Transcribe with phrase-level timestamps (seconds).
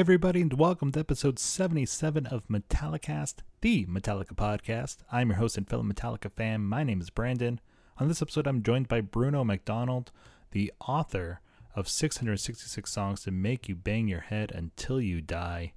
[0.00, 4.96] Everybody, and welcome to episode 77 of Metallicast, the Metallica podcast.
[5.12, 6.62] I'm your host and fellow Metallica fan.
[6.62, 7.60] My name is Brandon.
[7.98, 10.10] On this episode, I'm joined by Bruno MacDonald,
[10.52, 11.42] the author
[11.76, 15.74] of 666 Songs to Make You Bang Your Head Until You Die.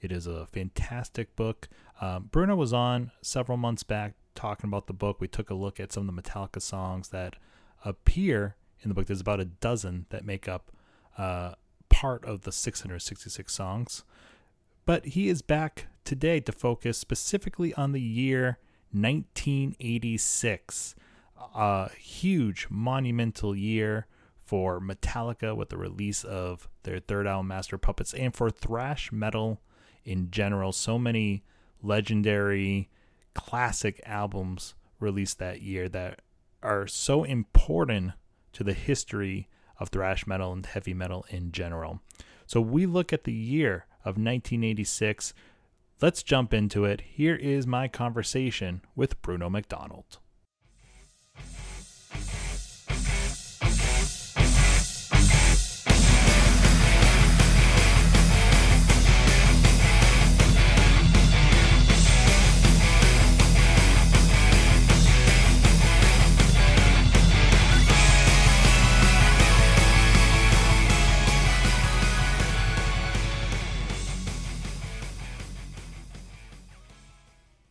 [0.00, 1.68] It is a fantastic book.
[2.00, 5.20] Um, Bruno was on several months back talking about the book.
[5.20, 7.36] We took a look at some of the Metallica songs that
[7.84, 9.08] appear in the book.
[9.08, 10.72] There's about a dozen that make up
[11.18, 11.52] uh,
[11.88, 14.04] part of the 666 songs.
[14.86, 18.58] But he is back today to focus specifically on the year
[18.92, 20.94] 1986.
[21.54, 24.06] A huge, monumental year
[24.44, 29.60] for Metallica with the release of their third album, Master Puppets, and for thrash metal
[30.04, 30.72] in general.
[30.72, 31.44] So many
[31.82, 32.88] legendary,
[33.34, 36.22] classic albums released that year that
[36.62, 38.12] are so important
[38.54, 39.48] to the history
[39.78, 42.00] of thrash metal and heavy metal in general.
[42.46, 45.34] So we look at the year of 1986.
[46.00, 47.02] Let's jump into it.
[47.02, 50.18] Here is my conversation with Bruno MacDonald.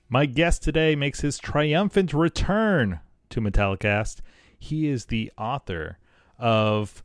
[0.10, 4.22] My guest today makes his triumphant return to Metallicast.
[4.58, 5.98] He is the author
[6.40, 7.04] of,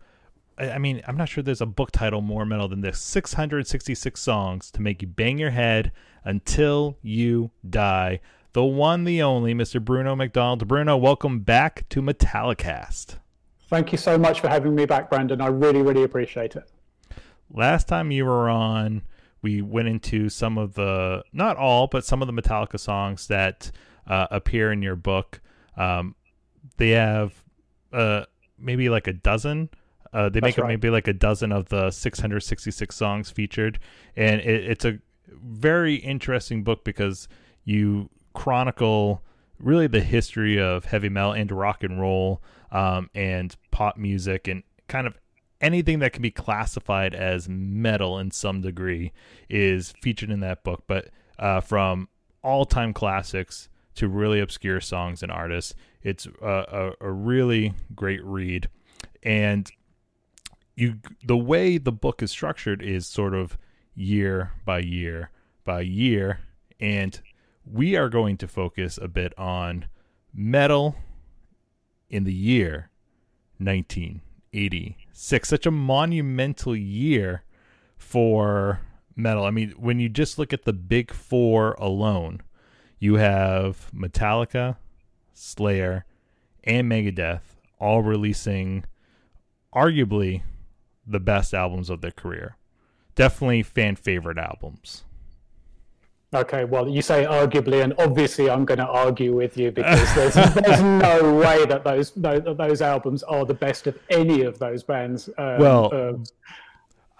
[0.57, 4.71] I mean, I'm not sure there's a book title more metal than this 666 songs
[4.71, 5.91] to make you bang your head
[6.25, 8.21] until you die.
[8.53, 9.85] The one, the only, Mr.
[9.85, 10.69] Bruno MacDonald.
[10.69, 13.17] Bruno, welcome back to Metallicast.
[13.69, 15.41] Thank you so much for having me back, Brandon.
[15.41, 16.71] I really, really appreciate it.
[17.51, 19.03] Last time you were on,
[19.43, 23.71] we went into some of the not all but some of the metallica songs that
[24.07, 25.41] uh, appear in your book
[25.77, 26.15] um,
[26.77, 27.43] they have
[27.93, 28.25] uh,
[28.59, 29.69] maybe like a dozen
[30.13, 30.65] uh, they That's make right.
[30.65, 33.79] up maybe like a dozen of the 666 songs featured
[34.17, 34.99] and it, it's a
[35.29, 37.29] very interesting book because
[37.65, 39.23] you chronicle
[39.59, 44.63] really the history of heavy metal and rock and roll um, and pop music and
[44.89, 45.19] kind of
[45.63, 49.13] anything that can be classified as metal in some degree
[49.49, 50.83] is featured in that book.
[50.87, 51.09] But
[51.39, 52.09] uh, from
[52.43, 58.23] all time classics to really obscure songs and artists, it's a, a, a really great
[58.25, 58.69] read.
[59.23, 59.71] And
[60.75, 63.57] you, the way the book is structured is sort of
[63.95, 65.31] year by year
[65.65, 66.41] by year,
[66.81, 67.21] and
[67.65, 69.87] we are going to focus a bit on
[70.35, 70.97] metal
[72.11, 72.91] in the year
[73.59, 74.21] 19.
[74.53, 75.49] 1986.
[75.49, 77.43] Such a monumental year
[77.97, 78.81] for
[79.17, 79.45] metal.
[79.45, 82.43] I mean, when you just look at the big four alone,
[82.99, 84.77] you have Metallica,
[85.33, 86.05] Slayer,
[86.65, 87.41] and Megadeth
[87.81, 88.85] all releasing
[89.75, 90.43] arguably
[91.07, 92.57] the best albums of their career.
[93.15, 95.05] Definitely fan favorite albums.
[96.35, 100.35] Okay, well, you say arguably, and obviously, I'm going to argue with you because there's,
[100.55, 104.83] there's no way that those that those albums are the best of any of those
[104.83, 105.29] bands.
[105.37, 106.25] Um, well, um,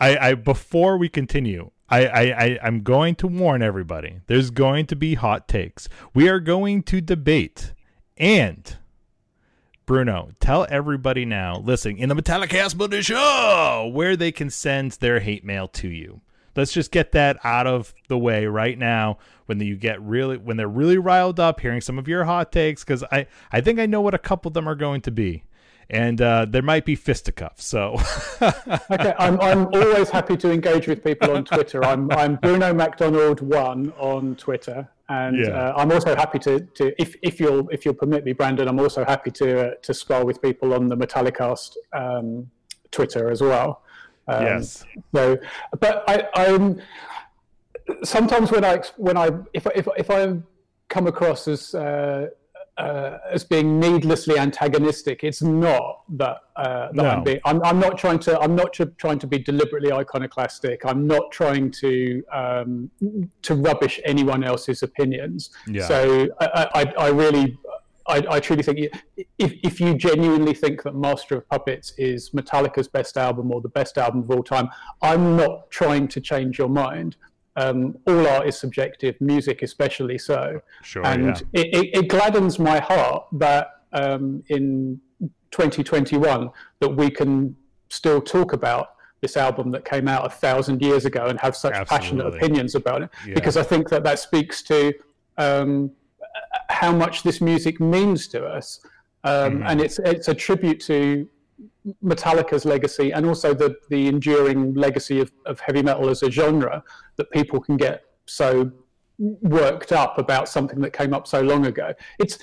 [0.01, 4.21] I, I before we continue, I, I, I I'm going to warn everybody.
[4.29, 5.91] There's going to be hot takes.
[6.15, 7.75] We are going to debate,
[8.17, 8.79] and
[9.85, 15.21] Bruno, tell everybody now, listening in the Metallicast Monday Show, where they can send their
[15.21, 16.23] hate mail to you
[16.57, 20.57] let's just get that out of the way right now when you get really when
[20.57, 23.87] they're really riled up hearing some of your hot takes because i i think i
[23.87, 25.45] know what a couple of them are going to be
[25.93, 27.65] and uh, there might be fisticuffs.
[27.65, 27.97] So,
[28.91, 31.85] okay, I'm, I'm always happy to engage with people on Twitter.
[31.85, 35.49] I'm I'm Bruno MacDonald one on Twitter, and yeah.
[35.51, 38.81] uh, I'm also happy to, to if, if you'll if you'll permit me, Brandon, I'm
[38.81, 42.51] also happy to uh, to spar with people on the Metallicast um,
[42.91, 43.83] Twitter as well.
[44.33, 44.85] Um, yes.
[45.15, 45.39] So,
[45.81, 46.81] but I, I'm
[48.03, 50.37] sometimes when I when I if if if I
[50.89, 52.29] come across as uh,
[52.79, 57.05] uh, as being needlessly antagonistic, it's not that, uh, that no.
[57.05, 57.41] I'm being.
[57.45, 58.41] I'm, I'm not trying to.
[58.41, 60.85] I'm not trying to be deliberately iconoclastic.
[60.85, 62.91] I'm not trying to um,
[63.43, 65.51] to rubbish anyone else's opinions.
[65.67, 65.87] Yeah.
[65.87, 67.59] So I, I, I really
[68.07, 68.79] I, I, truly think
[69.39, 73.69] if, if you genuinely think that Master of Puppets is Metallica's best album or the
[73.69, 74.69] best album of all time,
[75.03, 77.17] I'm not trying to change your mind.
[77.57, 80.61] Um, all art is subjective, music especially so.
[80.83, 81.61] Sure, and yeah.
[81.61, 85.01] it, it, it, gladdens my heart that um, in
[85.51, 86.51] 2021
[86.81, 87.55] that we can
[87.91, 91.75] still talk about this album that came out a thousand years ago and have such
[91.75, 91.99] Absolutely.
[91.99, 93.35] passionate opinions about it Yeah.
[93.35, 94.93] because I think that that speaks to
[95.39, 95.93] um,
[96.69, 98.81] how much this music means to us,
[99.25, 101.29] um, and it's it's a tribute to
[102.05, 106.83] Metallica's legacy and also the the enduring legacy of, of heavy metal as a genre
[107.17, 108.71] that people can get so
[109.19, 111.93] worked up about something that came up so long ago.
[112.19, 112.39] It's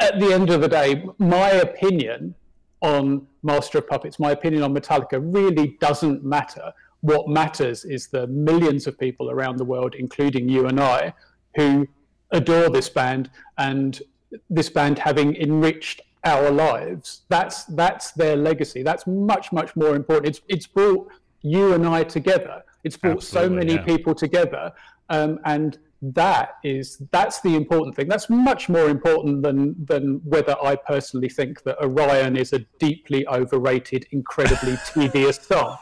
[0.00, 2.34] at the end of the day, my opinion
[2.82, 6.72] on Master of Puppets, my opinion on Metallica really doesn't matter.
[7.00, 11.14] What matters is the millions of people around the world, including you and I,
[11.56, 11.88] who
[12.32, 14.02] adore this band and
[14.48, 17.22] this band having enriched our lives.
[17.28, 18.82] That's that's their legacy.
[18.82, 20.26] That's much much more important.
[20.26, 21.10] It's it's brought
[21.42, 22.62] you and I together.
[22.84, 23.84] It's brought so many yeah.
[23.84, 24.72] people together,
[25.08, 28.08] um, and that is that's the important thing.
[28.08, 33.26] That's much more important than than whether I personally think that Orion is a deeply
[33.26, 35.78] overrated, incredibly tedious song.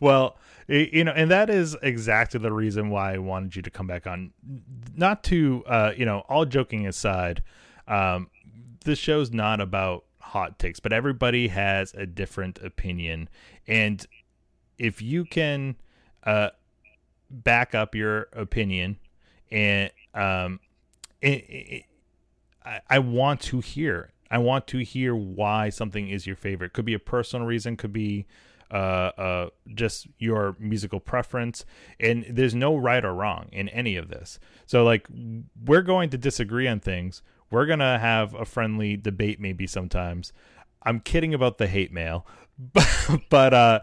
[0.00, 0.36] well,
[0.68, 4.06] you know, and that is exactly the reason why I wanted you to come back
[4.06, 4.32] on.
[4.96, 7.42] Not to, uh, you know, all joking aside,
[7.86, 8.30] um,
[8.84, 13.28] this show's not about hot takes, but everybody has a different opinion,
[13.66, 14.06] and
[14.78, 15.76] if you can
[16.24, 16.50] uh,
[17.30, 18.98] back up your opinion,
[19.50, 20.60] and um,
[21.20, 21.84] it, it,
[22.64, 24.10] I, I want to hear.
[24.30, 26.72] I want to hear why something is your favorite.
[26.72, 27.76] Could be a personal reason.
[27.76, 28.26] Could be
[28.70, 31.64] uh, uh, just your musical preference.
[32.00, 34.38] And there's no right or wrong in any of this.
[34.66, 35.06] So like
[35.64, 37.22] we're going to disagree on things.
[37.50, 40.32] We're gonna have a friendly debate maybe sometimes.
[40.82, 42.26] I'm kidding about the hate mail,
[42.72, 43.80] but but uh,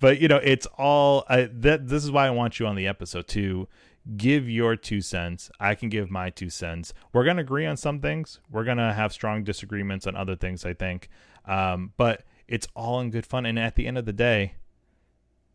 [0.00, 1.88] but you know it's all I, that.
[1.88, 3.68] This is why I want you on the episode to
[4.16, 5.50] give your two cents.
[5.60, 6.92] I can give my two cents.
[7.12, 8.40] We're gonna agree on some things.
[8.50, 10.64] We're gonna have strong disagreements on other things.
[10.64, 11.08] I think,
[11.46, 13.46] um, but it's all in good fun.
[13.46, 14.56] And at the end of the day,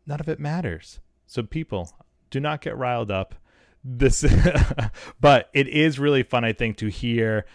[0.04, 0.98] none of it matters.
[1.28, 1.92] So people,
[2.28, 3.36] do not get riled up.
[3.84, 4.26] This,
[5.20, 6.44] but it is really fun.
[6.44, 7.46] I think to hear,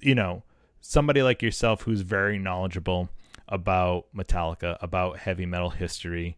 [0.00, 0.42] you know,
[0.80, 3.08] somebody like yourself who's very knowledgeable
[3.48, 6.36] about Metallica, about heavy metal history.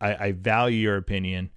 [0.00, 1.50] I, I value your opinion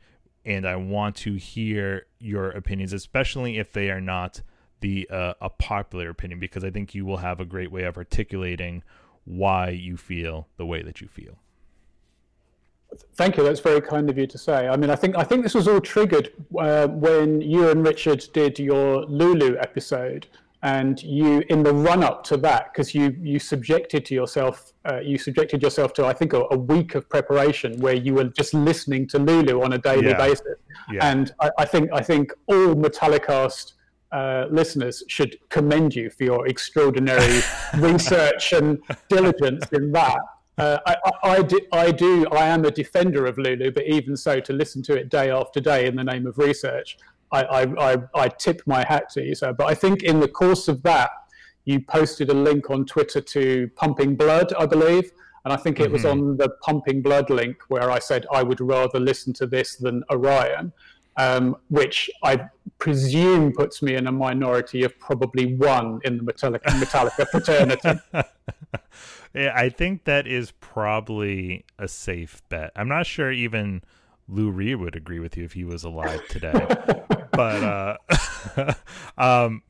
[0.43, 4.41] and I want to hear your opinions, especially if they are not
[4.81, 7.95] the uh, a popular opinion, because I think you will have a great way of
[7.95, 8.83] articulating
[9.25, 11.39] why you feel the way that you feel.
[13.15, 13.43] Thank you.
[13.43, 14.67] That's very kind of you to say.
[14.67, 18.23] I mean, I think I think this was all triggered uh, when you and Richard
[18.33, 20.27] did your Lulu episode,
[20.63, 24.99] and you in the run up to that because you you subjected to yourself uh,
[24.99, 28.53] you subjected yourself to I think a, a, week of preparation where you were just
[28.53, 30.17] listening to Lulu on a daily Yeah.
[30.17, 30.55] basis,
[30.91, 31.11] Yeah.
[31.11, 33.73] and I, I think I think all Metallicast
[34.15, 37.41] uh, listeners should commend you for your extraordinary
[37.77, 38.79] research and
[39.09, 40.19] diligence in that.
[40.57, 42.25] Uh, I, I, I, do, I do.
[42.31, 45.59] I am a defender of Lulu, but even so, to listen to it day after
[45.59, 46.97] day in the name of research,
[47.33, 49.35] I, I, I, I tip my hat to you.
[49.35, 51.11] So, but I think in the course of that,
[51.65, 55.11] you posted a link on Twitter to Pumping Blood, I believe,
[55.43, 58.61] and I think it was on the Pumping Blood link where I said I would
[58.61, 60.71] rather listen to this than Orion,
[61.17, 66.67] um, which I presume puts me in a minority of probably one in the Metallica,
[66.79, 67.99] Metallica fraternity.
[69.35, 72.71] Yeah, I think that is probably a safe bet.
[72.75, 73.83] I'm not sure even
[74.29, 76.53] Lou Reed would agree with you if he was alive today.
[77.31, 78.73] but uh
[79.17, 79.61] um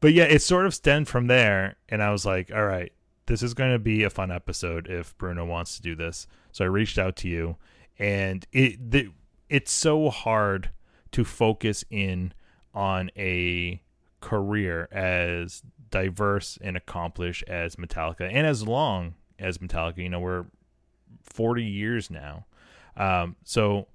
[0.00, 2.90] but yeah, it sort of stemmed from there and I was like, all right,
[3.26, 6.26] this is going to be a fun episode if Bruno wants to do this.
[6.50, 7.56] So I reached out to you
[7.98, 9.10] and it the,
[9.50, 10.70] it's so hard
[11.12, 12.32] to focus in
[12.74, 13.80] on a
[14.20, 19.98] career as diverse and accomplished as Metallica and as long as Metallica.
[19.98, 20.46] You know, we're
[21.22, 22.46] 40 years now.
[22.96, 23.88] Um, so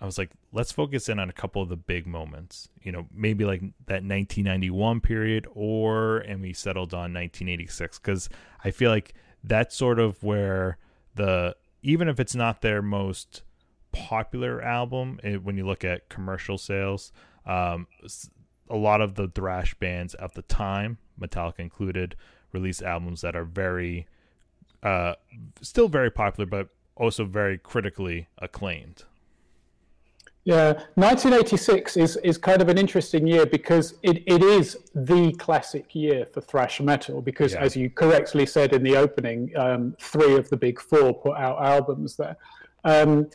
[0.00, 3.06] I was like, let's focus in on a couple of the big moments, you know,
[3.14, 8.28] maybe like that 1991 period or, and we settled on 1986 because
[8.64, 9.14] I feel like
[9.44, 10.78] that's sort of where
[11.14, 13.42] the, even if it's not their most
[13.92, 17.12] popular album, it, when you look at commercial sales,
[17.46, 17.86] um,
[18.70, 22.16] a lot of the thrash bands at the time, Metallica included,
[22.52, 24.06] released albums that are very,
[24.82, 25.14] uh,
[25.60, 29.04] still very popular, but also very critically acclaimed.
[30.44, 35.94] Yeah, 1986 is, is kind of an interesting year because it, it is the classic
[35.94, 37.22] year for thrash metal.
[37.22, 37.60] Because, Yeah.
[37.60, 41.62] as you correctly said in the opening, um, three of the big four put out
[41.64, 42.36] albums there.
[42.84, 43.30] Um,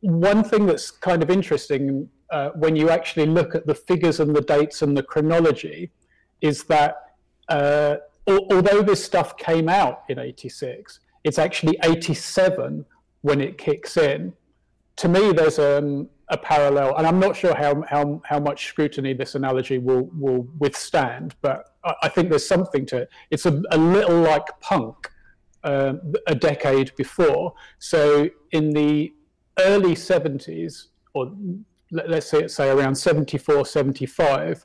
[0.00, 4.34] one thing that's kind of interesting uh, when you actually look at the figures and
[4.34, 5.90] the dates and the chronology
[6.40, 6.96] is that
[7.48, 12.84] uh, al- although this stuff came out in 86, it's actually 87
[13.20, 14.32] when it kicks in.
[14.96, 19.14] To me, there's um, a parallel, and I'm not sure how, how, how much scrutiny
[19.14, 23.08] this analogy will, will withstand, but I, I think there's something to it.
[23.30, 25.10] It's a, a little like punk
[25.64, 27.54] um, a decade before.
[27.78, 29.12] So in the
[29.58, 31.32] early 70s, or
[31.90, 34.64] let's say say around 74, 75,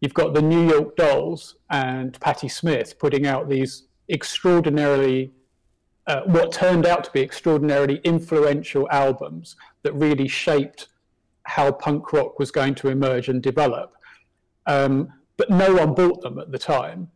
[0.00, 5.32] you've got the New York Dolls and Patti Smith putting out these extraordinarily,
[6.06, 10.88] uh, what turned out to be extraordinarily influential albums that really shaped
[11.44, 13.94] how punk rock was going to emerge and develop.
[14.66, 17.08] Um, but no one bought them at the time.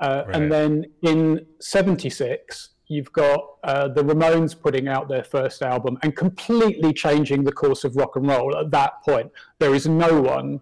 [0.00, 0.36] Uh, right.
[0.36, 6.16] And then in 76, you've got uh, the Ramones putting out their first album and
[6.16, 9.30] completely changing the course of rock and roll at that point.
[9.58, 10.60] There is no one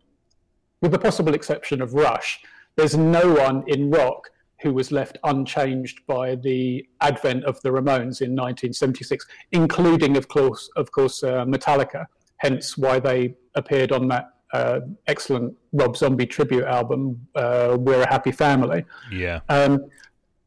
[0.80, 2.40] with the possible exception of Rush,
[2.76, 4.30] there's no one in rock
[4.62, 10.68] who was left unchanged by the advent of the Ramones in 1976, including, of course,
[10.76, 12.06] of course, uh, Metallica.
[12.38, 18.08] Hence, why they appeared on that uh, excellent Rob Zombie tribute album, uh, "We're a
[18.08, 19.40] Happy Family." Yeah.
[19.49, 19.85] Um,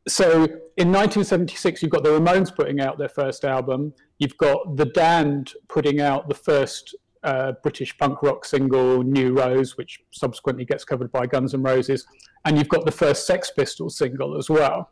[0.08, 0.43] so
[0.77, 3.93] in 1976, you've got the Ramones putting out their first album.
[4.17, 9.77] You've got the Damned putting out the first uh, British punk rock single New Rose,
[9.77, 12.08] which subsequently gets covered by Guns N' Roses,
[12.46, 14.89] and you've got the first Sex Pistols single as well.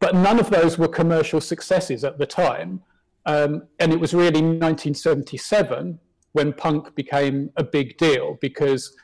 [0.00, 2.82] But none of those were commercial successes at the time.
[3.26, 5.98] Um, and it was really 1977
[6.32, 8.94] when punk became a big deal because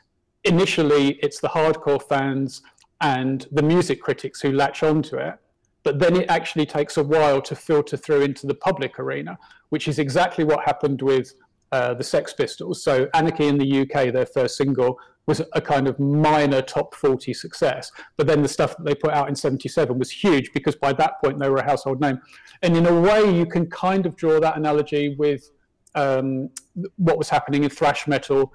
[0.45, 2.61] initially it's the hardcore fans
[3.01, 5.35] and the music critics who latch onto it.
[5.83, 9.37] But then it actually takes a while to filter through into the public arena,
[9.69, 11.33] which is exactly what happened with
[11.71, 12.83] uh, the Sex Pistols.
[12.83, 14.97] So Anarchy in the UK, their first single,
[15.27, 17.91] was a kind of minor top 40 success.
[18.17, 21.21] But then the stuff that they put out in 77 was huge because by that
[21.23, 22.21] point they were a household name.
[22.61, 25.49] And in a way, you can kind of draw that analogy with
[25.95, 26.49] um,
[26.97, 28.53] what was happening in thrash metal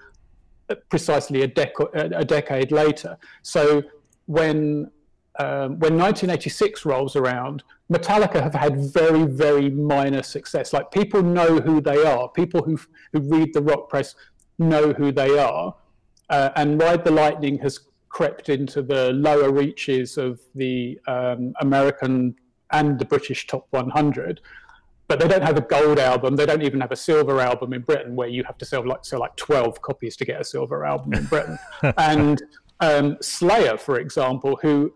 [0.68, 3.18] uh, precisely a, deco- a decade later.
[3.42, 3.82] So
[4.27, 4.91] when
[5.39, 10.73] um, when 1986 rolls around, Metallica have had very, very minor success.
[10.73, 12.29] Like people know who they are.
[12.29, 12.79] People who
[13.12, 14.15] who read the rock press
[14.59, 15.75] know who they are.
[16.29, 22.35] Uh, and Ride the Lightning has crept into the lower reaches of the um, American
[22.73, 24.41] and the British top 100.
[25.09, 26.37] But they don't have a gold album.
[26.37, 29.05] They don't even have a silver album in Britain, where you have to sell like
[29.05, 31.59] sell like 12 copies to get a silver album in Britain.
[31.99, 32.41] and
[32.81, 34.93] um, Slayer, for example, who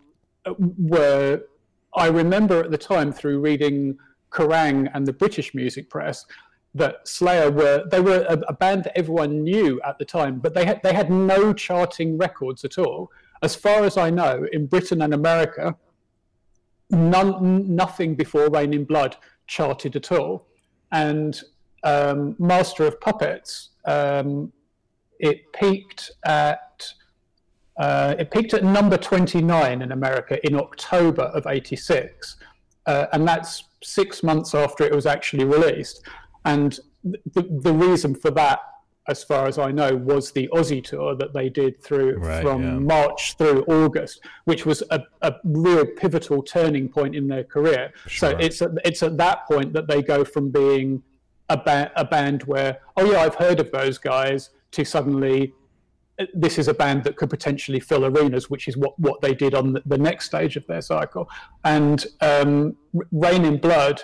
[0.58, 1.42] were
[1.96, 3.96] I remember at the time through reading
[4.30, 6.26] Kerrang and the British music press
[6.74, 10.54] that Slayer were they were a, a, band that everyone knew at the time, but
[10.54, 13.10] they had they had no charting records at all.
[13.42, 15.76] As far as I know, in Britain and America,
[16.90, 20.46] none nothing before Reign in Blood charted at all.
[20.90, 21.40] And
[21.84, 24.52] um, Master of Puppets, um,
[25.20, 26.73] it peaked at
[27.78, 32.36] uh, it peaked at number 29 in America in October of 86.
[32.86, 36.02] Uh, and that's six months after it was actually released.
[36.44, 38.60] And the, the reason for that,
[39.08, 42.62] as far as I know, was the Ozzy tour that they did through right, from
[42.62, 42.78] yeah.
[42.78, 47.92] March through August, which was a, a, real pivotal turning point in their career.
[48.06, 48.30] Sure.
[48.30, 51.02] So it's at, it's at that point that they go from being
[51.48, 55.54] a, ba- a band where, oh yeah, I've heard of those guys, to suddenly
[56.32, 59.54] this is a band that could potentially fill arenas, which is what, what they did
[59.54, 61.28] on the, the next stage of their cycle.
[61.64, 62.76] And um,
[63.12, 64.02] Reign in Blood,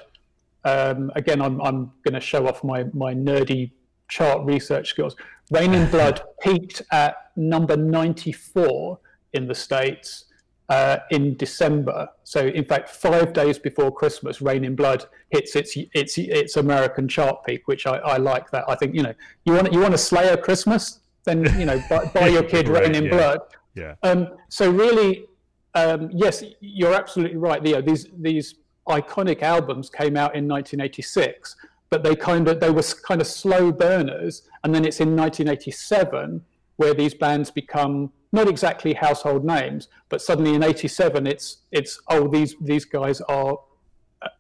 [0.65, 3.71] um, again, I'm, I'm going to show off my, my nerdy
[4.09, 5.15] chart research skills.
[5.51, 8.99] Reign in Blood peaked at number 94
[9.33, 10.25] in the States
[10.69, 12.09] uh, in December.
[12.25, 17.09] So, in fact, five days before Christmas, Reign in Blood hits its its its American
[17.09, 18.51] chart peak, which I, I like.
[18.53, 19.15] That I think you know
[19.45, 22.85] you want you want a Slayer Christmas then you know buy, buy your kid right,
[22.85, 23.11] Reign in yeah.
[23.11, 23.41] blood.
[23.75, 23.95] Yeah.
[24.03, 25.27] Um, so really,
[25.75, 27.63] um, yes, you're absolutely right.
[27.63, 27.81] Leo.
[27.83, 28.57] these these
[28.89, 31.57] iconic albums came out in 1986,
[31.91, 36.45] but they kind of they were kind of slow burners, and then it's in 1987
[36.77, 42.29] where these bands become not exactly household names, but suddenly in '87 it's it's oh
[42.29, 43.59] these these guys are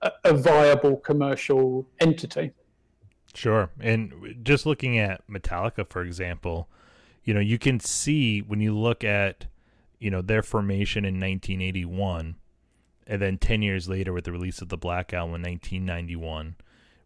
[0.02, 2.52] a, a viable commercial entity.
[3.34, 3.70] Sure.
[3.80, 6.68] And just looking at Metallica, for example,
[7.24, 9.46] you know, you can see when you look at,
[9.98, 12.36] you know, their formation in 1981,
[13.06, 16.56] and then 10 years later with the release of the Black Album in 1991,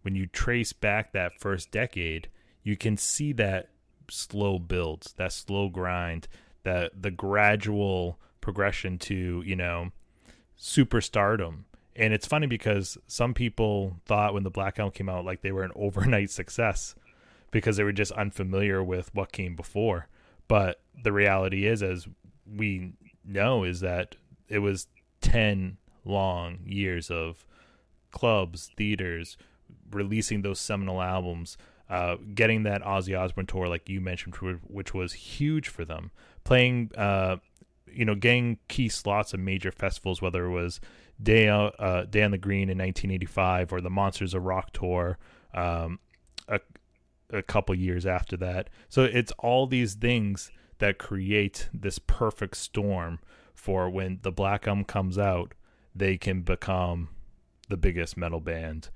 [0.03, 2.29] when you trace back that first decade,
[2.63, 3.71] you can see that
[4.11, 6.29] slow builds, that slow grind,
[6.63, 9.91] that the gradual progression to, you know,
[10.59, 11.65] superstardom
[11.97, 15.53] and it's funny because some people thought when the Black Album came out, like they
[15.53, 16.95] were an overnight success
[17.51, 20.09] because they were just unfamiliar with what came before.
[20.49, 22.07] But the reality is, as
[22.47, 22.93] we
[23.25, 24.17] know, is that
[24.49, 24.89] it was
[25.21, 27.47] 10 long years of
[28.11, 29.37] clubs, theaters,
[29.91, 31.57] releasing those seminal albums,
[31.89, 34.35] uh, getting that Ozzy Osbourne tour, like you mentioned,
[34.67, 36.11] which was huge for them,
[36.43, 37.37] playing, uh,
[37.91, 40.81] you know, getting key slots of major festivals, whether it was
[41.23, 45.19] Day, uh, Day on the Green in 1985 or the Monsters of Rock tour
[45.55, 45.99] um,
[46.49, 46.61] a,
[47.31, 48.69] a couple years after that.
[48.89, 53.21] So it's all these things that create this perfect storm
[53.55, 55.55] for when the Black Album comes out,
[55.95, 57.09] they can become
[57.69, 58.91] the biggest metal band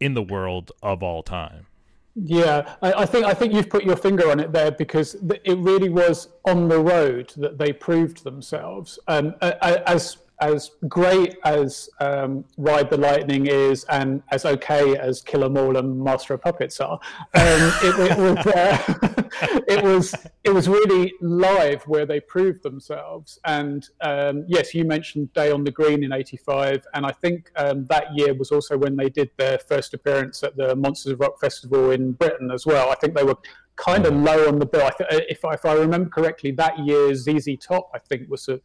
[0.00, 1.66] in the world of all time.
[2.14, 5.58] Yeah, I, I, think I think you've put your finger on it there because it
[5.58, 8.98] really was on the road that they proved themselves.
[9.06, 15.44] Um, as as great as um, Ride the Lightning is, and as okay as Kill
[15.44, 16.98] 'Em All and Master of Puppets are,
[17.34, 20.14] um, it, it, was uh, it was
[20.44, 23.38] it was really live where they proved themselves.
[23.44, 27.86] And um, yes, you mentioned Day on the Green in '85, and I think um,
[27.86, 31.40] that year was also when they did their first appearance at the Monsters of Rock
[31.40, 32.90] festival in Britain as well.
[32.90, 33.38] I think they were
[33.76, 34.86] kind of low on the bill.
[34.86, 38.48] I th- if, I, if I remember correctly, that year ZZ Top I think was
[38.48, 38.60] a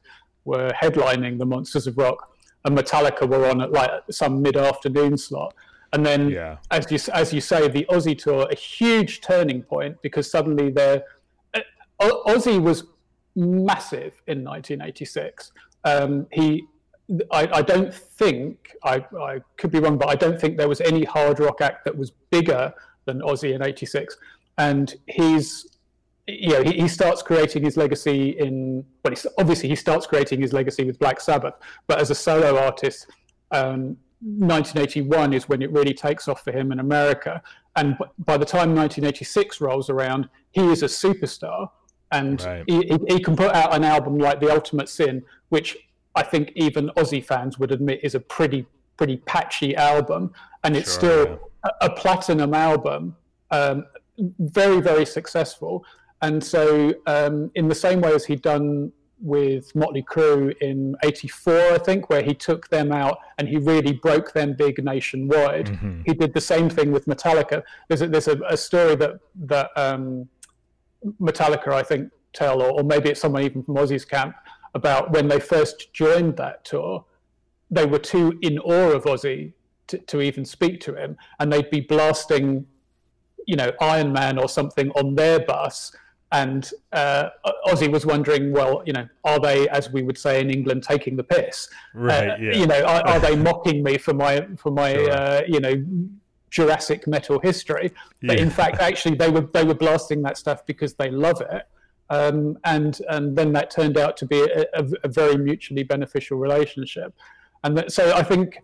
[0.45, 5.53] were headlining the Monsters of Rock, and Metallica were on at like some mid-afternoon slot.
[5.93, 6.57] And then, yeah.
[6.69, 11.03] as you as you say, the Ozzy tour, a huge turning point because suddenly they're
[12.01, 12.85] uh, Ozzy was
[13.35, 15.51] massive in 1986.
[15.83, 16.65] Um, he,
[17.31, 20.81] I, I, don't think I, I could be wrong, but I don't think there was
[20.81, 22.73] any hard rock act that was bigger
[23.05, 24.17] than Ozzy in '86.
[24.57, 25.70] And he's
[26.39, 30.53] you know, he, he, starts creating his legacy in, well, obviously he starts creating his
[30.53, 31.55] legacy with Black Sabbath,
[31.87, 33.07] but as a solo artist,
[33.51, 37.41] um, 1981 is when it really takes off for him in America.
[37.75, 41.69] And by the time 1986 rolls around, he is a superstar.
[42.11, 42.63] And right.
[42.67, 45.77] he, he can put out an album like The Ultimate Sin, which
[46.15, 48.65] I think even Ozzy fans would admit is a pretty,
[48.97, 50.33] pretty patchy album.
[50.63, 51.25] And it's sure, still
[51.63, 51.71] yeah.
[51.81, 53.15] a, a, platinum album,
[53.49, 53.85] um,
[54.39, 55.85] very, very successful.
[56.21, 61.53] And so, um, in the same way as he'd done with Motley Crue in '84,
[61.53, 66.01] I think, where he took them out and he really broke them big nationwide, mm-hmm.
[66.05, 67.63] he did the same thing with Metallica.
[67.87, 70.27] There's a, there's a, a story that that um,
[71.19, 74.35] Metallica, I think, tell, or, or maybe it's someone even from Ozzy's camp,
[74.73, 77.05] about when they first joined that tour.
[77.69, 79.53] They were too in awe of Ozzy
[79.87, 82.65] to, to even speak to him, and they'd be blasting,
[83.47, 85.91] you know, Iron Man or something on their bus
[86.31, 87.29] and uh,
[87.67, 91.17] Ozzy was wondering, well, you know, are they, as we would say in England, taking
[91.17, 91.67] the piss?
[91.93, 92.29] Right.
[92.29, 92.53] Uh, yeah.
[92.53, 95.11] You know, are, are, they mocking me for my for my sure.
[95.11, 95.83] uh, you know
[96.49, 97.91] Jurassic metal history?
[98.21, 98.43] But yeah.
[98.43, 101.63] in fact, actually, they were they were blasting that stuff because they love it.
[102.09, 106.37] Um, and and then that turned out to be a, a, a very mutually beneficial
[106.37, 107.13] relationship.
[107.63, 108.57] And that, so I think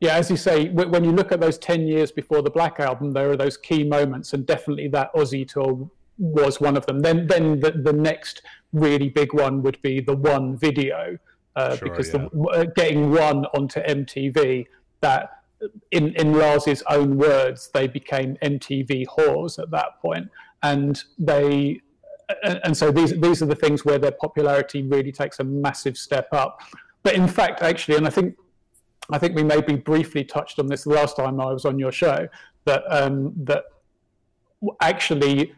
[0.00, 3.12] yeah, as you say, when you look at those 10 years before the Black Album,
[3.12, 7.00] there are those key moments, and definitely that Ozzy tour was one of them.
[7.00, 11.18] Then then the, the next really big one would be the one video
[11.56, 12.28] uh, sure, because yeah.
[12.32, 14.66] the, uh, getting one onto MTV
[15.00, 15.42] that
[15.90, 20.28] in in Lars's own words they became MTV whores at that point
[20.62, 21.80] and they
[22.42, 26.28] and so these these are the things where their popularity really takes a massive step
[26.32, 26.60] up.
[27.02, 28.36] But in fact, actually, and I think
[29.10, 31.92] I think we maybe briefly touched on this the last time I was on your
[31.92, 32.26] show
[32.64, 33.64] that um, that
[34.80, 35.52] actually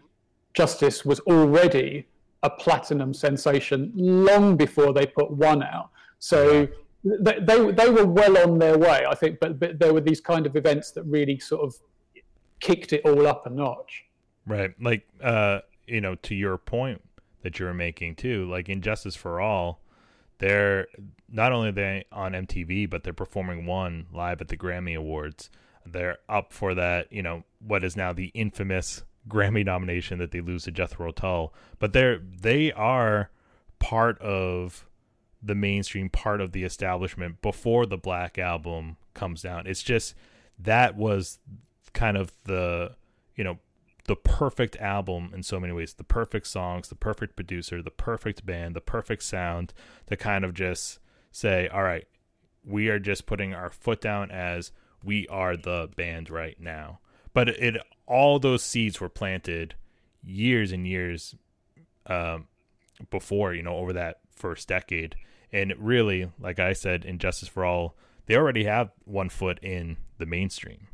[0.56, 2.06] Justice was already
[2.42, 5.90] a platinum sensation long before they put one out.
[6.18, 6.66] So
[7.04, 10.20] they, they, they were well on their way, I think, but, but there were these
[10.20, 11.74] kind of events that really sort of
[12.60, 14.04] kicked it all up a notch.
[14.46, 14.72] Right.
[14.80, 17.02] Like, uh, you know, to your point
[17.42, 19.82] that you were making too, like in Justice for All,
[20.38, 20.86] they're
[21.28, 25.50] not only they on MTV, but they're performing one live at the Grammy Awards.
[25.84, 30.40] They're up for that, you know, what is now the infamous Grammy nomination that they
[30.40, 33.30] lose to Jethro Tull, but they're they are
[33.78, 34.86] part of
[35.42, 39.66] the mainstream, part of the establishment before the Black Album comes down.
[39.66, 40.14] It's just
[40.58, 41.38] that was
[41.92, 42.94] kind of the
[43.34, 43.58] you know
[44.04, 48.44] the perfect album in so many ways the perfect songs the perfect producer the perfect
[48.46, 49.72] band the perfect sound
[50.06, 50.98] to kind of just
[51.32, 52.06] say all right
[52.64, 57.00] we are just putting our foot down as we are the band right now
[57.36, 59.74] but it all those seeds were planted
[60.24, 61.34] years and years
[62.06, 62.46] um,
[63.10, 65.16] before, you know, over that first decade.
[65.52, 67.94] And really, like I said, in Justice for All,
[68.24, 70.86] they already have one foot in the mainstream.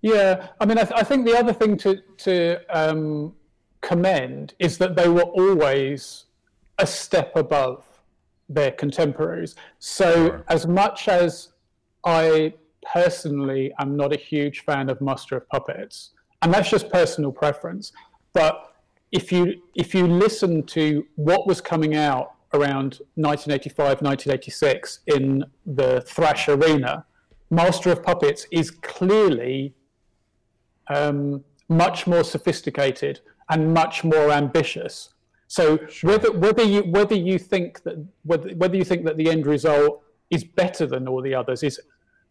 [0.00, 3.34] Yeah, I mean, I, th- I think the other thing to to um,
[3.82, 6.24] commend is that they were always
[6.78, 7.84] a step above
[8.48, 9.56] their contemporaries.
[9.78, 10.44] So, sure.
[10.48, 11.52] as much as
[12.06, 12.54] I
[12.92, 16.10] personally am not a huge fan of Master of Puppets,
[16.42, 17.92] and that's just personal preference,
[18.32, 18.74] but
[19.12, 26.00] if you if you listen to what was coming out around 1985, 1986 in the
[26.02, 27.04] thrash arena,
[27.50, 29.74] Master of Puppets is clearly
[30.88, 33.20] um, much more sophisticated
[33.50, 35.14] and much more ambitious.
[35.46, 36.10] So sure.
[36.10, 40.02] whether whether you whether you think that whether, whether you think that the end result
[40.30, 41.80] is better than all the others is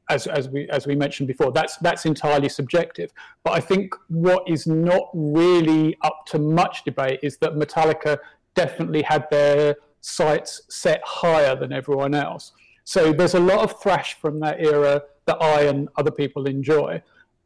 [0.09, 3.11] as, as we as we mentioned before that's that's entirely subjective
[3.43, 8.17] but i think what is not really up to much debate is that metallica
[8.55, 12.51] definitely had their sights set higher than everyone else.
[12.83, 17.01] So there's a lot of thrash from that era that I and other people enjoy.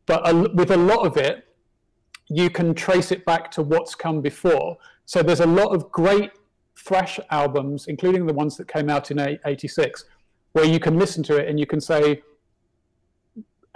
[0.08, 1.46] But with a lot of it,
[2.28, 4.78] you can trace it back to what's come before.
[5.06, 6.32] So there's a lot of great
[6.76, 10.06] thrash albums, including the ones that came out in 86,
[10.54, 12.22] where you can listen to it and you can say,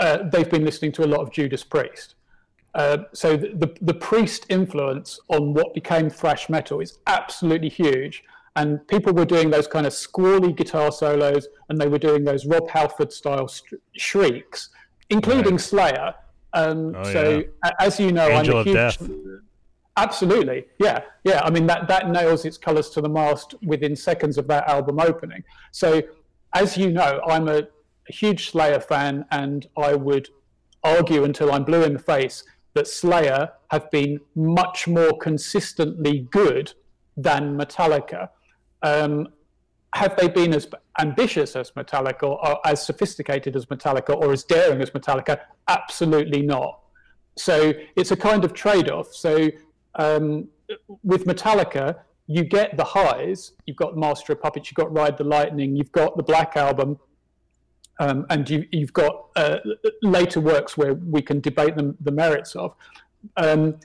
[0.02, 2.16] uh, they've been listening to a lot of Judas Priest.
[2.74, 8.24] Uh, so the, the, the Priest influence on what became thrash metal is absolutely huge
[8.56, 12.46] and people were doing those kind of squally guitar solos and they were doing those
[12.46, 13.50] rob halford style
[13.94, 14.70] shrieks
[15.10, 15.62] including right.
[15.62, 16.14] slayer
[16.54, 17.72] um, oh, so yeah.
[17.80, 19.10] as you know Angel i'm a huge death.
[19.96, 24.38] absolutely yeah yeah i mean that that nails its colors to the mast within seconds
[24.38, 26.02] of that album opening so
[26.54, 27.64] as you know i'm a
[28.12, 30.30] huge slayer fan and i would
[30.84, 32.44] argue until i'm blue in the face
[32.74, 36.74] that slayer have been much more consistently good
[37.18, 38.30] than Metallica.
[38.82, 39.28] Um,
[39.94, 40.68] have they been as
[41.00, 45.40] ambitious as Metallica or, as sophisticated as Metallica or as daring as Metallica?
[45.68, 46.80] Absolutely not.
[47.38, 49.14] So it's a kind of trade off.
[49.14, 49.50] So
[49.96, 50.48] um,
[51.04, 51.98] with Metallica,
[52.28, 53.52] you get the highs.
[53.66, 56.98] You've got Master of Puppets, you've got Ride the Lightning, you've got the Black Album,
[58.02, 59.58] um, and you, have got uh,
[60.02, 62.74] later works where we can debate them, the merits of.
[63.38, 63.78] Um,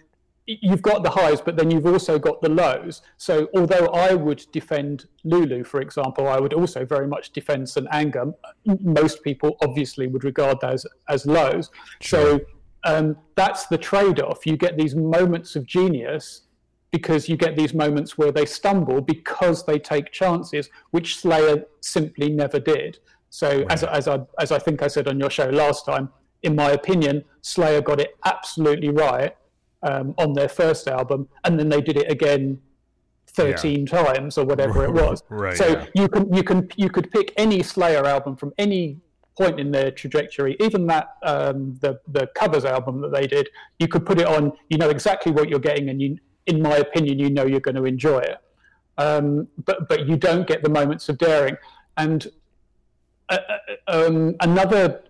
[0.46, 3.02] you've got the highs, but then you've also got the lows.
[3.18, 7.86] So although I would defend Lulu, for example, I would also very much defend St.
[7.92, 8.32] Anger.
[8.80, 11.70] Most people obviously would regard those as lows.
[12.00, 12.38] Sure.
[12.38, 12.40] So
[12.84, 14.46] um, that's the trade-off.
[14.46, 16.42] You get these moments of genius
[16.90, 22.30] because you get these moments where they stumble because they take chances, which Slayer simply
[22.30, 22.98] never did.
[23.30, 23.72] So right.
[23.72, 26.10] as, as, I, as I think I said on your show last time,
[26.42, 29.34] in my opinion, Slayer got it absolutely right
[29.82, 32.60] um, on their first album, and then they did it again
[33.28, 33.86] 13 yeah.
[33.86, 35.22] times or whatever it was.
[35.28, 35.86] right, so yeah.
[35.94, 38.98] you can you can you could pick any Slayer album from any
[39.36, 43.48] point in their trajectory, even that um, the the covers album that they did.
[43.78, 44.52] You could put it on.
[44.70, 47.76] You know exactly what you're getting, and you, in my opinion, you know you're going
[47.76, 48.38] to enjoy it.
[48.98, 51.56] Um, but but you don't get the moments of daring.
[51.98, 52.26] And
[53.88, 55.02] um, another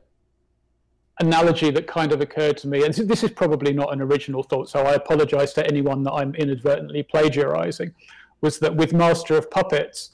[1.20, 4.68] analogy that kind of occurred to me, and this is probably not an original thought,
[4.68, 7.94] so I apologize to anyone that I'm inadvertently plagiarizing,
[8.40, 10.10] was that with Master of Puppets,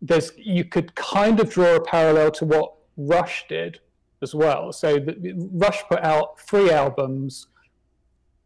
[0.00, 3.80] there's you could kind of draw a parallel to what Rush did
[4.22, 4.72] as well.
[4.72, 7.48] So the, Rush put out three albums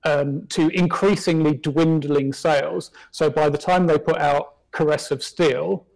[0.05, 2.91] um, to increasingly dwindling sales.
[3.13, 5.87] So by the time they put out Caress of Steel,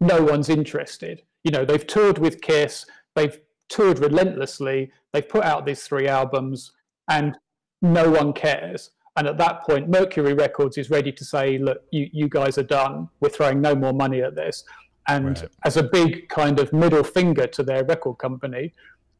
[0.00, 1.22] no one's interested.
[1.48, 2.84] You know, they've toured with Kiss,
[3.14, 4.92] they've toured relentlessly.
[5.14, 6.72] They've put out these three albums,
[7.08, 7.38] and
[7.80, 8.90] no one cares.
[9.16, 12.68] And at that point, Mercury Records is ready to say, "Look, you, you guys are
[12.80, 13.08] done.
[13.20, 14.62] We're throwing no more money at this."
[15.06, 15.48] And right.
[15.64, 18.74] as a big kind of middle finger to their record company,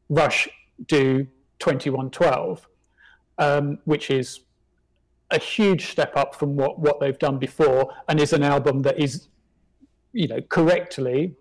[0.09, 0.47] Rush
[0.85, 1.25] do
[1.57, 2.67] 2112,
[3.39, 4.41] um, which is
[5.31, 8.99] a huge step up from what, what they've done before, and is an album that
[8.99, 9.29] is,
[10.13, 11.35] you know, correctly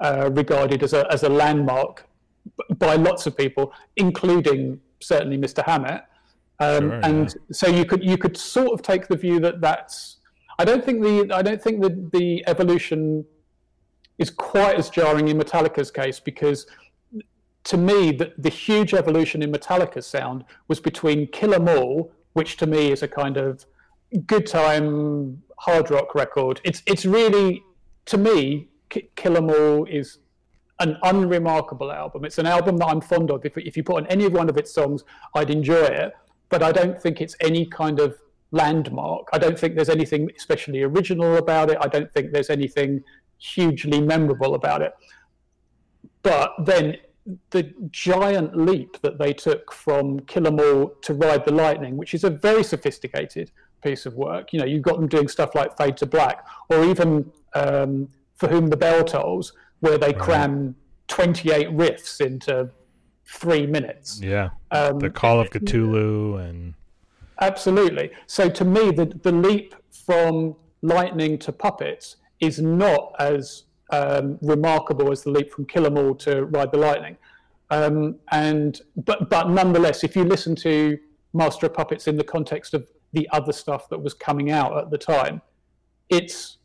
[0.00, 2.06] uh, regarded as a as a landmark
[2.78, 5.64] by lots of people, including certainly Mr.
[5.64, 6.02] Hammett.
[6.58, 7.52] Um, sure, and yeah.
[7.52, 10.18] so you could you could sort of take the view that that's.
[10.58, 13.24] I don't think the I don't think that the evolution
[14.18, 16.66] is quite as jarring in Metallica's case because
[17.64, 22.56] to me the, the huge evolution in Metallica's sound was between Kill 'Em All, which
[22.58, 23.66] to me is a kind of
[24.26, 26.60] good time hard rock record.
[26.64, 27.62] It's it's really
[28.06, 30.18] to me Kill 'Em All is
[30.80, 32.24] an unremarkable album.
[32.24, 33.44] It's an album that I'm fond of.
[33.44, 36.12] If, if you put on any one of its songs, I'd enjoy it.
[36.48, 38.18] But I don't think it's any kind of
[38.52, 39.28] landmark.
[39.32, 41.78] I don't think there's anything especially original about it.
[41.80, 43.02] I don't think there's anything
[43.38, 44.92] hugely memorable about it.
[46.22, 46.96] but then
[47.50, 52.14] the giant leap that they took from Kill 'Em All to Ride the Lightning, which
[52.14, 53.50] is a very sophisticated
[53.82, 54.52] piece of work.
[54.52, 58.48] You know, you've got them doing stuff like Fade to Black, or even um, For
[58.48, 60.76] Whom the Bell Tolls, where they cram
[61.08, 62.70] 28 riffs into
[63.24, 64.20] three minutes.
[64.20, 64.50] Yeah.
[64.70, 66.74] Um, the Call of Cthulhu and.
[67.40, 68.10] Absolutely.
[68.26, 75.12] So to me, the, the leap from Lightning to Puppets is not as um, remarkable
[75.12, 77.16] as the leap from Kill 'Em All to Ride the Lightning.
[77.70, 80.98] Um, and but but nonetheless, if you listen to
[81.32, 84.90] Master of Puppets in the context of the other stuff that was coming out at
[84.90, 85.42] the time,
[86.08, 86.58] it's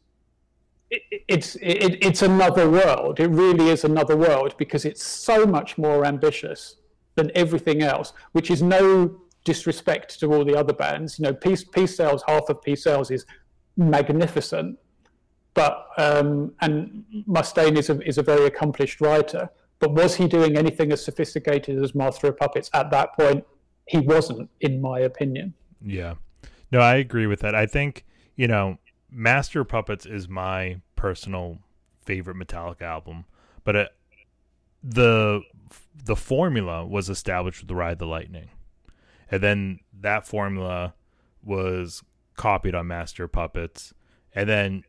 [0.91, 3.19] it, it's it, it's another world.
[3.19, 6.75] It really is another world because it's so much more ambitious
[7.15, 11.17] than everything else, which is no disrespect to all the other bands.
[11.17, 13.25] You know, Peace Peace Sells, half of Peace Sells is
[13.77, 14.77] magnificent,
[15.53, 19.49] but um, and Mustaine is a, is a very accomplished writer.
[19.79, 23.43] But was he doing anything as sophisticated as Master of Puppets at that point?
[23.87, 25.55] He wasn't, in my opinion.
[25.83, 26.15] Yeah,
[26.71, 27.55] no, I agree with that.
[27.55, 28.77] I think you know,
[29.11, 31.59] Master Puppets is my personal
[32.05, 33.25] favorite Metallica album,
[33.63, 33.89] but it,
[34.83, 35.41] the
[36.03, 38.49] the formula was established with Ride the Lightning,
[39.29, 40.93] and then that formula
[41.43, 42.03] was
[42.37, 43.93] copied on Master Puppets,
[44.33, 44.83] and then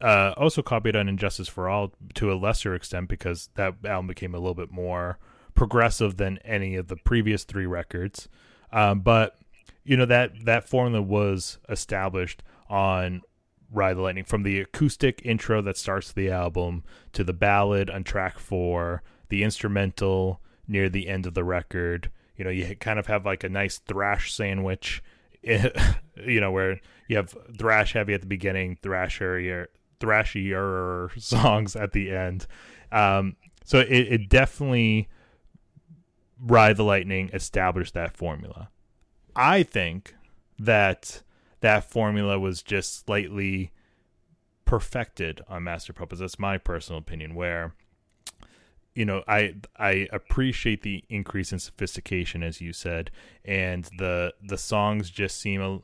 [0.00, 4.08] uh, also copied on And Justice for All to a lesser extent because that album
[4.08, 5.18] became a little bit more
[5.54, 8.28] progressive than any of the previous three records.
[8.72, 9.38] Um, but
[9.84, 13.22] you know that that formula was established on
[13.70, 18.04] Ride the Lightning from the acoustic intro that starts the album to the ballad on
[18.04, 22.10] track four, the instrumental near the end of the record.
[22.36, 25.02] You know, you kind of have like a nice thrash sandwich
[25.42, 29.68] you know, where you have thrash heavy at the beginning, thrasher,
[30.00, 32.46] thrashier songs at the end.
[32.90, 35.08] Um, so it, it definitely
[36.40, 38.70] Ride the Lightning established that formula.
[39.34, 40.14] I think
[40.58, 41.22] that
[41.60, 43.72] that formula was just slightly
[44.64, 46.20] perfected on Master Puppets.
[46.20, 47.34] That's my personal opinion.
[47.34, 47.74] Where
[48.94, 53.10] you know, I I appreciate the increase in sophistication, as you said,
[53.44, 55.80] and the the songs just seem a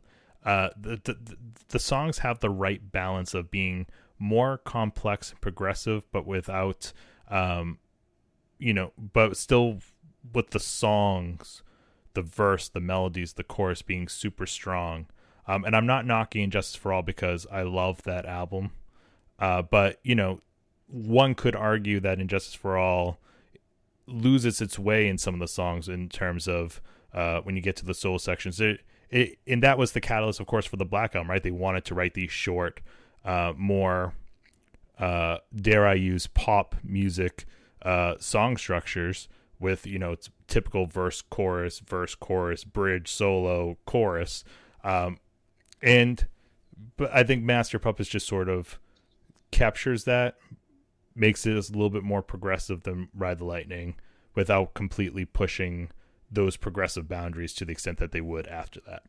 [0.49, 1.37] uh, the, the
[1.69, 3.87] the songs have the right balance of being
[4.19, 6.93] more complex and progressive, but without,
[7.29, 7.79] um,
[8.59, 9.79] you know, but still
[10.33, 11.63] with the songs,
[12.15, 15.07] the verse, the melodies, the chorus being super strong.
[15.47, 18.73] Um, and I'm not knocking Justice for All because I love that album,
[19.39, 20.41] uh, but you know,
[20.87, 23.19] one could argue that And Justice for All
[24.07, 26.81] loses its way in some of the songs in terms of
[27.13, 28.61] uh, when you get to the solo sections.
[28.61, 28.81] It,
[29.11, 31.43] it, and that was the catalyst, of course, for the Black Album, right?
[31.43, 32.81] They wanted to write these short,
[33.25, 34.15] uh, more,
[34.99, 37.47] uh, dare I use, pop music
[37.83, 39.29] uh, song structures
[39.61, 40.17] with, you know,
[40.49, 44.45] typical verse, chorus, verse, chorus, bridge, solo, chorus.
[44.83, 45.19] Um,
[45.85, 46.27] and,
[46.97, 48.79] but I think Master Puppets just sort of
[49.51, 50.37] captures that
[51.15, 53.95] makes it a little bit more progressive than Ride the Lightning
[54.35, 55.91] without completely pushing
[56.31, 59.05] those progressive boundaries to the extent that they would after that.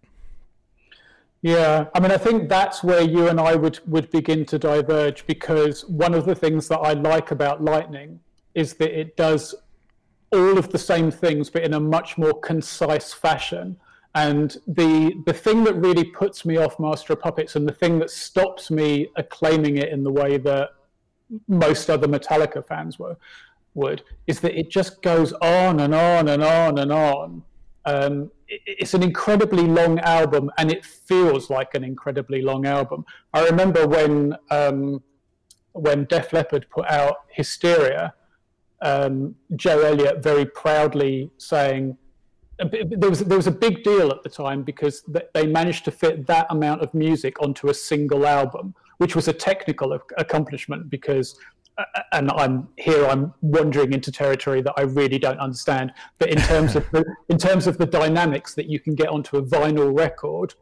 [1.41, 5.25] Yeah, I mean, I think that's where you and I would, would begin to diverge
[5.27, 8.19] because one of the things that I like about Lightning
[8.53, 9.53] is that it does
[10.31, 13.77] all of the same things, but in a much more concise fashion.
[14.15, 17.99] And the the thing that really puts me off Master of Puppets, and the thing
[17.99, 20.69] that stops me acclaiming it in the way that
[21.49, 23.17] most other Metallica fans were
[23.73, 27.43] would is that it just goes on and on and on and on.
[27.83, 33.05] Um, it, it's an incredibly long album, and it feels like an incredibly long album.
[33.33, 35.03] I remember when um,
[35.73, 38.13] when Def Leppard put out Hysteria,
[38.81, 41.97] um, Joe Elliott very proudly saying
[42.57, 46.25] there was there was a big deal at the time because they managed to fit
[46.27, 51.37] that amount of music onto a single album which was a technical accomplishment because
[51.77, 53.05] uh, and I'm here.
[53.05, 55.91] I'm wandering into territory that I really don't understand.
[56.19, 59.37] But in terms of the, in terms of the dynamics that you can get onto
[59.37, 60.53] a vinyl record,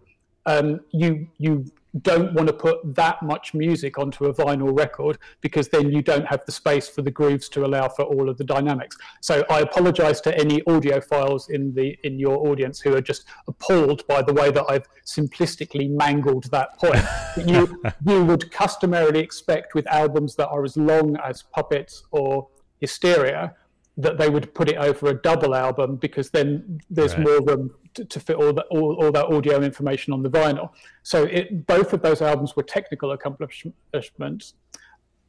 [0.48, 1.66] um, you you
[2.02, 6.26] don't want to put that much music onto a vinyl record because then you don't
[6.26, 8.98] have the space for the grooves to allow for all of the dynamics.
[9.22, 14.06] So I apologize to any audiophiles in the in your audience who are just appalled
[14.08, 17.04] by the way that I've simplistically mangled that point.
[17.46, 22.48] you you would customarily expect with albums that are as long as Puppets or
[22.80, 23.56] Hysteria
[23.98, 27.24] that they would put it over a double album because then there's right.
[27.24, 30.72] more room to, to, fit all that all, all that audio information on the vinyl.
[31.04, 34.56] So it, both of those albums were technical accomplishments.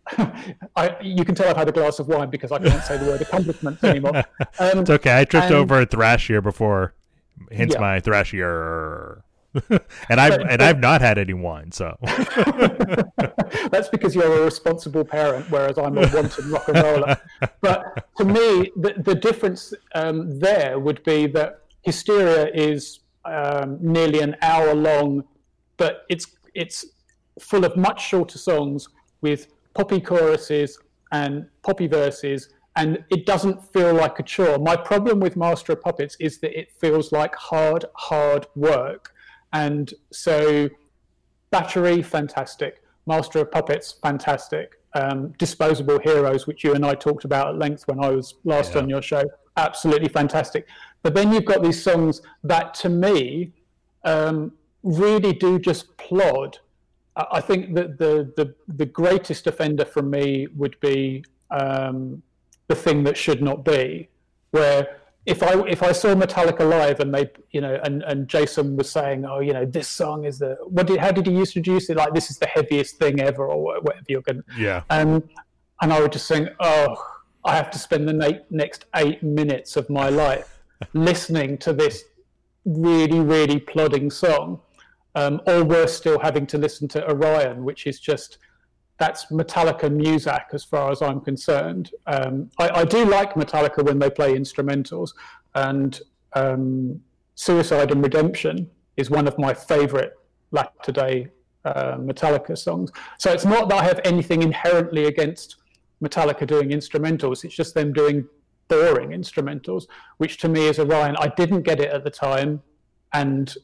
[0.77, 3.07] I, you can tell I've had a glass of wine because I can't say the
[3.07, 4.24] word accomplishments anymore.
[4.59, 5.20] Um, it's okay.
[5.20, 6.94] I tripped and, over a thrash year before,
[7.50, 7.81] hence yeah.
[7.81, 9.24] my thrash year.
[10.09, 11.97] and I've and I've not had any wine, so
[13.71, 17.17] that's because you're a responsible parent, whereas I'm a wanton rock and roller.
[17.61, 24.21] But to me, the, the difference um, there would be that Hysteria is um, nearly
[24.21, 25.25] an hour long,
[25.77, 26.85] but it's it's
[27.40, 28.88] full of much shorter songs
[29.21, 30.79] with poppy choruses
[31.12, 34.59] and poppy verses, and it doesn't feel like a chore.
[34.59, 39.13] My problem with Master of Puppets is that it feels like hard, hard work.
[39.55, 40.69] And so,
[41.51, 42.83] Battery, fantastic.
[43.07, 44.75] Master of Puppets, fantastic.
[44.95, 48.75] Um, Disposable Heroes, which you and I talked about at length when I was last
[48.75, 48.83] yeah.
[48.83, 49.25] on your show,
[49.57, 50.67] absolutely fantastic.
[51.03, 53.53] But then you've got these songs that, to me,
[54.05, 56.59] um, really do just plod
[57.17, 62.23] I think that the, the, the greatest offender from me would be um,
[62.67, 64.09] the thing that should not be,
[64.51, 68.77] where if I if I saw Metallica live and they you know and, and Jason
[68.77, 71.89] was saying oh you know this song is the what did how did he introduce
[71.91, 71.97] it?
[71.97, 74.83] Like this is the heaviest thing ever or whatever you're going yeah.
[74.91, 75.23] and
[75.81, 76.97] and I would just think oh
[77.45, 80.59] I have to spend the next eight minutes of my life
[80.93, 82.05] listening to this
[82.65, 84.61] really really plodding song
[85.15, 88.39] um, or worse still, having to listen to Orion, which is just
[88.99, 91.91] that's Metallica Muzak as far as I'm concerned.
[92.07, 95.15] Um, I, I, do like Metallica when they play instrumentals,
[95.55, 96.01] and
[96.35, 97.01] um,
[97.35, 100.13] Suicide and Redemption is one of my favorite
[100.53, 101.29] latter day
[101.65, 102.93] uh, Metallica songs.
[103.19, 105.57] So it's not that I have anything inherently against
[106.03, 108.27] Metallica doing instrumentals, it's just them doing
[108.69, 109.87] boring instrumentals,
[110.19, 111.17] which to me is Orion.
[111.19, 112.63] I didn't get it at the time,
[113.13, 113.55] and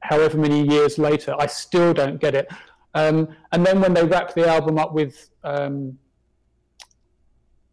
[0.00, 2.48] however many years later, I still don't get it.
[2.94, 5.98] Um, and then when they wrap the album up with um,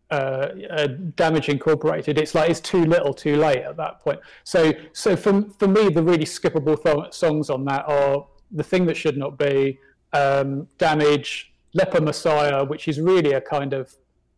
[0.09, 4.19] uh, uh, Damage Incorporated, it's like it's too little, too late at that point.
[4.43, 8.85] So, so for for me, the really skippable th- songs on that are the thing
[8.87, 9.79] that should not be,
[10.13, 13.95] um, Damage, Leper Messiah, which is really a kind of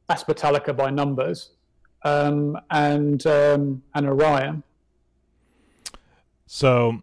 [0.10, 1.52] Aspetallica by numbers,
[2.04, 4.64] um, and um, and Orion.
[6.46, 7.02] So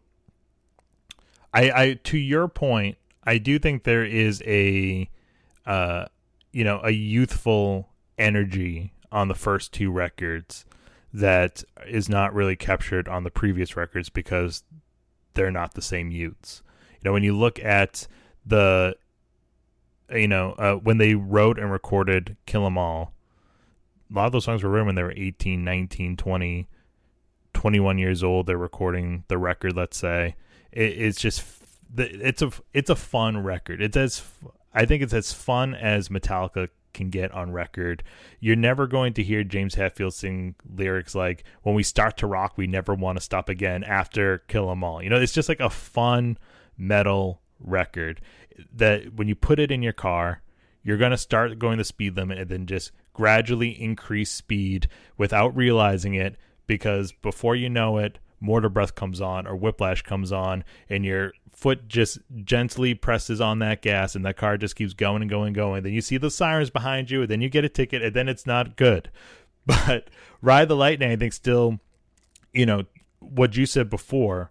[1.53, 2.99] I, I to your point,
[3.31, 5.09] I do think there is a,
[5.64, 6.07] uh,
[6.51, 7.88] you know, a youthful
[8.19, 10.64] energy on the first two records
[11.14, 14.64] that is not really captured on the previous records because
[15.35, 16.62] they're not the same youths.
[16.95, 18.09] You know, when you look at
[18.45, 18.97] the,
[20.12, 23.14] you know, uh, when they wrote and recorded Kill 'Em All,
[24.11, 26.66] a lot of those songs were written when they were 18, 19, 20,
[27.53, 28.47] 21 years old.
[28.47, 30.35] They're recording the record, let's say
[30.73, 31.43] it, it's just
[31.96, 33.83] it's a it's a fun record.
[33.83, 34.22] It's as
[34.72, 38.03] I think it's as fun as Metallica can get on record.
[38.40, 42.55] You're never going to hear James Hetfield sing lyrics like "When we start to rock,
[42.57, 45.61] we never want to stop again." After Kill 'Em All, you know, it's just like
[45.61, 46.38] a fun
[46.76, 48.20] metal record
[48.74, 50.42] that when you put it in your car,
[50.83, 55.55] you're going to start going the speed limit and then just gradually increase speed without
[55.55, 61.05] realizing it because before you know it Motorbreath comes on or whiplash comes on and
[61.05, 65.31] your foot just gently presses on that gas and that car just keeps going and
[65.31, 67.69] going and going then you see the sirens behind you and then you get a
[67.69, 69.10] ticket and then it's not good.
[69.67, 70.08] But
[70.40, 71.79] ride the lightning i think still
[72.52, 72.85] you know
[73.21, 74.50] what you said before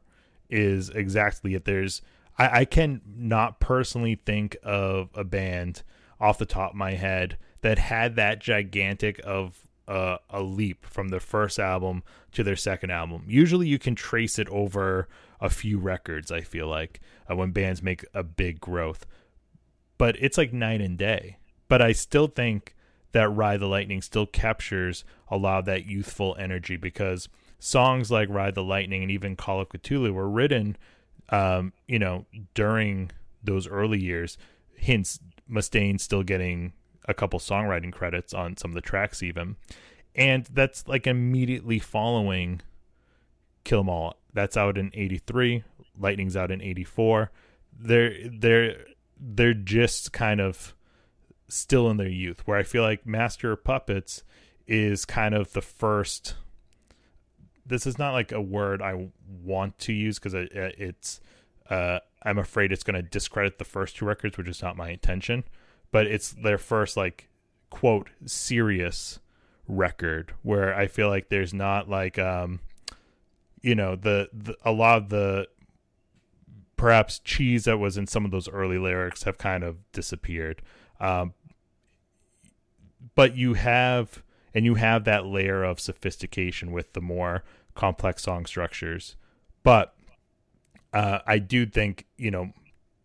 [0.50, 1.66] is exactly it.
[1.66, 2.02] There's
[2.38, 5.84] I, I can not personally think of a band
[6.20, 11.10] off the top of my head that had that gigantic of uh, a leap from
[11.10, 13.24] their first album to their second album.
[13.28, 15.10] Usually, you can trace it over
[15.42, 16.32] a few records.
[16.32, 19.08] I feel like uh, when bands make a big growth,
[19.98, 21.38] but it's like night and day.
[21.68, 22.76] But I still think
[23.14, 27.28] that Ride the Lightning still captures a lot of that youthful energy because
[27.58, 30.78] songs like Ride the Lightning and even Call of Cthulhu were written,
[31.30, 33.10] um, you know, during
[33.44, 34.38] those early years.
[34.80, 35.20] Hence,
[35.50, 36.74] Mustaine still getting
[37.10, 39.58] a couple songwriting credits on some of the tracks even.
[40.16, 42.62] And that's like immediately following
[43.64, 44.16] kill 'em all.
[44.34, 45.64] That's out in 83
[46.00, 47.32] lightning's out in 84
[47.78, 48.86] they're they're
[49.20, 50.74] they're just kind of
[51.48, 54.24] still in their youth where i feel like master of puppets
[54.68, 56.36] is kind of the first
[57.66, 59.10] this is not like a word i
[59.44, 61.22] want to use because it, it's
[61.70, 64.90] uh, i'm afraid it's going to discredit the first two records which is not my
[64.90, 65.44] intention
[65.92, 67.30] but it's their first like
[67.70, 69.20] quote serious
[69.68, 72.60] record where I feel like there's not like um
[73.62, 75.48] you know the, the a lot of the
[76.76, 80.62] perhaps cheese that was in some of those early lyrics have kind of disappeared.
[81.00, 81.34] Um
[83.16, 84.24] but you have
[84.54, 87.44] and you have that layer of sophistication with the more
[87.76, 89.16] complex song structures.
[89.64, 89.94] But
[90.94, 92.52] uh, I do think you know,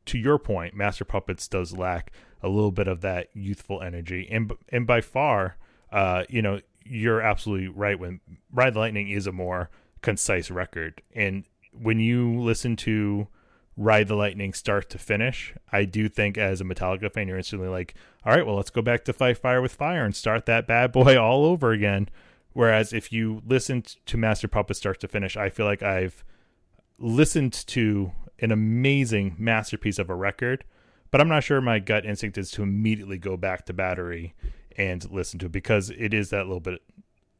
[0.06, 2.12] to your point, Master Puppets does lack
[2.44, 5.56] a little bit of that youthful energy, and and by far,
[5.90, 7.98] uh, you know, you're absolutely right.
[7.98, 8.20] When
[8.52, 9.70] Ride the Lightning is a more
[10.02, 13.28] concise record, and when you listen to
[13.76, 17.68] Ride the Lightning start to finish, I do think as a Metallica fan, you're instantly
[17.68, 20.66] like, all right, well, let's go back to Fight Fire with Fire and start that
[20.66, 22.08] bad boy all over again.
[22.52, 26.24] Whereas if you listen to Master Puppet start to finish, I feel like I've
[26.98, 30.64] listened to an amazing masterpiece of a record,
[31.14, 34.34] but I'm not sure my gut instinct is to immediately go back to Battery
[34.76, 36.82] and listen to it because it is that little bit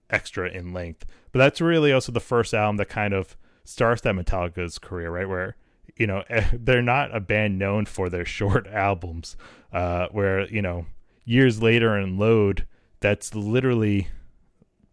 [0.08, 1.04] extra in length.
[1.32, 5.28] But that's really also the first album that kind of starts that Metallica's career, right?
[5.28, 5.56] Where
[5.96, 6.22] you know
[6.52, 9.36] they're not a band known for their short albums
[9.72, 10.86] uh where you know
[11.24, 12.68] years later in load
[13.00, 14.06] that's literally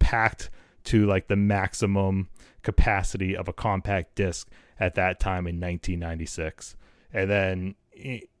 [0.00, 0.50] packed
[0.82, 2.30] to like the maximum
[2.62, 6.74] capacity of a compact disc at that time in 1996
[7.12, 7.74] and then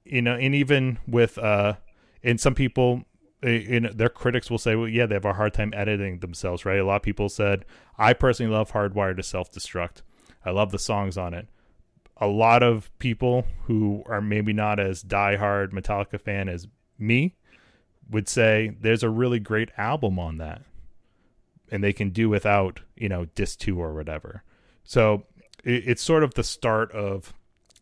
[0.04, 1.74] you know and even with uh
[2.22, 3.04] and some people
[3.42, 6.78] in their critics will say well yeah they have a hard time editing themselves right?
[6.78, 7.64] A lot of people said
[7.98, 10.02] i personally love hardwired to self-destruct.
[10.44, 11.48] I love the songs on it.
[12.16, 16.66] A lot of people who are maybe not as diehard Metallica fan as
[16.98, 17.36] me
[18.10, 20.62] would say there's a really great album on that
[21.70, 24.44] and they can do without you know disc 2 or whatever.
[24.84, 25.24] So
[25.64, 27.32] it's sort of the start of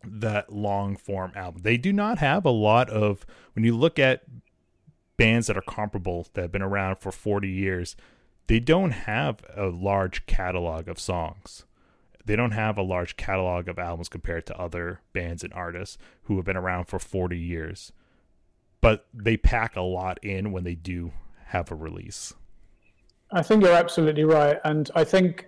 [0.05, 4.23] that long form album they do not have a lot of when you look at
[5.17, 7.97] bands that are comparable that have been around for 40 years
[8.47, 11.65] they don't have a large catalog of songs
[12.25, 16.37] they don't have a large catalog of albums compared to other bands and artists who
[16.37, 17.93] have been around for 40 years.
[18.81, 21.13] But they pack a lot in when they do
[21.47, 22.35] have a release.
[23.33, 25.47] I think you're absolutely right, and I think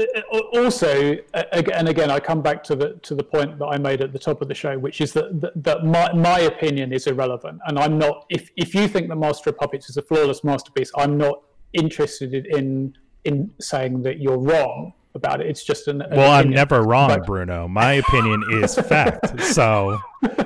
[0.00, 1.42] Uh, uh, also, uh,
[1.74, 4.18] and again, I come back to the to the point that I made at the
[4.18, 7.78] top of the show, which is that that, that my my opinion is irrelevant, and
[7.78, 8.26] I'm not.
[8.30, 11.42] If if you think the Master of Puppets is a flawless masterpiece, I'm not
[11.72, 15.46] interested in in saying that you're wrong about it.
[15.48, 16.02] It's just an.
[16.02, 16.52] an well, opinion.
[16.52, 17.26] I'm never wrong, but...
[17.26, 17.68] Bruno.
[17.68, 19.40] My opinion is fact.
[19.40, 19.98] So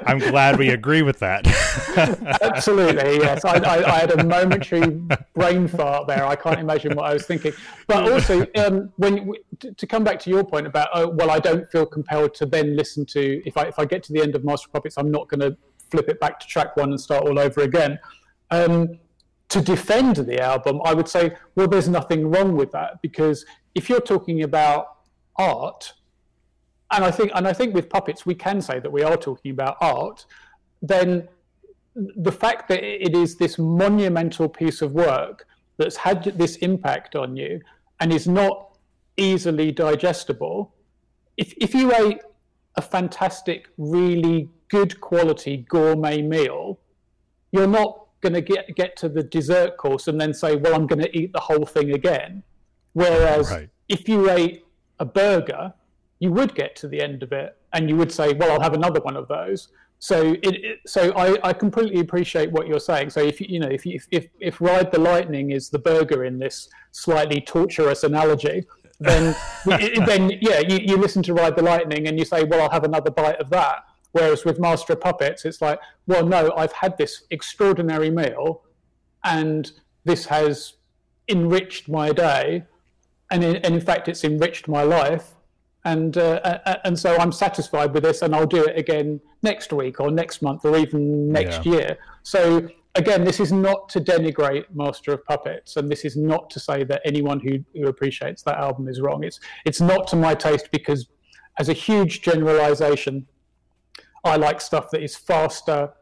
[0.07, 1.47] I'm glad we agree with that.
[2.43, 3.45] Absolutely, yes.
[3.45, 5.01] I, I, I, had a momentary
[5.35, 6.25] brain fart there.
[6.25, 7.53] I can't imagine what I was thinking.
[7.87, 9.33] But also, um, when
[9.77, 12.77] to come back to your point about, oh, well, I don't feel compelled to then
[12.77, 15.29] listen to if I if I get to the end of Master Puppets, I'm not
[15.29, 15.57] going to
[15.91, 17.99] flip it back to track one and start all over again.
[18.51, 18.99] Um,
[19.55, 23.47] to defend the album, I would say, well, there's nothing wrong with that because
[23.77, 24.97] if you're talking about
[25.37, 25.93] art,
[26.91, 29.53] and I think and I think with puppets we can say that we are talking
[29.53, 30.27] about art,
[30.83, 31.29] then
[31.95, 35.47] the fact that it is this monumental piece of work
[35.77, 37.61] that's had this impact on you
[38.01, 38.77] and is not
[39.17, 40.75] easily digestible.
[41.37, 42.23] If if you ate
[42.75, 46.81] a fantastic, really good quality gourmet meal,
[47.53, 50.87] you're not going to get get to the dessert course and then say, "Well, I'm
[50.87, 52.43] going to eat the whole thing again."
[52.95, 53.69] Whereas right.
[53.89, 54.65] if you ate
[54.99, 55.75] a burger,
[56.21, 58.73] you would get to the end of it and you would say, well, I'll have
[58.75, 59.69] another one of those.
[59.99, 63.11] So it, it so I, I, completely appreciate what you're saying.
[63.11, 66.39] So if you know if you, if if ride the lightning is the burger in
[66.39, 68.67] this slightly torturous analogy,
[69.01, 69.35] then
[69.67, 72.85] then yeah, you, you listen to ride the lightning and you say, well, I'll have
[72.85, 73.85] another bite of that.
[74.15, 78.63] Whereas with Master of Puppets, it's like, well, no, I've had this extraordinary meal,
[79.25, 79.73] and
[80.05, 80.75] this has
[81.29, 82.63] enriched my day,
[83.33, 85.33] and in, and in fact, it's enriched my life.
[85.85, 89.99] And uh, and so I'm satisfied with this, and I'll do it again next week
[89.99, 91.73] or next month or even next yeah.
[91.73, 91.99] year.
[92.23, 96.61] So again, this is not to denigrate Master of Puppets, and this is not to
[96.61, 99.25] say that anyone who, who appreciates that album is wrong.
[99.25, 101.09] It's it's not to my taste because,
[101.59, 103.27] as a huge generalization,
[104.25, 105.93] I like stuff that is faster,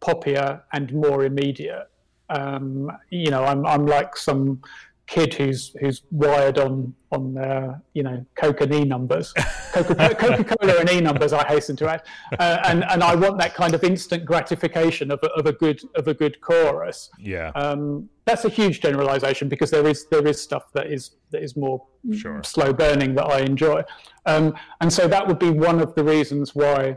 [0.00, 1.88] poppier, and more immediate.
[2.28, 4.62] Um, you know, I'm I'm like some
[5.06, 9.32] kid who's who's wired on on uh, you know Coke and E numbers,
[9.72, 11.32] Coca Cola and E numbers.
[11.32, 12.02] I hasten to add,
[12.38, 15.82] uh, and and I want that kind of instant gratification of a, of a good
[15.94, 17.10] of a good chorus.
[17.18, 21.42] Yeah, um, that's a huge generalization because there is there is stuff that is that
[21.42, 22.42] is more sure.
[22.42, 23.82] slow burning that I enjoy,
[24.26, 26.96] um, and so that would be one of the reasons why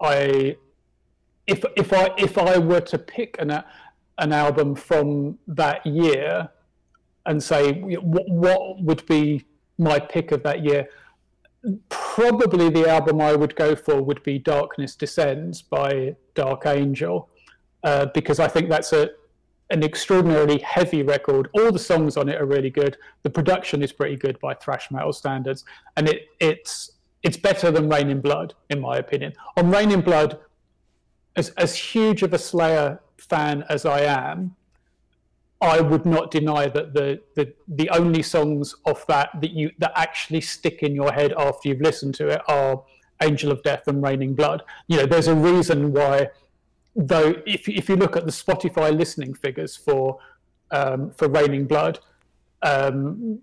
[0.00, 0.56] I.
[1.46, 3.50] If, if I if I were to pick an
[4.18, 6.48] an album from that year,
[7.26, 9.44] and say what, what would be
[9.78, 10.88] my pick of that year,
[11.88, 17.28] probably the album I would go for would be Darkness Descends by Dark Angel,
[17.84, 19.10] uh, because I think that's a
[19.70, 21.48] an extraordinarily heavy record.
[21.54, 22.96] All the songs on it are really good.
[23.22, 25.64] The production is pretty good by thrash metal standards,
[25.96, 26.92] and it it's
[27.22, 29.32] it's better than Reign in Blood, in my opinion.
[29.56, 30.38] On Reign in Blood,
[31.36, 34.56] as as huge of a Slayer fan as I am,
[35.60, 39.92] I would not deny that the, the the only songs off that that you that
[39.94, 42.82] actually stick in your head after you've listened to it are
[43.22, 44.62] Angel of Death and Reign in Blood.
[44.88, 46.28] You know, there's a reason why
[46.96, 50.18] though if if you look at the Spotify listening figures for
[50.70, 51.98] um, for Reign in Blood,
[52.62, 53.40] um,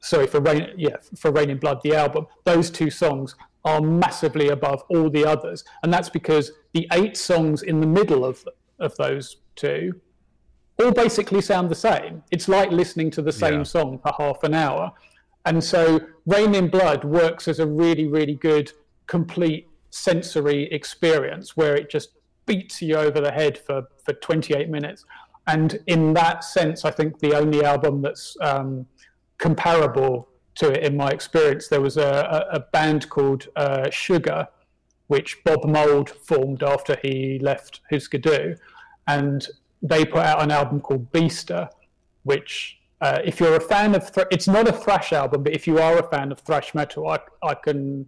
[0.00, 3.34] sorry for Rain yeah for Reign in Blood the album, those two songs
[3.64, 8.24] are massively above all the others, and that's because the eight songs in the middle
[8.24, 8.44] of
[8.78, 10.00] of those two
[10.80, 12.22] all basically sound the same.
[12.30, 13.64] It's like listening to the same yeah.
[13.64, 14.92] song for half an hour.
[15.44, 18.72] And so Reign in Blood works as a really, really good,
[19.06, 22.10] complete sensory experience where it just
[22.46, 25.04] beats you over the head for, for 28 minutes.
[25.46, 28.86] And in that sense, I think the only album that's um,
[29.40, 34.46] comparable to it in my experience, there was a, a, a band called uh, Sugar,
[35.08, 38.56] which Bob Mould formed after he left Dü.
[39.08, 39.46] And
[39.82, 41.68] they put out an album called Beaster,
[42.22, 45.66] which, uh, if you're a fan of, th- it's not a thrash album, but if
[45.66, 48.06] you are a fan of thrash metal, I, I can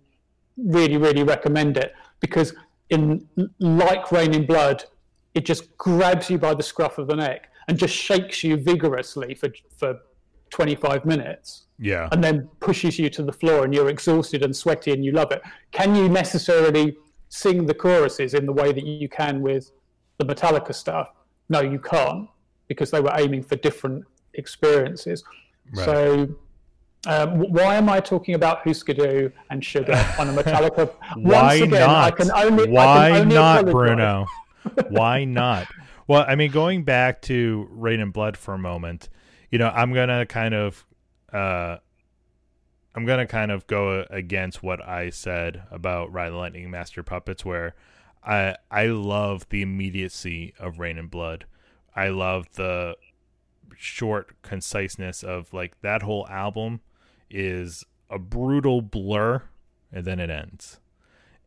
[0.57, 2.55] really, really recommend it because
[2.91, 3.26] in
[3.59, 4.85] like Reign in Blood,
[5.35, 9.35] it just grabs you by the scruff of the neck and just shakes you vigorously
[9.35, 9.99] for for
[10.53, 11.64] 25 minutes.
[11.78, 12.09] Yeah.
[12.12, 15.32] And then pushes you to the floor and you're exhausted and sweaty and you love
[15.32, 15.42] it.
[15.72, 16.96] Can you necessarily
[17.28, 19.72] sing the choruses in the way that you can with
[20.18, 21.09] the Metallica stuff?
[21.48, 22.28] No, you can't
[22.68, 25.24] because they were aiming for different experiences.
[25.74, 25.84] Right.
[25.84, 26.36] So
[27.07, 30.92] um, why am I talking about Dü and Sugar on a Metallica?
[31.16, 32.05] why again, not?
[32.05, 34.26] I can only, why can only not, Bruno?
[34.88, 35.66] why not?
[36.07, 39.09] Well, I mean, going back to Reign in Blood for a moment,
[39.53, 40.84] you know, I'm gonna kind of,
[41.32, 41.76] uh,
[42.94, 47.44] I'm gonna kind of go against what I said about Ride the Lightning Master Puppets,
[47.44, 47.74] where
[48.24, 51.44] I I love the immediacy of Reign in Blood.
[51.94, 52.96] I love the
[53.76, 56.80] short conciseness of like that whole album
[57.30, 59.42] is a brutal blur
[59.92, 60.80] and then it ends.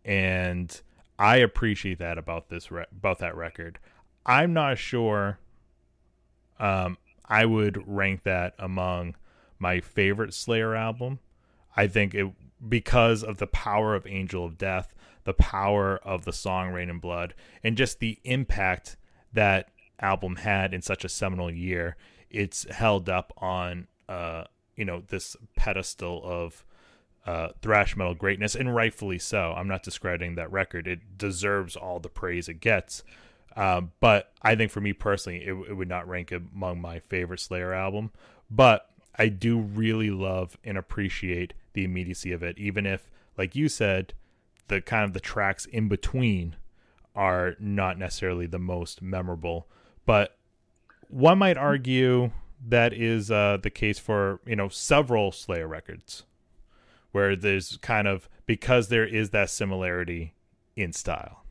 [0.04, 0.80] And
[1.18, 3.80] I appreciate that about this re- about that record.
[4.28, 5.40] I'm not sure
[6.60, 6.98] um
[7.28, 9.16] I would rank that among
[9.60, 11.20] my favorite Slayer album.
[11.76, 12.32] I think it
[12.68, 17.00] because of the power of Angel of Death, the power of the song Reign in
[17.00, 18.98] Blood, and just the impact
[19.34, 19.70] that
[20.00, 21.96] album had in such a seminal year.
[22.30, 24.46] It's held up on uh
[24.76, 26.66] you know this pedestal of
[27.26, 29.54] uh, thrash metal greatness, and rightfully so.
[29.58, 33.04] I'm not discrediting that record; it deserves all the praise it gets.
[33.56, 37.40] Um, but I think for me personally, it, it would not rank among my favorite
[37.40, 38.12] Slayer album.
[38.50, 43.70] But I do really love and appreciate the immediacy of it, even if, like you
[43.70, 44.14] said,
[44.68, 46.56] the kind of the tracks in between
[47.16, 49.68] are not necessarily the most memorable.
[50.06, 50.38] But
[51.08, 52.32] one might argue
[52.68, 56.24] that is uh, the case for you know several Slayer records,
[57.12, 60.34] where there's kind of because there is that similarity
[60.76, 61.45] in style.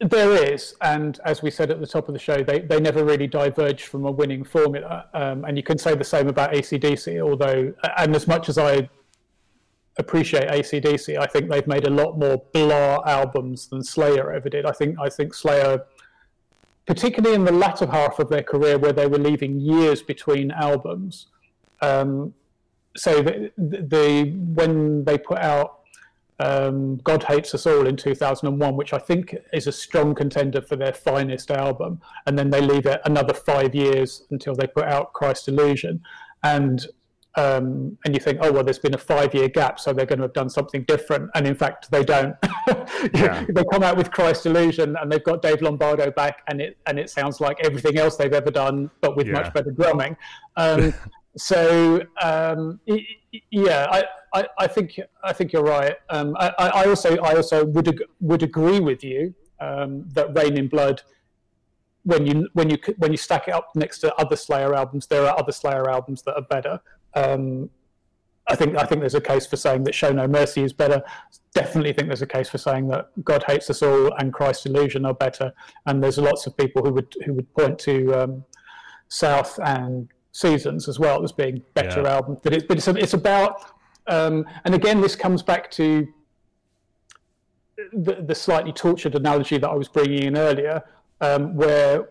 [0.00, 3.04] There is, and as we said at the top of the show, they, they never
[3.04, 5.06] really diverged from a winning formula.
[5.14, 8.88] Um, and you can say the same about ACDC, although, and as much as I
[9.98, 14.64] appreciate ACDC, I think they've made a lot more blah albums than Slayer ever did.
[14.66, 15.84] I think I think Slayer
[16.86, 21.26] particularly in the latter half of their career where they were leaving years between albums.
[21.80, 22.34] Um,
[22.96, 25.80] so the, the, when they put out
[26.38, 30.76] um, God Hates Us All in 2001, which I think is a strong contender for
[30.76, 35.12] their finest album, and then they leave it another five years until they put out
[35.12, 36.02] Christ Illusion.
[36.42, 36.84] And
[37.34, 40.24] um, and you think, oh well, there's been a five-year gap, so they're going to
[40.24, 42.36] have done something different, and in fact, they don't.
[43.14, 43.46] yeah.
[43.48, 46.98] they come out with Christ Illusion, and they've got Dave Lombardo back, and it and
[46.98, 49.34] it sounds like everything else they've ever done, but with yeah.
[49.34, 50.16] much better drumming.
[50.56, 50.92] Um,
[51.36, 52.80] so um,
[53.50, 54.04] yeah, I,
[54.34, 55.96] I, I, think I think you're right.
[56.10, 60.68] Um, I, I, also I also would would agree with you um, that Reign in
[60.68, 61.02] Blood
[62.04, 65.26] when you when you when you stack it up next to other Slayer albums, there
[65.26, 66.80] are other Slayer albums that are better.
[67.14, 67.70] Um,
[68.48, 71.02] I think I think there's a case for saying that Show No Mercy is better.
[71.54, 75.04] Definitely think there's a case for saying that God Hates Us All and Christ Illusion
[75.04, 75.52] are better.
[75.86, 78.44] And there's lots of people who would who would point to um,
[79.08, 82.14] South and Seasons as well as being better yeah.
[82.14, 82.40] albums.
[82.42, 83.64] But, it, but it's it's about
[84.06, 86.08] um, and again this comes back to
[87.92, 90.82] the, the, slightly tortured analogy that I was bringing in earlier,
[91.20, 92.08] um, where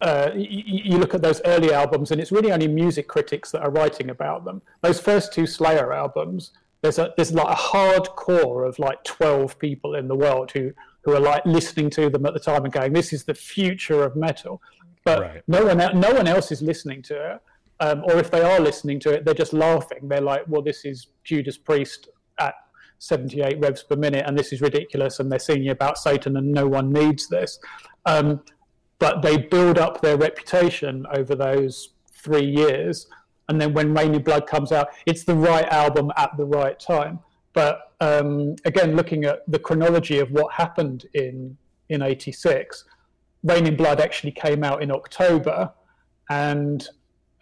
[0.00, 3.62] uh, you, you, look at those early albums, and it's really only music critics that
[3.62, 4.60] are writing about them.
[4.82, 6.52] Those first two Slayer albums,
[6.82, 10.72] there's a there's like a hardcore of like 12 people in the world who
[11.02, 14.02] who are like listening to them at the time and going, "This is the future
[14.02, 14.60] of metal."
[15.06, 15.42] But right.
[15.46, 17.40] no one no one else is listening to it,
[17.78, 20.08] um, or if they are listening to it, they're just laughing.
[20.08, 22.08] They're like, "Well, this is Judas Priest
[22.40, 22.54] at
[22.98, 26.66] 78 revs per minute, and this is ridiculous." And they're singing about Satan, and no
[26.66, 27.60] one needs this.
[28.04, 28.42] Um,
[28.98, 33.06] but they build up their reputation over those three years.
[33.48, 36.80] And then when Reign in Blood comes out, it's the right album at the right
[36.80, 37.20] time.
[37.52, 41.56] But um, again, looking at the chronology of what happened in
[41.88, 42.84] in '86,
[43.46, 45.72] Reign in Blood actually came out in October,
[46.28, 46.86] and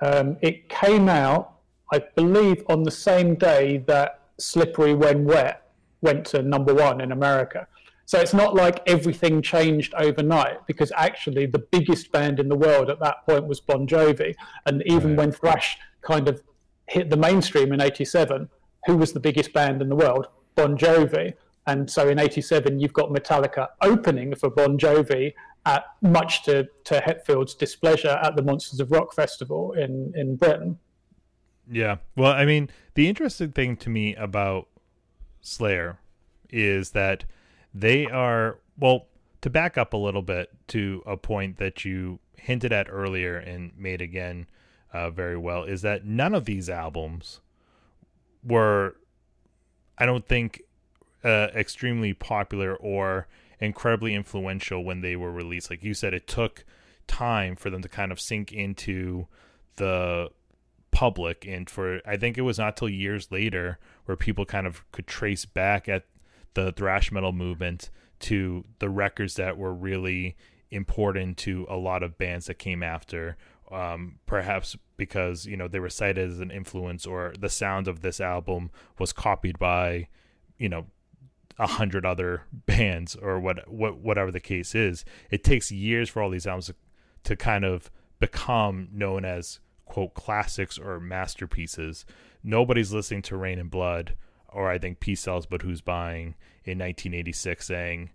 [0.03, 1.55] um, it came out,
[1.93, 7.11] I believe, on the same day that Slippery When Wet went to number one in
[7.11, 7.67] America.
[8.05, 12.91] So it's not like everything changed overnight because actually the biggest band in the world
[12.91, 14.35] at that point was Bon Jovi.
[14.67, 16.43] And even when thrash kind of
[16.87, 18.51] hit the mainstream in 87,
[18.85, 20.27] who was the biggest band in the world?
[20.55, 21.33] Bon Jovi.
[21.67, 25.33] And so in 87, you've got Metallica opening for Bon Jovi
[25.67, 30.79] at much to, to Hetfield's displeasure at the Monsters of Rock Festival in, in Britain.
[31.71, 31.97] Yeah.
[32.17, 34.69] Well, I mean, the interesting thing to me about
[35.41, 35.99] Slayer
[36.51, 37.25] is that
[37.73, 39.07] they are well
[39.41, 43.73] to back up a little bit to a point that you hinted at earlier and
[43.77, 44.47] made again
[44.93, 47.41] uh, very well is that none of these albums
[48.43, 48.97] were
[49.99, 50.63] i don't think
[51.25, 53.27] uh, extremely popular or
[53.65, 55.71] incredibly influential when they were released.
[55.71, 56.65] Like you said it took
[57.07, 59.27] time for them to kind of sink into
[59.77, 60.29] the
[60.91, 64.89] public and for i think it was not till years later where people kind of
[64.93, 66.05] could trace back at
[66.55, 67.91] the thrash metal movement
[68.21, 70.37] to the records that were really
[70.71, 73.37] important to a lot of bands that came after
[73.73, 78.01] um, perhaps because you know they were cited as an influence or the sound of
[78.01, 80.07] this album was copied by
[80.59, 80.87] you know
[81.59, 86.23] a hundred other bands or what, what whatever the case is it takes years for
[86.23, 86.75] all these albums to,
[87.23, 87.91] to kind of
[88.21, 92.05] become known as quote classics or masterpieces
[92.43, 94.15] nobody's listening to Reign in Blood
[94.55, 98.11] or I think Peace Sells, but who's buying in 1986, saying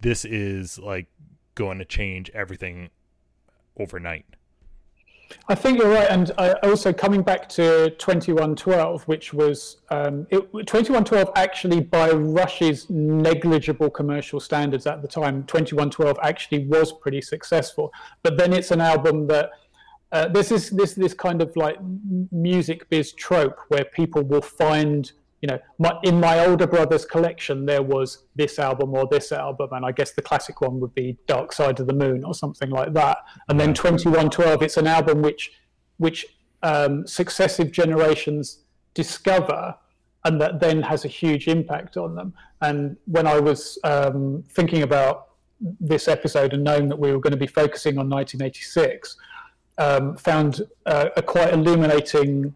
[0.00, 1.06] this is like
[1.54, 2.90] going to change everything
[3.78, 4.24] overnight.
[5.48, 10.40] I think you're right, and I also coming back to 2112, which was um, it,
[10.52, 15.44] 2112 actually by Rush's negligible commercial standards at the time.
[15.44, 19.50] 2112 actually was pretty successful, but then it's an album that
[20.12, 21.76] uh, this is this this kind of like
[22.30, 25.12] music biz trope where people will find
[25.44, 29.68] you know, my, in my older brother's collection, there was this album or this album,
[29.72, 32.70] and I guess the classic one would be Dark Side of the Moon or something
[32.70, 33.18] like that.
[33.50, 35.52] And then 2112, it's an album which,
[35.98, 36.24] which
[36.62, 38.60] um, successive generations
[38.94, 39.74] discover
[40.24, 42.32] and that then has a huge impact on them.
[42.62, 45.26] And when I was um, thinking about
[45.60, 49.14] this episode and knowing that we were going to be focusing on 1986,
[49.76, 52.54] um, found uh, a quite illuminating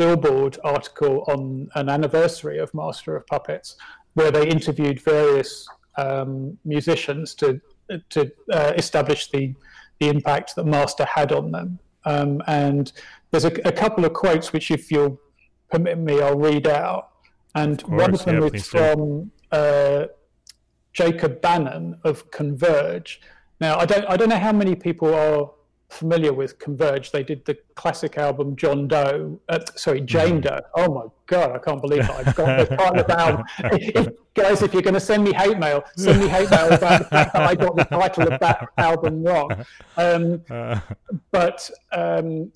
[0.00, 3.76] Billboard article on an anniversary of Master of Puppets,
[4.14, 7.60] where they interviewed various um, musicians to
[8.08, 9.54] to uh, establish the
[9.98, 11.78] the impact that Master had on them.
[12.06, 12.90] Um, and
[13.30, 15.20] there's a, a, couple of quotes which, if you'll
[15.70, 17.10] permit me, I'll read out.
[17.54, 20.04] And of course, one of them yeah, is from uh,
[20.94, 23.20] Jacob Bannon of Converge.
[23.60, 25.50] Now, I don't I don't know how many people are
[25.90, 27.10] familiar with Converge.
[27.10, 30.42] They did the classic album John Doe, uh, sorry, Jane mm.
[30.42, 30.60] Doe.
[30.74, 32.28] Oh my God, I can't believe that.
[32.28, 33.44] I've got the title of the album.
[33.58, 37.00] If, guys, if you're going to send me hate mail, send me hate mail about
[37.00, 39.64] the fact that I got the title of that album wrong.
[39.96, 40.42] Um,
[41.30, 42.52] but um,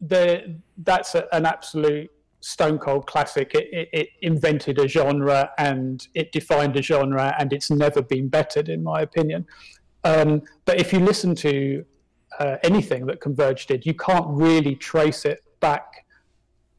[0.00, 2.10] the, that's a, an absolute
[2.40, 3.52] stone cold classic.
[3.54, 8.28] It, it, it, invented a genre and it defined a genre, and it's never been
[8.28, 9.46] bettered, in my opinion.
[10.04, 11.84] Um, but if you listen to
[12.38, 16.06] uh, anything that Converge did, you can't really trace it back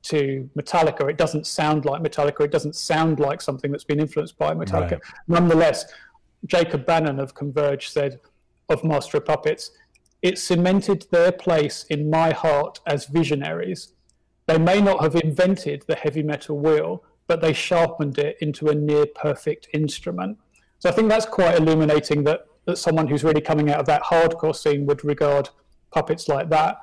[0.03, 1.09] to Metallica.
[1.09, 2.41] It doesn't sound like Metallica.
[2.45, 4.91] It doesn't sound like something that's been influenced by Metallica.
[4.91, 5.01] Right.
[5.27, 5.85] Nonetheless,
[6.45, 8.19] Jacob Bannon of Converge said
[8.69, 9.71] of Master of Puppets,
[10.21, 13.93] it cemented their place in my heart as visionaries.
[14.45, 18.75] They may not have invented the heavy metal wheel, but they sharpened it into a
[18.75, 20.37] near perfect instrument.
[20.79, 24.03] So I think that's quite illuminating that that someone who's really coming out of that
[24.03, 25.49] hardcore scene would regard
[25.91, 26.77] puppets like that.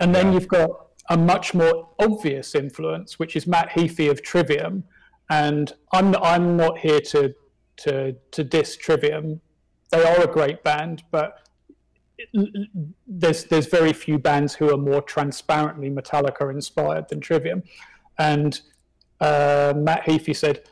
[0.00, 0.34] And then yeah.
[0.34, 0.70] you've got
[1.10, 4.84] a much more obvious influence, which is Matt Heafy of Trivium.
[5.28, 7.34] And I'm I'm not here to
[7.78, 9.40] to to diss Trivium.
[9.90, 11.48] They are a great band, but
[13.06, 17.62] there's there's very few bands who are more transparently Metallica inspired than Trivium,
[18.18, 18.60] and
[19.20, 20.68] uh, Matt Heafy said,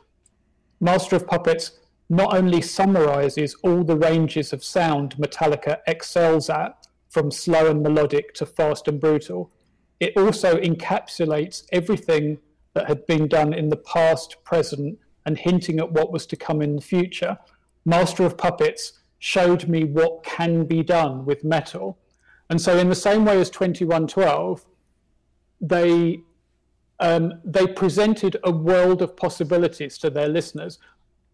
[0.79, 1.79] "Master of Puppets."
[2.13, 8.35] Not only summarizes all the ranges of sound Metallica excels at, from slow and melodic
[8.35, 9.49] to fast and brutal,
[9.99, 12.37] it also encapsulates everything
[12.75, 16.61] that had been done in the past, present, and hinting at what was to come
[16.61, 17.35] in the future.
[17.83, 21.97] Master of Puppets showed me what can be done with metal.
[22.47, 24.63] And so, in the same way as 2112,
[25.61, 26.19] they
[26.99, 30.79] um, they presented a world of possibilities to their listeners,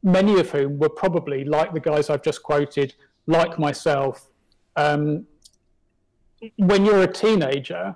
[0.03, 2.95] many of whom were probably like the guys I've just quoted,
[3.27, 4.29] like myself.
[4.75, 5.25] Um,
[6.57, 7.95] when you're a teenager,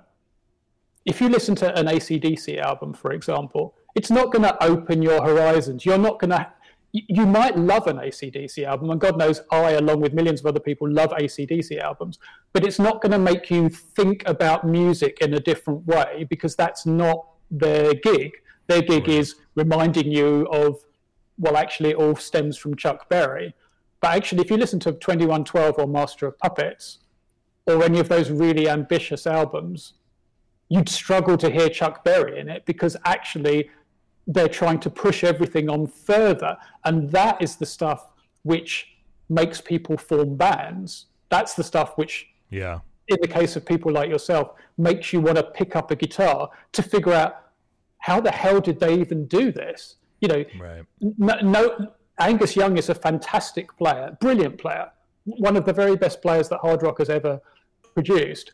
[1.06, 5.24] if you listen to an ACDC album, for example, it's not going to open your
[5.24, 5.86] horizons.
[5.86, 6.48] You're not going to,
[6.92, 10.60] you might love an ACDC album, and God knows I, along with millions of other
[10.60, 12.20] people, love ACDC albums,
[12.54, 16.56] but it's not going to make you think about music in a different way because
[16.56, 18.32] that's not their gig.
[18.68, 19.18] Their gig right.
[19.18, 20.84] is reminding you of,
[21.38, 23.54] well, actually, it all stems from Chuck Berry.
[24.02, 27.00] But actually, if you listen to 2112 or Master of Puppets,
[27.66, 29.94] or any of those really ambitious albums,
[30.70, 33.70] you'd struggle to hear Chuck Berry in it because actually
[34.28, 36.58] they're trying to push everything on further.
[36.86, 38.10] And that is the stuff
[38.44, 38.88] which
[39.30, 41.06] makes people form bands.
[41.30, 45.38] That's the stuff which, yeah, in the case of people like yourself, makes you want
[45.38, 47.52] to pick up a guitar to figure out
[48.00, 49.96] how the hell did they even do this?
[50.24, 50.84] You know, right.
[51.02, 54.90] no, no Angus Young is a fantastic player, brilliant player,
[55.26, 57.42] one of the very best players that hard rock has ever
[57.94, 58.54] produced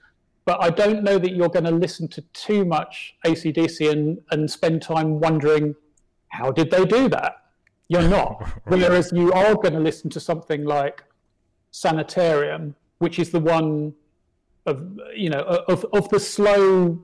[0.50, 4.50] but I don't know that you're going to listen to too much ACDC and, and
[4.50, 5.76] spend time wondering
[6.30, 7.44] how did they do that?
[7.88, 8.42] You're not.
[8.42, 8.80] right.
[8.80, 11.04] Whereas you are going to listen to something like
[11.70, 13.94] Sanitarium, which is the one
[14.66, 17.00] of you know of of the slow,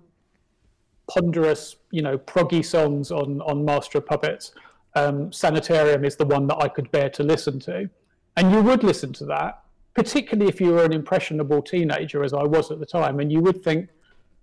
[1.07, 4.51] ponderous you know proggy songs on on Master of Puppets.
[4.95, 7.89] Um, Sanitarium is the one that I could bear to listen to,
[8.37, 12.43] and you would listen to that particularly if you were an impressionable teenager, as I
[12.43, 13.89] was at the time, and you would think,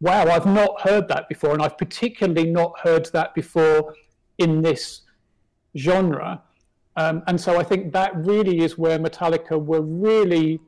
[0.01, 3.95] wow, I've not heard that before, and I've particularly not heard that before
[4.39, 5.03] in this
[5.77, 6.43] genre.
[6.97, 10.59] Um, and so I think that really is where Metallica were really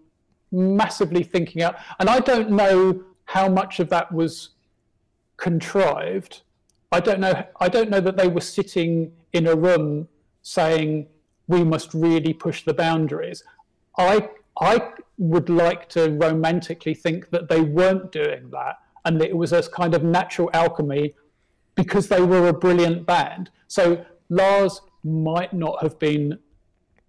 [0.52, 1.76] massively thinking out.
[1.98, 4.50] And I don't know how much of that was
[5.36, 6.42] contrived.
[6.92, 7.44] I don't know.
[7.60, 10.08] I don't know that they were sitting in a room
[10.42, 11.08] saying
[11.46, 13.42] we must really push the boundaries.
[13.98, 14.28] I
[14.60, 19.52] I would like to romantically think that they weren't doing that and that it was
[19.52, 21.14] a kind of natural alchemy
[21.74, 23.50] because they were a brilliant band.
[23.66, 26.38] So Lars might not have been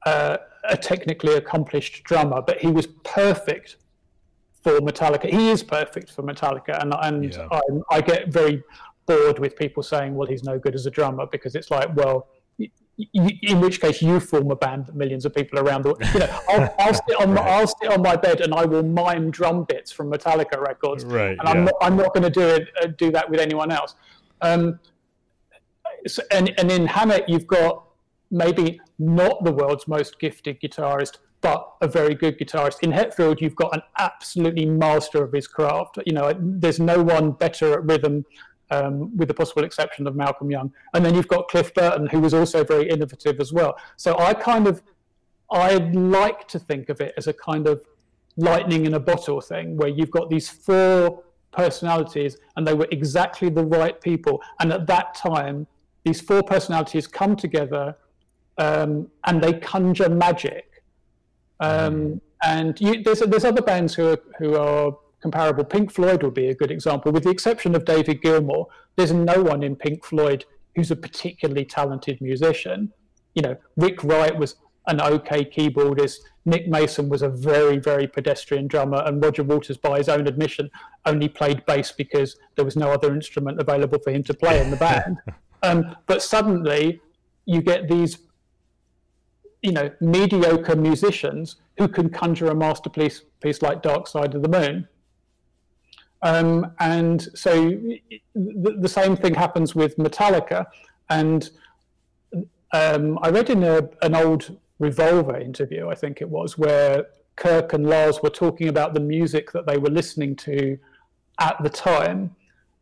[0.05, 3.77] uh, a technically accomplished drummer, but he was perfect
[4.65, 5.29] for Metallica.
[5.29, 7.47] He is perfect for Metallica, and and yeah.
[7.51, 7.61] I,
[7.97, 8.63] I get very
[9.05, 12.27] bored with people saying, "Well, he's no good as a drummer," because it's like, well,
[13.13, 16.03] in which case you form a band that millions of people around the world.
[16.13, 18.83] You know, I'll, I'll sit on my, I'll sit on my bed and I will
[18.83, 21.51] mime drum bits from Metallica records, right, and yeah.
[21.51, 23.93] I'm not I'm not going to do it uh, do that with anyone else.
[24.41, 24.79] Um,
[26.07, 27.83] so, and and in Hammett you've got
[28.31, 32.77] maybe not the world's most gifted guitarist, but a very good guitarist.
[32.81, 35.99] In Hetfield you've got an absolutely master of his craft.
[36.07, 38.25] You know, there's no one better at rhythm
[38.71, 40.73] um, with the possible exception of Malcolm Young.
[40.95, 43.77] And then you've got Cliff Burton, who was also very innovative as well.
[43.95, 44.81] So I kind of,
[45.51, 47.83] I like to think of it as a kind of
[48.37, 51.21] lightning in a bottle thing, where you've got these four
[51.51, 54.41] personalities and they were exactly the right people.
[54.59, 55.67] And at that time,
[56.05, 57.95] these four personalities come together
[58.57, 60.71] um, and they conjure magic.
[61.59, 62.21] Um, mm.
[62.43, 65.63] And you, there's, there's other bands who are, who are comparable.
[65.63, 67.11] Pink Floyd would be a good example.
[67.11, 70.45] With the exception of David Gilmour, there's no one in Pink Floyd
[70.75, 72.91] who's a particularly talented musician.
[73.33, 74.55] You know, Rick Wright was
[74.87, 76.17] an okay keyboardist.
[76.45, 80.69] Nick Mason was a very, very pedestrian drummer, and Roger Waters, by his own admission,
[81.05, 84.69] only played bass because there was no other instrument available for him to play in
[84.69, 85.17] the band.
[85.63, 87.01] um, but suddenly,
[87.45, 88.19] you get these,
[89.65, 94.47] you know, mediocre musicians who can conjure a masterpiece piece like Dark Side of the
[94.47, 94.87] Moon.
[96.21, 97.51] Um, and so
[98.33, 100.65] the, the, same thing happens with Metallica.
[101.09, 101.49] And
[102.73, 107.05] um, I read in a, an old Revolver interview, I think it was, where
[107.35, 110.77] Kirk and Lars were talking about the music that they were listening to
[111.39, 112.35] at the time.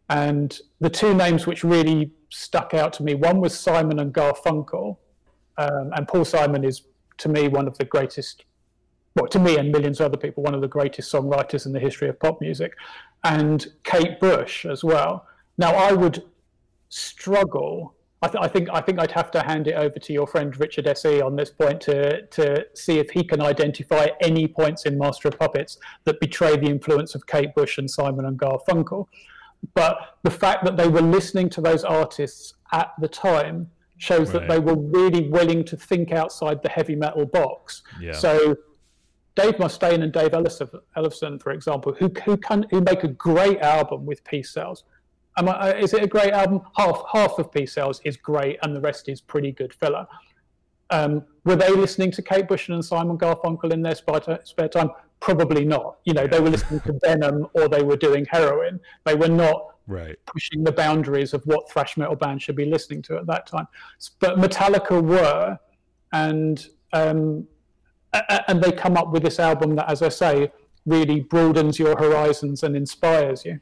[0.10, 4.98] And the two names which really stuck out to me one was Simon and Garfunkel.
[5.58, 6.84] Um, and Paul Simon is,
[7.20, 8.46] to me, one of the greatest
[9.16, 11.80] well, to me and millions of other people, one of the greatest songwriters in the
[11.80, 12.74] history of pop music,
[13.24, 15.28] and Kate Bush as well.
[15.58, 16.24] Now, I would
[16.90, 17.94] struggle.
[18.24, 20.58] I, th- I, think I think I'd have to hand it over to your friend
[20.60, 21.22] Richard S.E.
[21.22, 25.38] on this point to to see if he can identify any points in Master of
[25.38, 29.08] Puppets that betray the influence of Kate Bush and Simon and Garfunkel.
[29.76, 33.70] But the fact that they were listening to those artists at the time
[34.04, 34.48] shows right.
[34.48, 37.84] that they were really willing to think outside the heavy metal box.
[38.00, 38.12] Yeah.
[38.14, 38.56] So
[39.36, 44.06] Dave Mustaine and Dave Ellefson, for example, who who can who make a great album
[44.06, 44.84] with Peace Sells,
[45.38, 46.62] Am I, uh, is it a great album?
[46.76, 50.06] Half half of Peace Sells is great, and the rest is pretty good filler.
[50.90, 54.92] Um, were they listening to Kate Bush and Simon Garfunkel in their spare time?
[55.20, 55.98] Probably not.
[56.06, 58.80] You know, they were listening to Venom or they were doing heroin.
[59.06, 60.16] They were not right.
[60.26, 63.68] pushing the boundaries of what thrash metal bands should be listening to at that time.
[64.20, 65.58] But Metallica were,
[66.12, 67.48] and um,
[68.48, 70.52] and they come up with this album that, as I say,
[70.86, 73.60] really broadens your horizons and inspires you.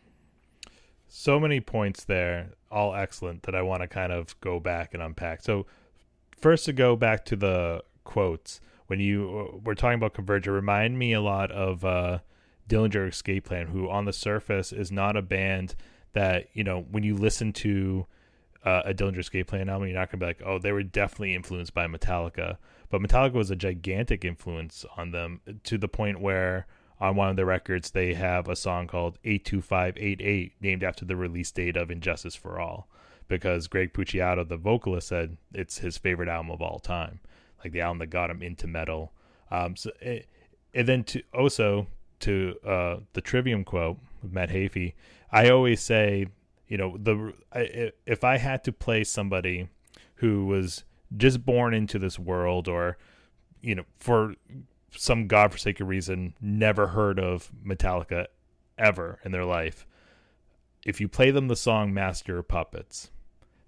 [1.08, 5.02] So many points there, all excellent, that I want to kind of go back and
[5.02, 5.42] unpack.
[5.42, 5.66] So,
[6.38, 10.98] first to go back to the quotes, when you uh, were talking about Converge, remind
[10.98, 12.20] me a lot of uh,
[12.68, 15.76] Dillinger Escape Plan, who on the surface is not a band
[16.14, 18.06] that, you know, when you listen to
[18.64, 20.84] uh, a Dillinger Escape Plan album, you're not going to be like, oh, they were
[20.84, 22.58] definitely influenced by Metallica.
[22.90, 26.68] But Metallica was a gigantic influence on them to the point where
[27.00, 31.52] on one of the records they have a song called 82588 named after the release
[31.52, 32.88] date of And Justice for All.
[33.28, 37.22] Because Greg Puciato, the vocalist, said it's his favorite album of all time,
[37.64, 39.14] like the album that got him into metal.
[39.50, 40.28] Um, so, it,
[40.74, 41.88] and then to also
[42.20, 44.94] to uh, the Trivium quote with Matt Heafy,
[45.32, 46.28] I always say,
[46.68, 49.70] you know, the I, if I had to play somebody
[50.16, 50.84] who was
[51.18, 52.98] just born into this world or
[53.62, 54.36] you know for
[54.92, 58.28] some godforsaken reason never heard of Metallica
[58.78, 59.86] ever in their life
[60.86, 63.12] if you play them the song Master of Puppets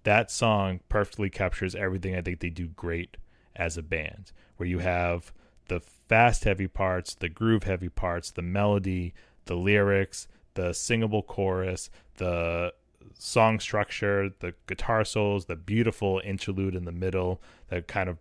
[0.03, 3.18] that song perfectly captures everything I think they do great
[3.55, 5.34] as a band where you have
[5.68, 9.14] the fast heavy parts the groove heavy parts the melody
[9.45, 12.74] the lyrics the singable chorus the
[13.18, 18.18] song structure, the guitar solos, the beautiful interlude in the middle that kind of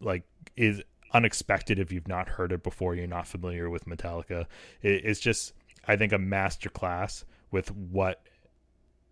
[0.00, 0.22] like
[0.56, 0.82] is
[1.12, 4.46] unexpected if you've not heard it before, you're not familiar with Metallica.
[4.82, 5.52] it's just,
[5.86, 8.22] I think, a masterclass with what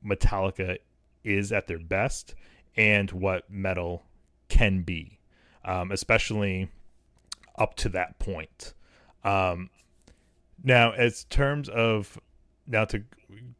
[0.04, 0.78] Metallica
[1.22, 2.34] is at their best
[2.76, 4.02] and what metal
[4.48, 5.18] can be,
[5.64, 6.68] um, especially
[7.56, 8.74] up to that point.
[9.22, 9.70] Um,
[10.62, 12.18] now, as terms of
[12.66, 13.04] now to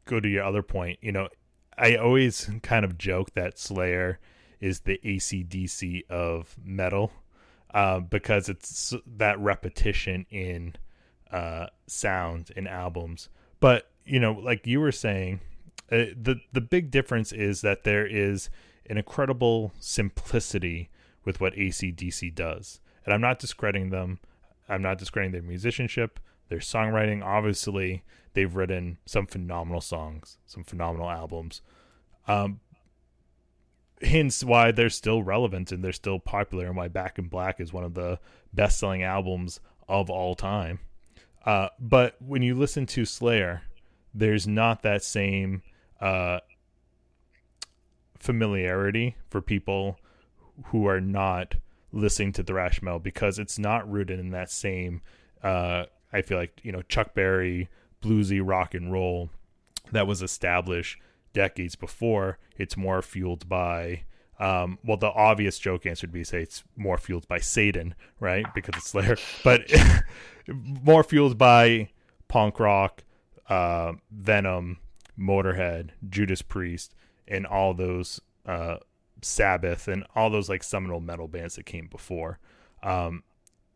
[0.05, 1.29] go to your other point, you know,
[1.77, 4.19] I always kind of joke that Slayer
[4.59, 7.11] is the ACDC of metal
[7.73, 10.75] uh, because it's that repetition in
[11.31, 13.29] uh, sound in albums.
[13.59, 15.41] But you know, like you were saying,
[15.91, 18.49] uh, the the big difference is that there is
[18.89, 20.89] an incredible simplicity
[21.25, 24.19] with what ACDC does, and I'm not discrediting them.
[24.69, 27.23] I'm not discrediting their musicianship, their songwriting.
[27.23, 28.03] Obviously,
[28.35, 31.61] they've written some phenomenal songs, some phenomenal albums.
[32.27, 32.59] Um,
[34.01, 37.73] hence why they're still relevant and they're still popular, and why Back in Black is
[37.73, 38.19] one of the
[38.53, 40.79] best selling albums of all time.
[41.45, 43.63] Uh, but when you listen to Slayer,
[44.13, 45.61] there's not that same
[46.01, 46.39] uh,
[48.19, 49.99] familiarity for people
[50.65, 51.55] who are not
[51.91, 55.01] listening to thrash metal because it's not rooted in that same
[55.43, 57.69] uh, I feel like you know Chuck Berry
[58.01, 59.29] bluesy rock and roll
[59.91, 60.99] that was established
[61.33, 62.37] decades before.
[62.57, 64.03] It's more fueled by
[64.37, 68.45] um, well, the obvious joke answer would be say it's more fueled by Satan, right?
[68.53, 69.71] Because it's Slayer, but
[70.47, 71.89] more fueled by
[72.27, 73.03] punk rock,
[73.49, 74.79] uh, Venom,
[75.17, 76.93] Motorhead, Judas Priest,
[77.27, 78.77] and all those uh,
[79.21, 82.39] Sabbath and all those like seminal metal bands that came before.
[82.83, 83.23] Um,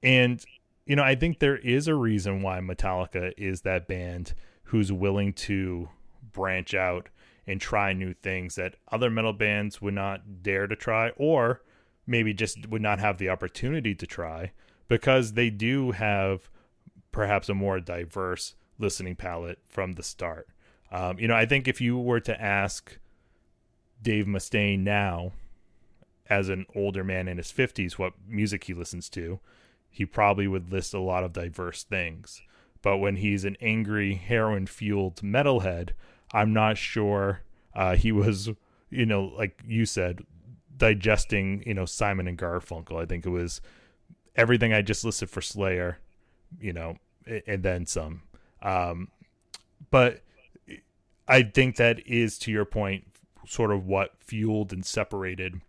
[0.04, 0.44] and
[0.90, 4.34] you know, I think there is a reason why Metallica is that band
[4.64, 5.88] who's willing to
[6.32, 7.10] branch out
[7.46, 11.62] and try new things that other metal bands would not dare to try or
[12.08, 14.52] maybe just would not have the opportunity to try
[14.88, 16.50] because they do have
[17.12, 20.48] perhaps a more diverse listening palette from the start.
[20.92, 22.98] Um, you know, I think if you were to ask
[24.02, 25.34] Dave Mustaine now,
[26.32, 29.40] as an older man in his 50s, what music he listens to,
[29.90, 32.42] he probably would list a lot of diverse things.
[32.82, 35.90] But when he's an angry, heroin fueled metalhead,
[36.32, 37.42] I'm not sure
[37.74, 38.50] uh, he was,
[38.90, 40.22] you know, like you said,
[40.78, 43.02] digesting, you know, Simon and Garfunkel.
[43.02, 43.60] I think it was
[44.36, 46.00] everything I just listed for Slayer
[46.60, 46.98] you know,
[47.48, 48.24] and then some.
[48.62, 49.10] Um,
[49.92, 50.22] but
[51.28, 53.06] I think that is to your point,
[53.48, 55.62] sort of what fueled and separated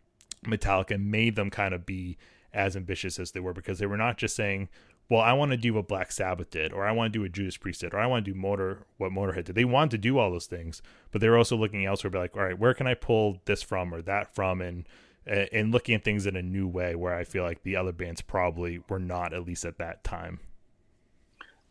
[0.45, 2.17] Metallica and made them kind of be
[2.53, 4.69] as ambitious as they were because they were not just saying,
[5.09, 7.33] well, I want to do what Black Sabbath did, or I want to do what
[7.33, 9.57] Judas Priest did, or I want to do Motor what Motorhead did.
[9.57, 12.37] They wanted to do all those things, but they were also looking elsewhere, be like,
[12.37, 14.89] all right, where can I pull this from or that from, and
[15.27, 18.21] and looking at things in a new way where I feel like the other bands
[18.21, 20.41] probably were not, at least at that time.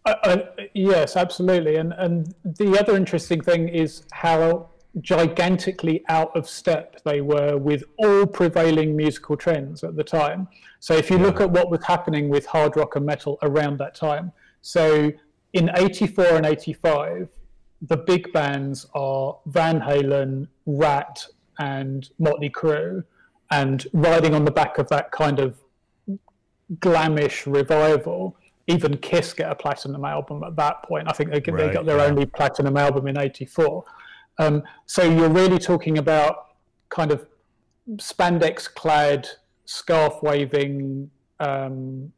[0.06, 0.38] Uh, uh,
[0.74, 1.78] yes, absolutely.
[1.78, 4.70] And and the other interesting thing is how
[5.02, 10.48] gigantically out of step they were with all prevailing musical trends at the time.
[10.80, 11.24] So if you yeah.
[11.24, 14.32] look at what was happening with hard rock and metal around that time,
[14.62, 15.12] so
[15.54, 17.30] in 84 and 85,
[17.84, 21.26] the big bands are Van Halen, Ratt,
[21.60, 23.04] and Motley Crue,
[23.52, 25.60] and riding on the back of that kind of
[26.76, 28.36] glamish revival.
[28.68, 31.08] Even Kiss get a platinum album at that point.
[31.08, 32.04] I think they, right, they got their yeah.
[32.06, 33.84] only platinum album in '84.
[34.40, 36.48] Um, so you're really talking about
[36.90, 37.28] kind of
[37.98, 39.28] spandex clad,
[39.66, 42.12] scarf waving um,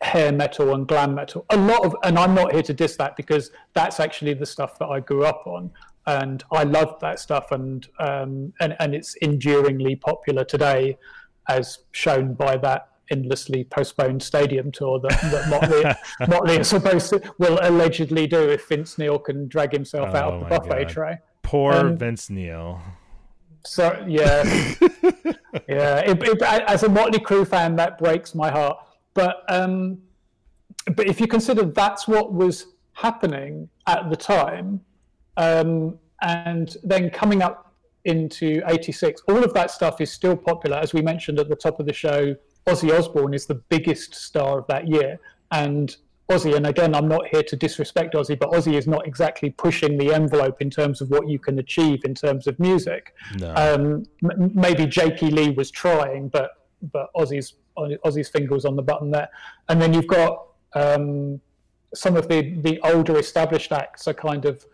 [0.00, 1.44] hair metal and glam metal.
[1.50, 4.78] A lot of, and I'm not here to diss that because that's actually the stuff
[4.78, 5.70] that I grew up on.
[6.06, 10.98] And I loved that stuff, and um, and and it's enduringly popular today,
[11.48, 15.84] as shown by that endlessly postponed stadium tour that, that Motley,
[16.28, 20.34] Motley is supposed to will allegedly do if Vince Neil can drag himself oh, out
[20.34, 20.88] of the buffet God.
[20.88, 21.18] tray.
[21.42, 22.80] Poor um, Vince Neil.
[23.64, 24.42] So yeah,
[25.68, 25.98] yeah.
[26.00, 28.78] It, it, as a Motley Crue fan, that breaks my heart.
[29.14, 29.98] But um,
[30.96, 34.80] but if you consider that's what was happening at the time,
[35.36, 37.74] um, and then coming up
[38.04, 40.78] into '86, all of that stuff is still popular.
[40.78, 42.34] As we mentioned at the top of the show,
[42.66, 45.18] Ozzy Osbourne is the biggest star of that year,
[45.50, 45.96] and
[46.30, 49.98] Ozzy, and again, I'm not here to disrespect Ozzy, but Ozzy is not exactly pushing
[49.98, 53.14] the envelope in terms of what you can achieve in terms of music.
[53.38, 53.52] No.
[53.54, 56.52] Um, m- maybe Jakey Lee was trying, but
[56.92, 59.28] but Ozzy's Ozzy's finger was on the button there.
[59.68, 61.40] And then you've got um,
[61.94, 64.64] some of the the older established acts are kind of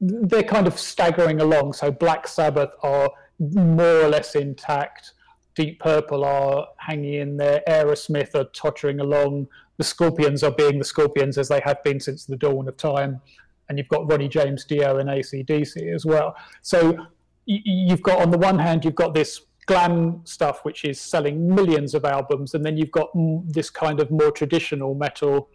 [0.00, 1.72] they're kind of staggering along.
[1.74, 5.12] So Black Sabbath are more or less intact.
[5.54, 7.62] Deep Purple are hanging in there.
[7.68, 9.48] Aerosmith are tottering along.
[9.76, 13.20] The Scorpions are being the Scorpions as they have been since the dawn of time.
[13.68, 16.36] And you've got Ronnie James Dio and ACDC as well.
[16.62, 17.06] So
[17.46, 21.94] you've got, on the one hand, you've got this glam stuff which is selling millions
[21.94, 22.54] of albums.
[22.54, 23.10] And then you've got
[23.46, 25.48] this kind of more traditional metal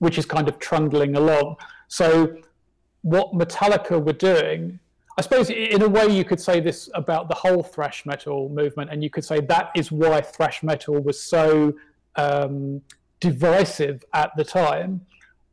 [0.00, 1.56] which is kind of trundling along.
[1.88, 2.36] So
[3.02, 4.80] what Metallica were doing
[5.16, 8.90] I suppose in a way you could say this about the whole thrash metal movement,
[8.90, 11.72] and you could say that is why thrash metal was so
[12.16, 12.82] um,
[13.20, 15.00] divisive at the time.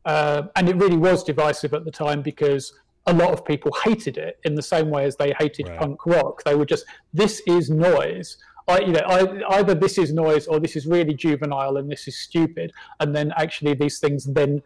[0.06, 2.74] Uh, and it really was divisive at the time because
[3.06, 5.80] a lot of people hated it in the same way as they hated right.
[5.80, 6.44] punk rock.
[6.44, 8.38] They were just, this is noise.
[8.68, 12.08] I, you know, I, either this is noise or this is really juvenile and this
[12.08, 12.72] is stupid.
[13.00, 14.62] And then actually these things then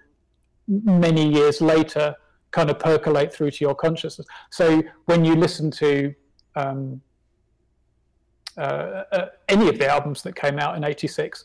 [0.67, 2.15] many years later
[2.56, 4.26] kind of percolate through to your consciousness.
[4.49, 6.16] So when you listen to
[6.56, 7.01] um,
[8.58, 11.43] uh, uh, any of the albums that came out in '86,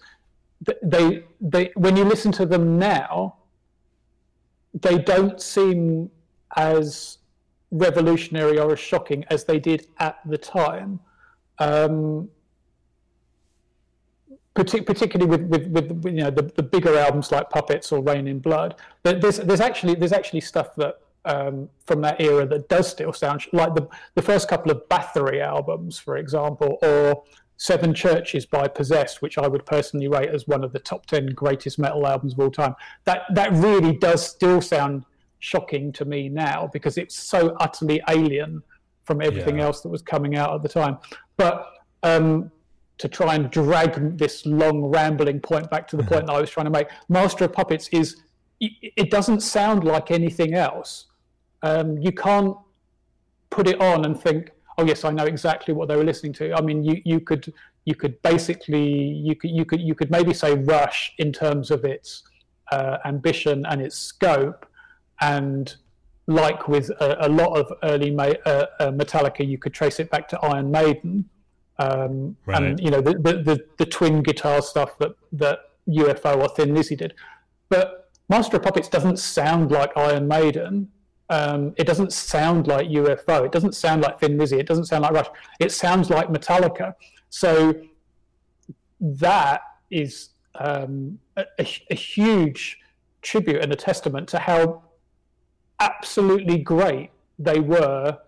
[0.82, 3.34] they they when you listen to them now,
[4.86, 6.10] they don't seem
[6.56, 7.18] as
[7.72, 11.00] revolutionary or as shocking as they did at the time.
[11.58, 12.28] Um,
[14.64, 18.38] particularly with, with, with, you know the, the bigger albums like Puppets or Reign in
[18.38, 18.76] Blood.
[19.02, 23.12] But There's there's actually there's actually stuff that um, from that era that does still
[23.12, 27.22] sound like the the first couple of Bathory albums, for example, or
[27.56, 31.26] Seven Churches by Possessed, which I would personally rate as one of the top ten
[31.26, 32.74] greatest metal albums of all time.
[33.04, 35.04] That that really does still sound
[35.40, 38.62] shocking to me now because it's so utterly alien
[39.04, 39.64] from everything yeah.
[39.64, 40.98] else that was coming out at the time.
[41.36, 41.66] But
[42.02, 42.50] um,
[43.00, 46.50] to try and drag this long rambling point back to the point that I was
[46.50, 46.88] trying to make.
[47.08, 48.22] Master of Puppets is
[48.60, 51.06] it doesn't sound like anything else.
[51.62, 52.54] Um, you can't
[53.48, 56.52] put it on and think, oh yes, I know exactly what they were listening to.
[56.52, 57.54] I mean, you you could
[57.86, 58.86] you could basically
[59.26, 62.22] you could you could you could maybe say Rush in terms of its
[62.70, 64.66] uh, ambition and its scope,
[65.22, 65.74] and
[66.26, 70.28] like with a, a lot of early uh, uh, Metallica, you could trace it back
[70.28, 71.30] to Iron Maiden
[71.80, 72.62] um, right.
[72.62, 76.74] and you know the, the, the, the, twin guitar stuff that, that UFO or Thin
[76.74, 77.14] Lizzy did.
[77.70, 80.90] But Master of Puppets doesn't sound like Iron Maiden.
[81.30, 83.46] Um, it doesn't sound like UFO.
[83.46, 84.58] It doesn't sound like Thin Lizzy.
[84.58, 85.28] It doesn't sound like Rush.
[85.58, 86.94] It sounds like Metallica.
[87.30, 87.80] So
[89.00, 92.78] that is um, a, a, huge
[93.22, 94.82] tribute and a testament to how
[95.78, 98.18] absolutely great they were.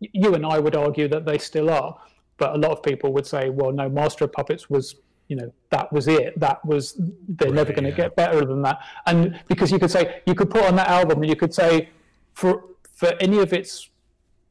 [0.00, 1.96] You and I would argue that they still are,
[2.38, 4.96] but a lot of people would say, "Well, no, Master of Puppets was."
[5.28, 6.38] You know that was it.
[6.38, 7.96] That was they're right, never going to yeah.
[7.96, 8.80] get better than that.
[9.06, 11.88] And because you could say you could put on that album, and you could say
[12.34, 13.88] for for any of its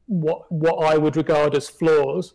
[0.06, 2.34] what what I would regard as flaws,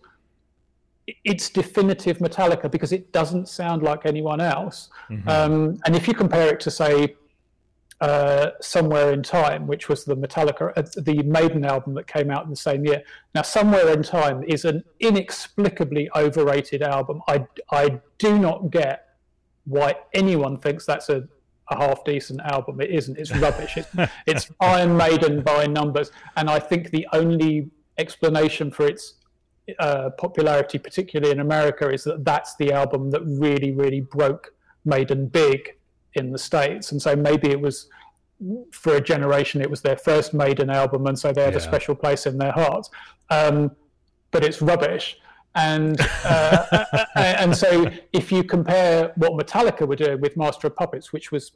[1.24, 4.90] it's definitive Metallica because it doesn't sound like anyone else.
[5.10, 5.30] Mm-hmm.
[5.30, 7.16] Um, and if you compare it to, say,
[8.02, 12.46] uh, Somewhere in Time, which was the Metallica, uh, the Maiden album that came out
[12.46, 13.04] in the same year.
[13.36, 17.22] Now, Somewhere in Time is an inexplicably overrated album.
[17.28, 19.06] I, I do not get
[19.66, 21.28] why anyone thinks that's a,
[21.70, 22.80] a half decent album.
[22.80, 23.18] It isn't.
[23.18, 23.78] It's rubbish.
[23.78, 23.90] It's,
[24.26, 26.12] it's Iron Maiden by numbers.
[26.38, 29.16] And I think the only explanation for its
[29.78, 34.54] uh, popularity, particularly in America, is that that's the album that really, really broke
[34.86, 35.76] Maiden big
[36.16, 36.92] in the States.
[36.92, 37.90] And so maybe it was
[38.72, 41.60] for a generation, it was their first Maiden album, and so they had yeah.
[41.60, 42.90] a special place in their hearts.
[43.30, 43.72] Um,
[44.32, 45.18] but it's rubbish.
[45.56, 46.86] And uh,
[47.16, 51.52] and so if you compare what Metallica were doing with Master of Puppets, which was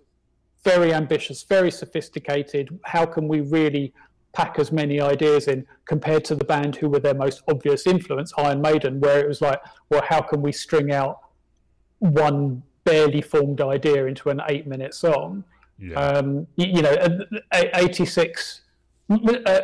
[0.64, 3.93] very ambitious, very sophisticated, how can we really
[4.34, 8.34] pack as many ideas in compared to the band who were their most obvious influence,
[8.38, 11.20] Iron Maiden, where it was like, well, how can we string out
[11.99, 15.44] one barely formed idea into an eight minute song?
[15.80, 15.96] Yeah.
[15.96, 16.96] Um, you, you, know,
[17.54, 18.62] 86,
[19.10, 19.60] uh,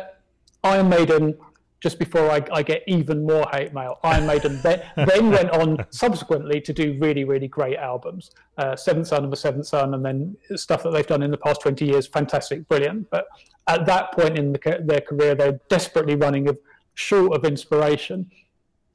[0.64, 1.36] Iron Maiden
[1.80, 3.98] just before I, I, get even more hate mail.
[4.04, 8.32] Iron Maiden then, then, went on subsequently to do really, really great albums.
[8.58, 11.38] Uh, Seventh Son of the Seventh Son, and then stuff that they've done in the
[11.38, 13.08] past 20 years, fantastic, brilliant.
[13.10, 13.26] But
[13.66, 16.58] at that point in the, their career, they're desperately running of,
[16.94, 18.30] short of inspiration.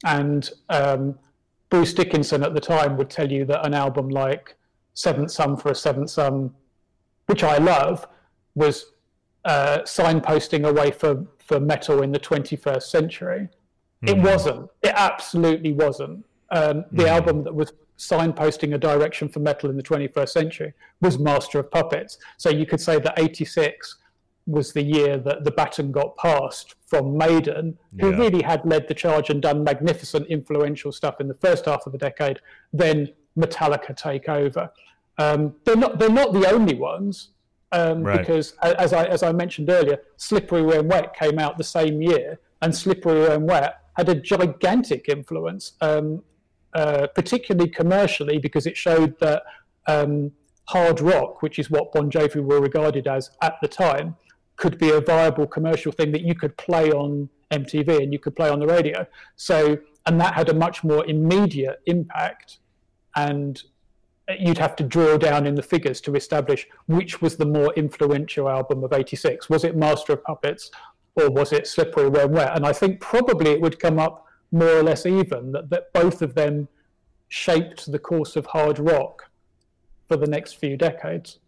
[0.04, 1.18] And um,
[1.70, 4.56] Bruce Dickinson at the time would tell you that an album like
[4.94, 6.52] Seventh Son for a Seventh Son,
[7.26, 8.06] which I love,
[8.54, 8.92] was
[9.44, 13.48] uh, signposting away for for metal in the 21st century.
[14.04, 14.08] Mm.
[14.08, 14.22] It hmm.
[14.24, 14.70] wasn't.
[14.82, 16.24] It absolutely wasn't.
[16.50, 17.08] Um, the mm.
[17.08, 21.70] album that was signposting a direction for metal in the 21st century was Master of
[21.70, 22.18] Puppets.
[22.36, 23.96] So you could say that 86
[24.46, 28.16] was the year that the baton got passed from Maiden, who yeah.
[28.16, 31.92] really had led the charge and done magnificent, influential stuff in the first half of
[31.92, 32.38] the decade.
[32.72, 34.70] Then Metallica take over.
[35.18, 35.98] Um, they're not.
[35.98, 37.30] They're not the only ones
[37.72, 38.18] um, right.
[38.18, 42.38] because as I as I mentioned earlier, Slippery When Wet came out the same year,
[42.62, 46.22] and Slippery When Wet had a gigantic influence, um,
[46.74, 49.42] uh, particularly commercially, because it showed that
[49.86, 50.30] um,
[50.68, 54.16] hard rock, which is what Bon Jovi were regarded as at the time,
[54.56, 58.34] could be a viable commercial thing that you could play on MTV and you could
[58.34, 59.06] play on the radio.
[59.36, 62.58] So, and that had a much more immediate impact
[63.14, 63.62] and
[64.38, 68.48] you'd have to draw down in the figures to establish which was the more influential
[68.48, 69.48] album of 86.
[69.48, 70.70] Was it Master of Puppets
[71.14, 72.56] or was it Slippery When Wet?
[72.56, 76.22] And I think probably it would come up more or less even that, that both
[76.22, 76.68] of them
[77.28, 79.30] shaped the course of hard rock
[80.08, 81.38] for the next few decades.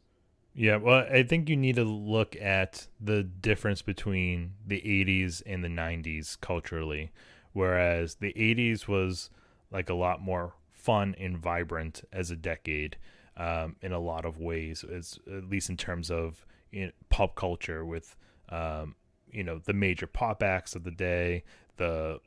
[0.59, 5.63] Yeah, well, I think you need to look at the difference between the 80s and
[5.63, 7.13] the 90s culturally.
[7.53, 9.31] Whereas the 80s was
[9.71, 12.97] like a lot more fun and vibrant as a decade
[13.37, 17.37] um, in a lot of ways, as, at least in terms of you know, pop
[17.37, 18.17] culture with
[18.49, 18.97] um,
[19.31, 21.45] you know the major pop acts of the day,
[21.77, 22.19] the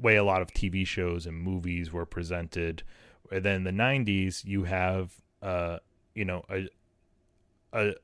[0.00, 2.84] way a lot of TV shows and movies were presented.
[3.32, 5.12] And then the '90s, you have
[5.42, 5.78] uh,
[6.14, 6.68] you know a
[7.72, 7.94] a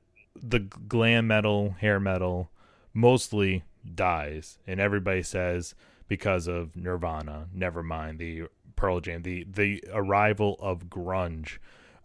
[0.41, 2.51] the glam metal, hair metal,
[2.95, 3.65] mostly
[3.95, 5.75] dies, and everybody says
[6.07, 8.45] because of Nirvana, never mind the
[8.77, 11.59] Pearl Jam, the the arrival of grunge.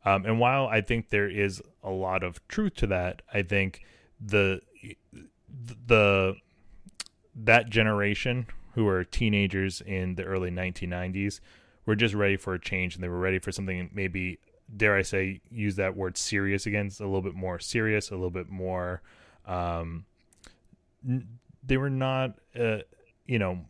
[0.06, 3.82] Um, and while I think there is a lot of truth to that, I think
[4.20, 4.62] the
[5.88, 6.36] the
[7.36, 11.40] that generation who were teenagers in the early 1990s
[11.86, 14.40] were just ready for a change, and they were ready for something maybe
[14.76, 18.16] dare I say use that word serious again, it's a little bit more serious, a
[18.16, 19.02] little bit more.
[19.46, 20.06] Um,
[21.66, 22.80] they were not, uh,
[23.26, 23.66] you know,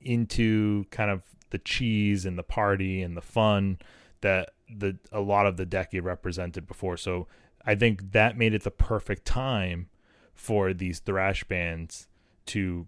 [0.00, 3.78] into kind of the cheese and the party and the fun
[4.20, 6.96] that the a lot of the decade represented before.
[6.96, 7.26] So
[7.64, 9.88] I think that made it the perfect time
[10.34, 12.08] for these thrash bands
[12.46, 12.86] to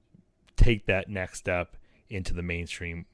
[0.57, 1.77] take that next step
[2.09, 3.07] into the mainstream.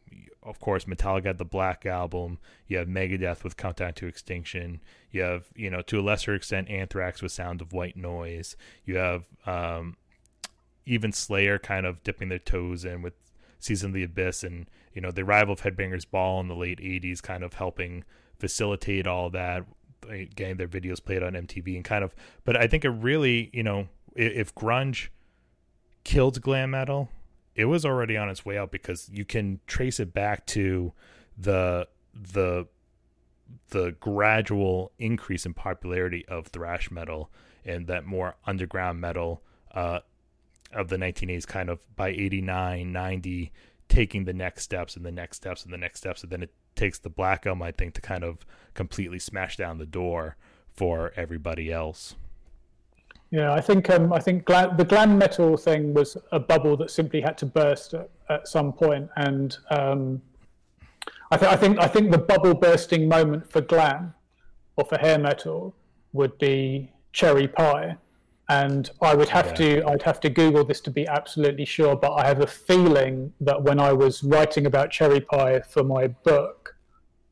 [0.42, 2.38] Of course, Metallica had the Black Album.
[2.66, 4.80] You have Megadeth with Countdown to Extinction.
[5.10, 8.56] You have, you know, to a lesser extent, Anthrax with Sound of White Noise.
[8.84, 9.96] You have um,
[10.86, 13.14] even Slayer kind of dipping their toes in with
[13.60, 16.80] Season of the Abyss and you know the arrival of Headbangers Ball in the late
[16.80, 18.04] '80s, kind of helping
[18.38, 19.64] facilitate all that,
[20.34, 22.14] getting their videos played on MTV and kind of.
[22.44, 25.08] But I think it really, you know, if, if grunge
[26.04, 27.08] killed glam metal,
[27.54, 30.92] it was already on its way out because you can trace it back to
[31.36, 32.66] the the
[33.70, 37.30] the gradual increase in popularity of thrash metal
[37.64, 39.42] and that more underground metal
[39.72, 40.00] uh,
[40.72, 43.52] of the 1980s kind of by 89 90
[43.88, 46.22] taking the next steps and the next steps and the next steps.
[46.22, 49.78] And then it takes the black album i think to kind of completely smash down
[49.78, 50.36] the door
[50.72, 52.14] for everybody else
[53.32, 56.90] yeah i think um, i think glam, the glam metal thing was a bubble that
[56.90, 60.22] simply had to burst at, at some point and um,
[61.32, 64.14] I, th- I think i think the bubble bursting moment for glam
[64.76, 65.74] or for hair metal
[66.12, 67.96] would be cherry pie
[68.48, 69.80] and I would have yeah.
[69.80, 73.32] to I'd have to Google this to be absolutely sure, but I have a feeling
[73.40, 76.74] that when I was writing about cherry pie for my book,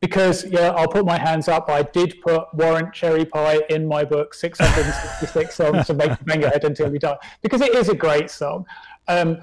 [0.00, 1.68] because yeah, I'll put my hands up.
[1.68, 6.50] I did put Warrant Cherry Pie in my book, 666 songs to make bang your
[6.50, 8.64] head until we die, because it is a great song.
[9.08, 9.38] Um,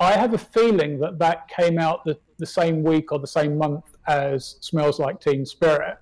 [0.00, 3.58] I have a feeling that that came out the, the same week or the same
[3.58, 5.98] month as Smells Like Teen Spirit,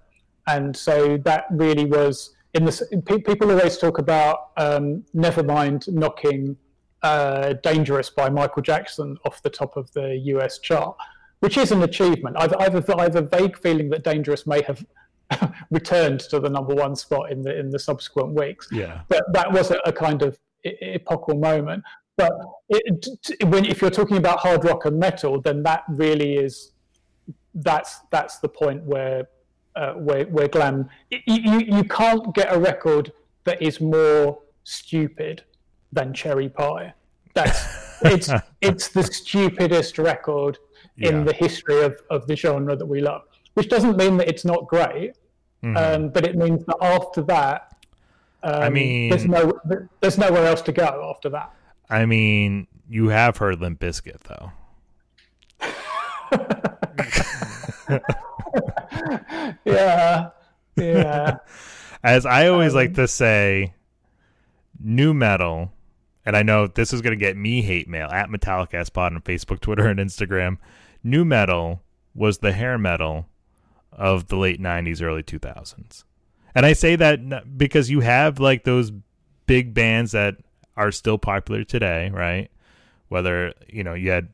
[0.46, 6.56] and so that really was in the people always talk about um, Nevermind knocking
[7.02, 10.96] uh, Dangerous by Michael Jackson off the top of the US chart,
[11.40, 12.36] which is an achievement.
[12.38, 14.84] I've, I've, a, I've a vague feeling that Dangerous may have
[15.70, 18.68] returned to the number one spot in the in the subsequent weeks.
[18.70, 21.82] Yeah, but that was a, a kind of epochal moment.
[22.16, 22.32] But
[22.68, 23.06] it,
[23.44, 26.72] when if you're talking about hard rock and metal, then that really is
[27.56, 29.28] that's that's the point where
[29.76, 33.12] uh, where, where glam you, you, you can't get a record
[33.44, 35.42] that is more stupid
[35.92, 36.92] than cherry pie
[37.34, 38.30] that's it's
[38.60, 40.58] it's the stupidest record
[40.98, 43.22] in the history of, of the genre that we love
[43.54, 45.12] which doesn't mean that it's not great
[45.62, 45.76] mm-hmm.
[45.76, 47.76] um, but it means that after that
[48.42, 49.52] um, i mean there's no
[50.00, 51.52] there's nowhere else to go after that
[51.90, 54.52] i mean you have heard limp bizkit though
[59.64, 60.30] yeah.
[60.76, 61.36] Yeah.
[62.02, 63.74] As I always um, like to say,
[64.82, 65.72] nu metal,
[66.24, 69.20] and I know this is going to get me hate mail at Metallica Spot on
[69.22, 70.58] Facebook, Twitter, and Instagram.
[71.06, 71.82] Nu metal
[72.14, 73.28] was the hair metal
[73.92, 76.04] of the late 90s, early 2000s.
[76.54, 78.90] And I say that because you have like those
[79.46, 80.36] big bands that
[80.76, 82.50] are still popular today, right?
[83.08, 84.28] Whether, you know, you had,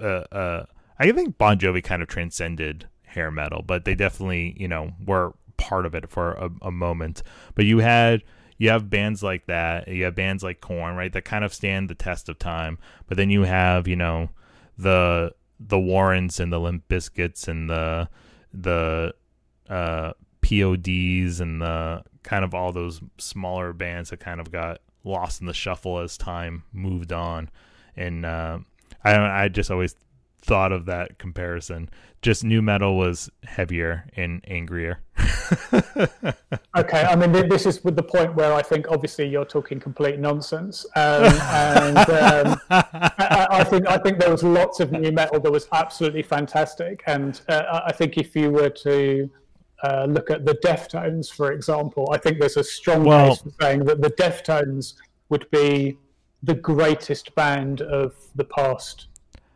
[0.00, 0.66] uh, uh,
[0.98, 5.32] I think Bon Jovi kind of transcended hair metal, but they definitely, you know, were
[5.56, 7.22] part of it for a, a moment.
[7.54, 8.22] But you had
[8.58, 9.88] you have bands like that.
[9.88, 12.76] You have bands like Korn right, that kind of stand the test of time.
[13.06, 14.28] But then you have, you know,
[14.76, 18.08] the the Warrants and the Limp Bizkits and the
[18.52, 19.14] the
[19.68, 25.40] uh, PODs and the kind of all those smaller bands that kind of got lost
[25.40, 27.50] in the shuffle as time moved on.
[27.96, 28.58] And uh,
[29.04, 29.94] I I just always
[30.42, 31.88] thought of that comparison.
[32.22, 35.00] Just nu metal was heavier and angrier.
[36.76, 40.18] okay, I mean, this is with the point where I think obviously you're talking complete
[40.18, 45.40] nonsense, um, and um, I, I, think I think there was lots of nu metal
[45.40, 49.30] that was absolutely fantastic, and uh, I think if you were to
[49.82, 53.50] uh, look at the Deftones, for example, I think there's a strong well, case for
[53.62, 54.94] saying that the Deftones
[55.30, 55.96] would be
[56.42, 59.08] the greatest band of the past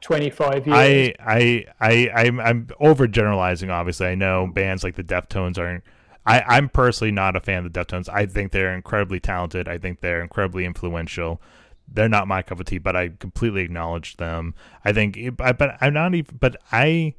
[0.05, 0.77] 25 years.
[0.79, 3.71] I I I I'm, I'm overgeneralizing.
[3.71, 5.83] Obviously, I know bands like the Deftones aren't.
[6.27, 8.09] I I'm personally not a fan of the Deftones.
[8.09, 9.67] I think they're incredibly talented.
[9.67, 11.41] I think they're incredibly influential.
[11.89, 14.55] They're not my cup of tea, but I completely acknowledge them.
[14.85, 16.37] I think, but I'm not even.
[16.39, 17.15] But I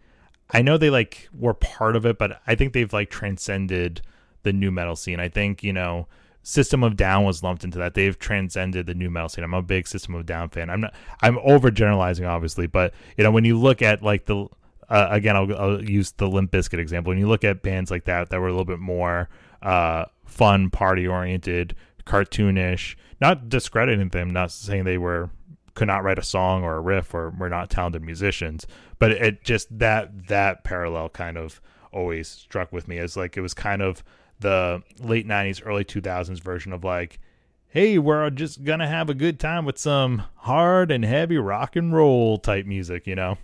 [0.52, 4.02] I know they like were part of it, but I think they've like transcended
[4.44, 5.20] the nu metal scene.
[5.20, 6.08] I think you know
[6.48, 7.96] System of Down was lumped into that.
[7.96, 9.44] They've transcended the nu metal scene.
[9.44, 10.70] I'm a big System of Down fan.
[10.70, 10.94] I'm not.
[11.22, 14.46] I'm overgeneralizing, obviously, but you know when you look at like the
[14.88, 17.10] uh, again, I'll, I'll, use the Limp Bizkit example.
[17.10, 19.28] When you look at bands like that that were a little bit more
[19.64, 25.32] uh, fun, party oriented, cartoonish, not discrediting them, not saying they were
[25.74, 28.68] could not write a song or a riff or were not talented musicians,
[29.00, 31.60] but it just that that parallel kind of
[31.92, 34.04] always struck with me as like it was kind of
[34.46, 37.20] the late 90s early 2000s version of like
[37.70, 41.94] hey we're just gonna have a good time with some hard and heavy rock and
[41.94, 43.38] roll type music you know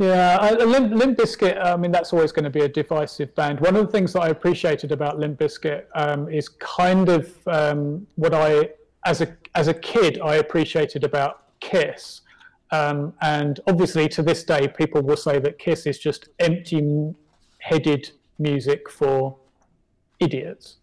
[0.00, 3.58] yeah, uh, Limp, Limp Bizkit, I mean, that's always going to be a divisive band.
[3.58, 8.06] One of the things that I appreciated about Limp Bizkit um, is kind of um,
[8.14, 8.70] what I,
[9.06, 12.20] as a, as a kid, I appreciated about Kiss.
[12.70, 17.12] Um, and obviously, to this day, people will say that Kiss is just empty
[17.58, 19.36] headed music for
[20.20, 20.76] idiots.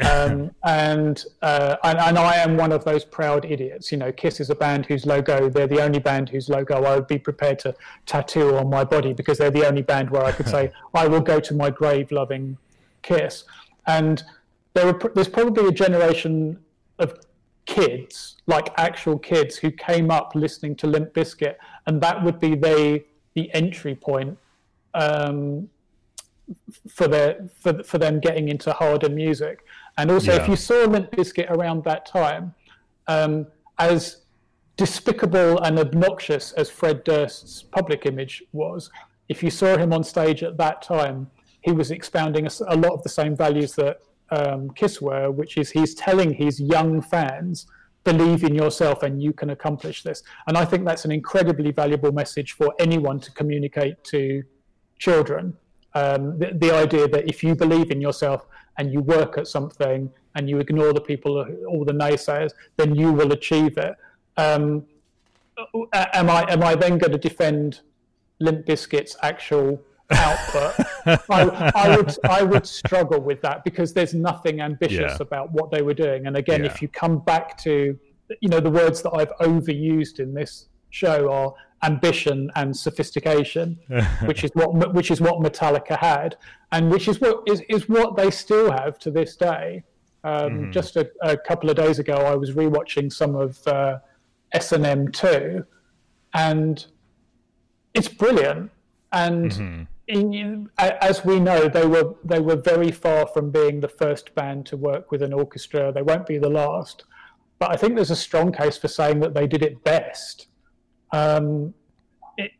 [0.00, 3.92] um, and, uh, and and I am one of those proud idiots.
[3.92, 6.96] You know, Kiss is a band whose logo they're the only band whose logo I
[6.96, 7.74] would be prepared to
[8.06, 11.20] tattoo on my body because they're the only band where I could say I will
[11.20, 12.58] go to my grave loving
[13.02, 13.44] Kiss.
[13.86, 14.22] And
[14.74, 16.58] there were, there's probably a generation
[16.98, 17.20] of
[17.66, 21.54] kids, like actual kids, who came up listening to Limp Bizkit,
[21.86, 24.38] and that would be the the entry point
[24.94, 25.68] um,
[26.88, 29.64] for their for for them getting into harder music.
[29.98, 30.42] And also, yeah.
[30.42, 32.54] if you saw Limp Bizkit around that time,
[33.06, 33.46] um,
[33.78, 34.22] as
[34.76, 38.90] despicable and obnoxious as Fred Durst's public image was,
[39.28, 41.30] if you saw him on stage at that time,
[41.62, 44.00] he was expounding a, a lot of the same values that
[44.30, 47.66] um, Kiss were, which is he's telling his young fans,
[48.04, 50.22] believe in yourself and you can accomplish this.
[50.46, 54.42] And I think that's an incredibly valuable message for anyone to communicate to
[54.98, 55.56] children.
[55.94, 58.46] Um, the, the, idea that if you believe in yourself
[58.78, 61.38] and you work at something and you ignore the people,
[61.68, 63.94] all the naysayers, then you will achieve it.
[64.36, 64.84] Um,
[65.92, 67.80] am I am I then going to defend
[68.40, 69.80] Limp Bizkit's actual
[70.10, 70.86] output,
[71.30, 75.16] I, I, would I would struggle with that because there's nothing ambitious yeah.
[75.20, 76.26] about what they were doing.
[76.26, 76.70] And again, yeah.
[76.70, 77.98] if you come back to
[78.40, 81.54] you know the words that I've overused in this show are
[81.84, 83.78] ambition and sophistication,
[84.24, 86.36] which is what which is what Metallica had,
[86.72, 89.84] and which is what is, is what they still have to this day.
[90.24, 90.72] Um, mm.
[90.72, 93.98] Just a, a, couple of days ago, I was rewatching some of uh,
[94.52, 95.64] S and M two,
[96.32, 96.84] and
[97.92, 98.70] it's brilliant.
[99.12, 103.88] And mm-hmm in, as we know, they were they were very far from being the
[103.88, 105.92] first band to work with an orchestra.
[105.92, 107.04] They won't be the last,
[107.58, 110.48] but I think there's a strong case for saying that they did it best.
[111.14, 111.72] Um,
[112.36, 112.50] it,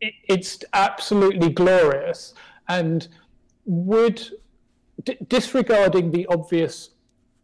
[0.00, 2.34] it, it's absolutely glorious,
[2.68, 3.06] and
[3.64, 4.18] would
[5.04, 6.90] d- disregarding the obvious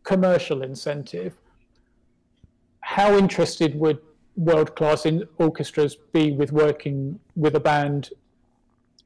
[0.02, 1.34] commercial incentive,
[2.80, 4.00] how interested would
[4.36, 5.06] world class
[5.38, 8.10] orchestras be with working with a band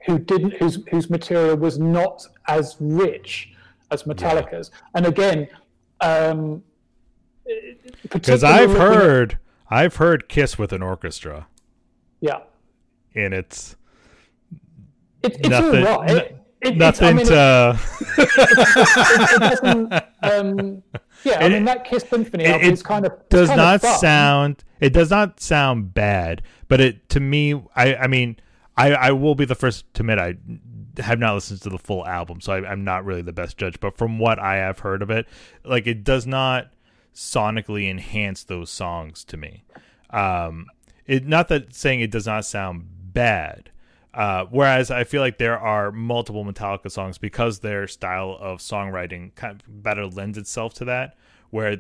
[0.06, 3.52] who didn't whose whose material was not as rich
[3.90, 4.70] as Metallica's.
[4.72, 4.88] Yeah.
[4.94, 5.48] And again,
[6.00, 6.62] um,
[8.10, 9.38] because I've heard
[9.72, 11.46] I've heard Kiss with an orchestra.
[12.20, 12.40] Yeah,
[13.14, 13.74] and it's
[15.22, 15.84] it, it's nothing.
[15.84, 16.36] Right.
[16.60, 17.80] It, nothing I mean, to.
[18.18, 20.82] It, um,
[21.24, 24.62] yeah, I mean that Kiss Symphony album is kind of does kind not of sound.
[24.78, 28.36] It does not sound bad, but it to me, I I mean
[28.76, 30.36] I, I will be the first to admit I
[31.02, 33.80] have not listened to the full album, so I, am not really the best judge.
[33.80, 35.26] But from what I have heard of it,
[35.64, 36.72] like it does not
[37.14, 39.64] sonically enhance those songs to me.
[40.10, 40.66] Um,
[41.06, 43.70] it not that saying it does not sound bad.
[44.14, 49.34] Uh, whereas I feel like there are multiple Metallica songs because their style of songwriting
[49.34, 51.16] kind of better lends itself to that.
[51.50, 51.78] Where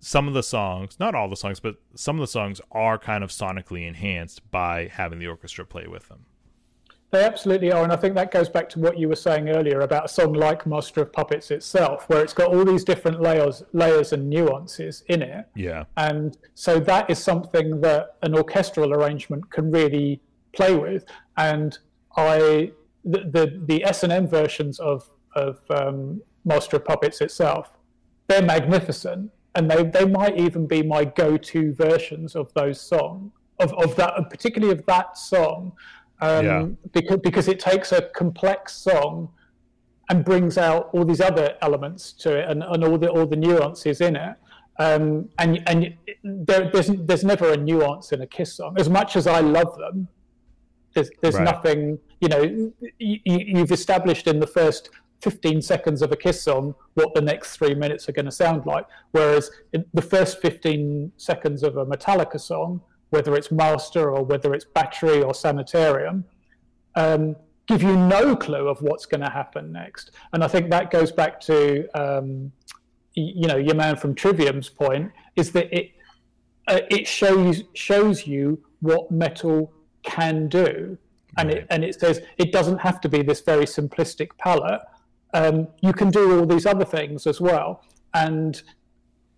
[0.00, 3.22] some of the songs, not all the songs, but some of the songs are kind
[3.22, 6.26] of sonically enhanced by having the orchestra play with them.
[7.16, 9.80] They absolutely are, and I think that goes back to what you were saying earlier
[9.80, 13.62] about a song like Master of Puppets itself, where it's got all these different layers,
[13.72, 15.46] layers and nuances in it.
[15.54, 15.84] Yeah.
[15.96, 20.20] And so that is something that an orchestral arrangement can really
[20.52, 21.06] play with.
[21.38, 21.78] And
[22.18, 22.72] I,
[23.02, 27.78] the the, the S and M versions of of um, Master of Puppets itself,
[28.26, 33.72] they're magnificent and they, they might even be my go-to versions of those songs of,
[33.72, 35.72] of that particularly of that song
[36.20, 36.66] um, yeah.
[36.92, 39.28] because because it takes a complex song
[40.08, 43.36] and brings out all these other elements to it and, and all the all the
[43.36, 44.36] nuances in it
[44.78, 49.16] um, and and there, there's there's never a nuance in a Kiss song as much
[49.16, 50.08] as I love them
[50.94, 51.44] there's there's right.
[51.44, 52.42] nothing you know
[52.98, 54.90] you, you've established in the first
[55.22, 58.66] 15 seconds of a Kiss song what the next three minutes are going to sound
[58.66, 58.86] like.
[59.12, 62.80] Whereas the first 15 seconds of a Metallica song,
[63.10, 66.24] whether it's Master or whether it's Battery or Sanitarium,
[66.94, 70.12] um, give you no clue of what's going to happen next.
[70.32, 72.52] And I think that goes back to, um,
[73.14, 75.92] you know, your man from Trivium's point is that it
[76.68, 79.72] uh, it shows shows you what metal
[80.02, 80.98] can do.
[81.38, 81.58] And right.
[81.58, 84.80] it and it says it doesn't have to be this very simplistic palette
[85.36, 87.82] um, you can do all these other things as well.
[88.14, 88.62] And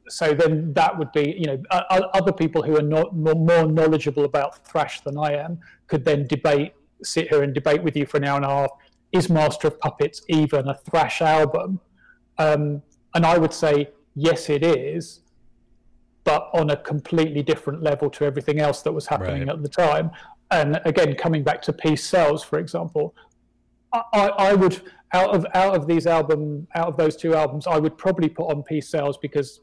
[0.09, 4.67] so then that would be, you know, other people who are not more knowledgeable about
[4.67, 8.25] thrash than I am could then debate, sit here and debate with you for an
[8.25, 8.71] hour and a half.
[9.13, 11.81] Is Master of Puppets even a thrash album?
[12.39, 12.83] Um,
[13.15, 15.21] and I would say yes, it is,
[16.25, 19.57] but on a completely different level to everything else that was happening right.
[19.57, 20.11] at the time.
[20.51, 23.15] And again, coming back to Peace Sells for example,
[23.93, 24.83] I, I would
[25.13, 28.51] out of out of these album out of those two albums, I would probably put
[28.51, 29.61] on Peace Sells because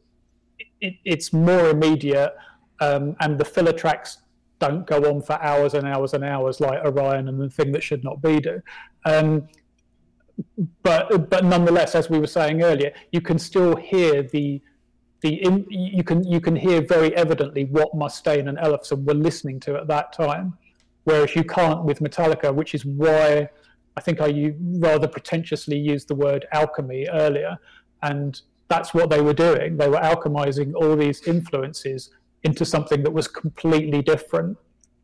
[0.81, 2.33] it, it's more immediate,
[2.79, 4.19] um, and the filler tracks
[4.59, 7.83] don't go on for hours and hours and hours like Orion and the thing that
[7.83, 8.61] should not be do.
[9.05, 9.47] Um,
[10.83, 14.61] but but nonetheless, as we were saying earlier, you can still hear the
[15.21, 19.59] the in, you can you can hear very evidently what Mustaine and Ellefson were listening
[19.61, 20.57] to at that time,
[21.05, 23.49] whereas you can't with Metallica, which is why
[23.97, 27.57] I think I rather pretentiously used the word alchemy earlier,
[28.03, 29.77] and that's what they were doing.
[29.77, 32.09] They were alchemizing all these influences
[32.43, 34.57] into something that was completely different.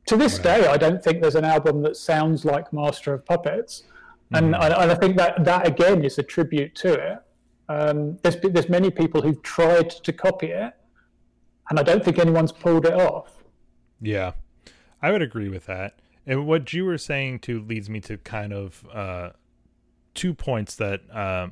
[0.07, 0.61] To this right.
[0.61, 3.83] day, I don't think there's an album that sounds like Master of Puppets,
[4.33, 4.63] and, mm.
[4.63, 7.19] and I think that that again is a tribute to it.
[7.69, 10.73] Um, there's there's many people who've tried to copy it,
[11.69, 13.43] and I don't think anyone's pulled it off.
[14.01, 14.33] Yeah,
[15.01, 15.99] I would agree with that.
[16.25, 19.29] And what you were saying too leads me to kind of uh,
[20.13, 21.47] two points that uh,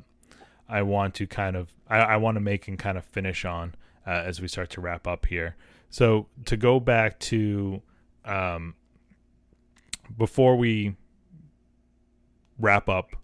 [0.70, 3.76] I want to kind of I, I, want to make and kind of finish on
[4.06, 5.56] uh, as we start to wrap up here.
[5.90, 7.82] So to go back to
[8.24, 8.76] um,
[10.16, 10.96] before we
[12.60, 13.16] wrap up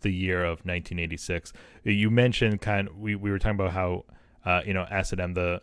[0.00, 1.52] the year of 1986,
[1.84, 4.04] you mentioned kind of we, we were talking about how
[4.44, 5.60] uh, you know S and M the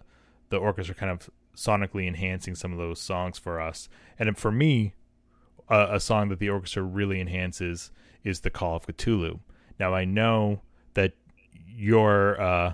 [0.50, 3.90] the orchestra kind of sonically enhancing some of those songs for us,
[4.20, 4.94] and for me,
[5.70, 7.92] a, a song that the orchestra really enhances
[8.24, 9.40] is the Call of Cthulhu.
[9.80, 10.62] Now I know
[10.94, 11.14] that
[11.76, 12.74] your uh,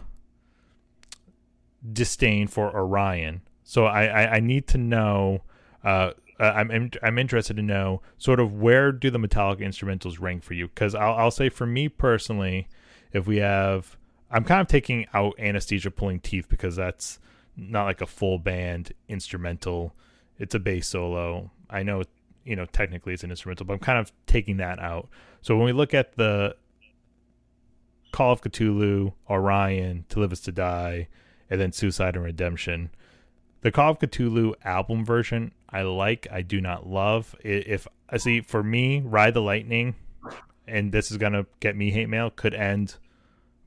[1.93, 5.43] disdain for Orion, so I, I, I need to know.
[5.83, 10.53] Uh, I'm I'm interested to know sort of where do the Metallica instrumentals rank for
[10.53, 10.67] you?
[10.67, 12.67] Because I'll I'll say for me personally,
[13.11, 13.97] if we have,
[14.29, 17.19] I'm kind of taking out anesthesia pulling teeth because that's
[17.55, 19.95] not like a full band instrumental.
[20.37, 21.49] It's a bass solo.
[21.69, 22.03] I know
[22.45, 25.09] you know technically it's an instrumental, but I'm kind of taking that out.
[25.41, 26.55] So when we look at the
[28.11, 31.07] Call of Cthulhu, Orion, To Live Is to Die,
[31.49, 32.89] and then Suicide and Redemption,
[33.61, 37.35] the Call of Cthulhu album version I like, I do not love.
[37.43, 39.95] If I see for me, Ride the Lightning,
[40.67, 42.95] and this is gonna get me hate mail, could end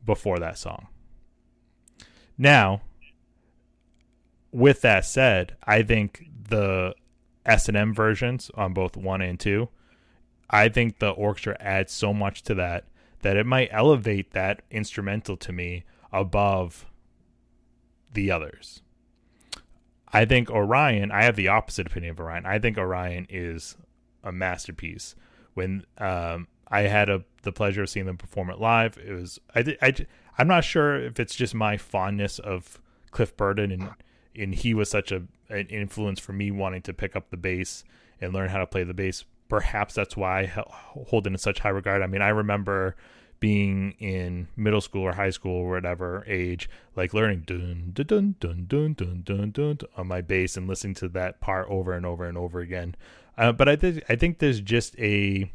[0.05, 0.87] before that song.
[2.39, 2.81] Now,
[4.51, 6.95] with that said, I think the
[7.45, 9.69] S and M versions on both one and two,
[10.49, 12.85] I think the orchestra adds so much to that
[13.23, 16.87] that it might elevate that instrumental to me above
[18.13, 18.83] the others.
[20.13, 22.47] I think Orion, I have the opposite opinion of Orion.
[22.47, 23.77] I think Orion is
[24.25, 25.15] a masterpiece.
[25.55, 29.39] When um, I had a, the pleasure of seeing them perform it live, it was
[29.55, 29.95] I, I
[30.39, 32.81] I'm not sure if it's just my fondness of
[33.11, 33.91] Cliff Burton and
[34.37, 37.85] and he was such a an influence for me wanting to pick up the bass
[38.21, 39.25] and learn how to play the bass.
[39.51, 40.65] Perhaps that's why I
[41.09, 42.01] hold it in such high regard.
[42.01, 42.97] I mean, I remember
[43.41, 48.35] being in middle school or high school or whatever age, like learning dun dun dun
[48.39, 52.07] dun dun dun dun, dun on my bass and listening to that part over and
[52.07, 52.95] over and over again.
[53.37, 55.51] Uh, but I think I think there's just a.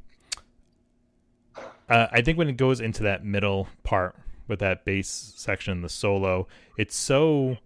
[1.88, 4.16] Uh, I think when it goes into that middle part
[4.48, 6.48] with that bass section, the solo,
[6.78, 7.58] it's so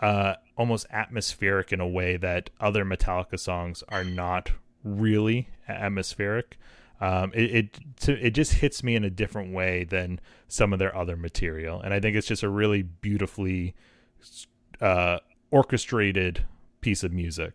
[0.00, 4.52] uh, almost atmospheric in a way that other Metallica songs are not
[4.96, 6.58] really atmospheric.
[7.00, 10.96] Um, it it, it just hits me in a different way than some of their
[10.96, 13.74] other material, and I think it's just a really beautifully
[14.80, 15.18] uh,
[15.50, 16.44] orchestrated
[16.80, 17.52] piece of music.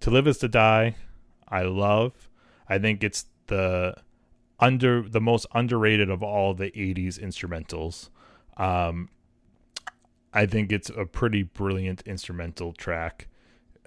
[0.00, 0.94] To Live Is to Die,
[1.48, 2.28] I love.
[2.68, 3.96] I think it's the
[4.60, 8.08] under the most underrated of all the '80s instrumentals.
[8.56, 9.08] Um,
[10.32, 13.26] I think it's a pretty brilliant instrumental track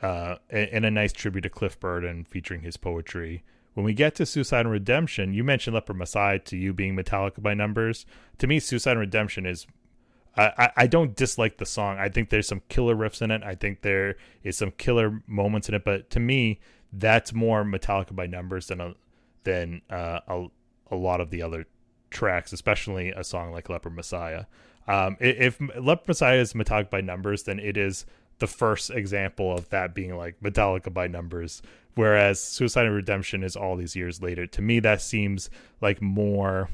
[0.04, 3.44] uh, and, a nice tribute to Cliff Burton featuring his poetry.
[3.74, 7.42] When we get to Suicide and Redemption, you mentioned Leper Messiah to you being Metallica
[7.42, 8.06] by numbers.
[8.40, 9.66] To me, Suicide and Redemption is.
[10.36, 12.00] I, I don't dislike the song.
[12.00, 13.44] I think there's some killer riffs in it.
[13.44, 15.86] I think there is some killer moments in it.
[15.86, 16.60] But to me,
[16.92, 18.96] that's more Metallica by numbers than a
[19.44, 20.48] than uh, a,
[20.90, 21.68] a lot of the other
[22.10, 24.46] tracks, especially a song like Leper Messiah.
[24.88, 28.06] Um, if Leper Messiah is Metallica by numbers, then it is
[28.40, 31.62] the first example of that being like Metallica by numbers.
[31.96, 34.48] Whereas Suicide and Redemption is all these years later.
[34.48, 35.50] To me, that seems
[35.80, 36.70] like more.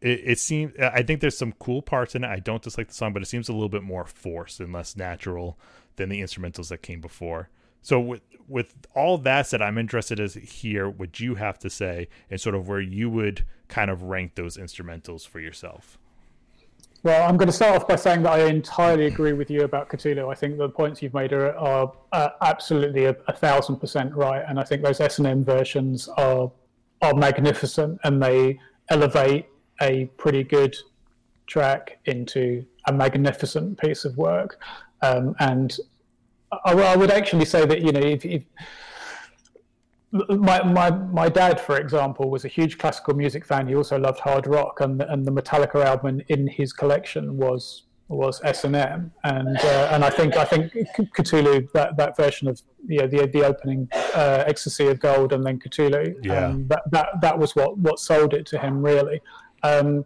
[0.00, 0.72] It, it seems.
[0.78, 2.28] I think there's some cool parts in it.
[2.28, 4.96] I don't dislike the song, but it seems a little bit more forced and less
[4.96, 5.58] natural
[5.96, 7.48] than the instrumentals that came before.
[7.82, 12.08] So with with all that said, I'm interested to hear what you have to say
[12.30, 15.98] and sort of where you would kind of rank those instrumentals for yourself.
[17.04, 19.90] Well, I'm going to start off by saying that I entirely agree with you about
[19.90, 20.32] Cthulhu.
[20.32, 21.92] I think the points you've made are, are
[22.40, 26.50] absolutely a, a, thousand percent right, and I think those S and M versions are
[27.02, 28.58] are magnificent and they
[28.88, 29.44] elevate
[29.82, 30.74] a pretty good
[31.46, 34.58] track into a magnificent piece of work.
[35.02, 35.76] Um, and
[36.64, 38.44] I, I, would actually say that you know if, if
[40.28, 43.66] my, my my dad, for example, was a huge classical music fan.
[43.66, 48.40] He also loved hard rock, and and the Metallica album in his collection was was
[48.44, 50.72] S and M, and uh, and I think I think
[51.16, 55.44] Cthulhu that, that version of you know, the the opening uh, Ecstasy of Gold and
[55.44, 56.46] then Cthulhu, yeah.
[56.46, 59.20] Um, that that that was what what sold it to him really.
[59.64, 60.04] Um,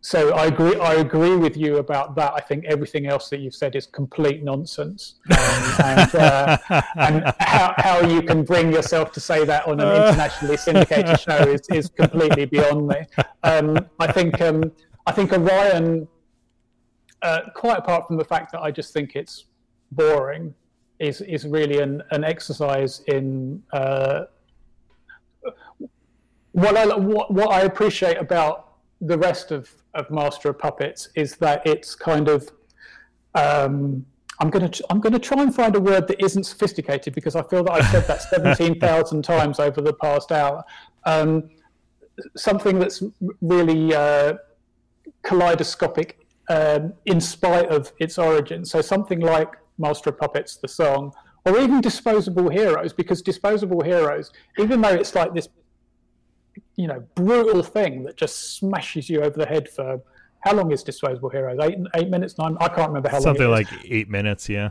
[0.00, 0.76] so I agree.
[0.76, 2.32] I agree with you about that.
[2.32, 6.58] I think everything else that you've said is complete nonsense, um, and, uh,
[6.96, 11.38] and how, how you can bring yourself to say that on an internationally syndicated show
[11.38, 12.96] is, is completely beyond me.
[13.42, 14.70] Um, I think um,
[15.06, 16.06] I think Orion,
[17.22, 19.46] uh, quite apart from the fact that I just think it's
[19.90, 20.54] boring,
[21.00, 24.26] is is really an, an exercise in uh,
[26.52, 28.68] what I what, what I appreciate about
[29.00, 32.48] the rest of, of Master of Puppets is that it's kind of
[33.34, 34.06] um,
[34.40, 37.34] I'm going to I'm going to try and find a word that isn't sophisticated because
[37.34, 40.64] I feel that I've said that seventeen thousand times over the past hour.
[41.04, 41.50] Um,
[42.36, 43.02] something that's
[43.40, 44.34] really uh,
[45.22, 48.64] kaleidoscopic um, in spite of its origin.
[48.64, 51.12] So something like Master of Puppets, the song,
[51.44, 55.48] or even Disposable Heroes, because Disposable Heroes, even though it's like this
[56.78, 60.00] you know brutal thing that just smashes you over the head for
[60.40, 61.58] how long is Disposable Heroes?
[61.60, 62.56] Eight eight minutes, nine.
[62.60, 63.64] I can't remember how Something long.
[63.64, 64.70] Something like eight minutes, yeah.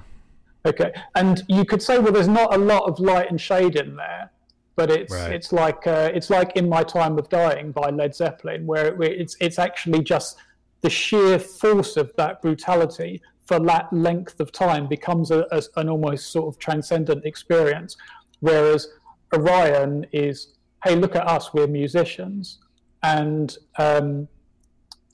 [0.66, 3.98] Okay, and you could say, well, there's not a lot of light and shade in
[3.98, 4.32] there,
[4.78, 5.34] but it's right.
[5.34, 9.36] it's like uh, it's like in my time of dying by Led Zeppelin, where it's
[9.42, 10.38] it's actually just
[10.82, 15.90] the sheer force of that brutality for that length of time becomes a, a, an
[15.90, 17.98] almost sort of transcendent experience,
[18.40, 18.88] whereas
[19.34, 22.60] Orion is hey, look at us, we're musicians.
[23.04, 24.28] And um,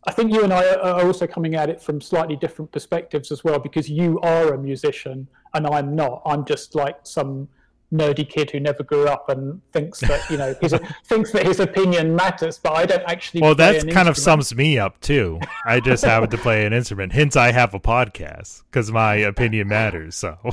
[0.06, 3.44] I think you and I are also coming at it from slightly different perspectives as
[3.44, 6.22] well, because you are a musician and I'm not.
[6.26, 7.48] I'm just like some
[7.94, 10.74] nerdy kid who never grew up and thinks that you know his,
[11.06, 14.80] thinks that his opinion matters but i don't actually well that kind of sums me
[14.80, 15.40] up too.
[15.66, 17.14] I just happen to play an instrument.
[17.14, 20.38] Hence i have a podcast because my opinion matters so.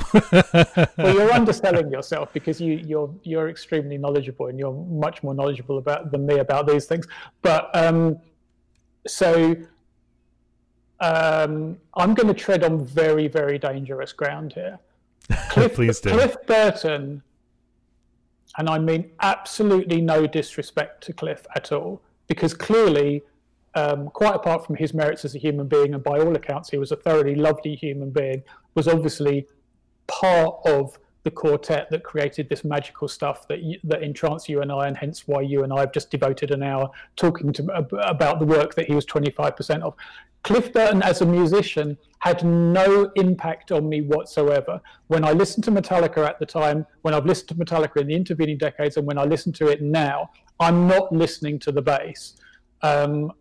[0.97, 5.77] Well you're underselling yourself because you you're you're extremely knowledgeable and you're much more knowledgeable
[5.77, 7.07] about than me about these things.
[7.41, 8.19] But um
[9.07, 9.55] so
[10.99, 14.79] um i'm going to tread on very very dangerous ground here.
[15.49, 16.11] Cliff, Please do.
[16.11, 17.23] Cliff Burton
[18.57, 23.23] and I mean absolutely no disrespect to Cliff at all, because clearly,
[23.75, 26.77] um, quite apart from his merits as a human being, and by all accounts, he
[26.77, 28.43] was a thoroughly lovely human being,
[28.75, 29.47] was obviously
[30.07, 34.87] part of the quartet that created this magical stuff that that entranced you and I,
[34.87, 37.63] and hence why you and I have just devoted an hour talking to
[38.07, 39.95] about the work that he was 25% of.
[40.43, 44.81] Cliff Burton as a musician had no impact on me whatsoever.
[45.07, 48.15] When I listened to Metallica at the time, when I've listened to Metallica in the
[48.15, 52.37] intervening decades, and when I listen to it now, I'm not listening to the bass.
[52.81, 53.31] Um,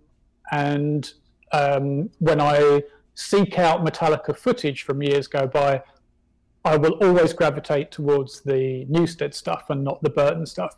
[0.52, 1.11] and
[1.52, 2.82] um, when I
[3.15, 5.82] seek out Metallica footage from years go by,
[6.65, 10.77] I will always gravitate towards the Newsted stuff and not the Burton stuff.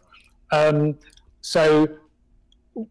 [0.52, 0.96] Um,
[1.40, 1.88] so,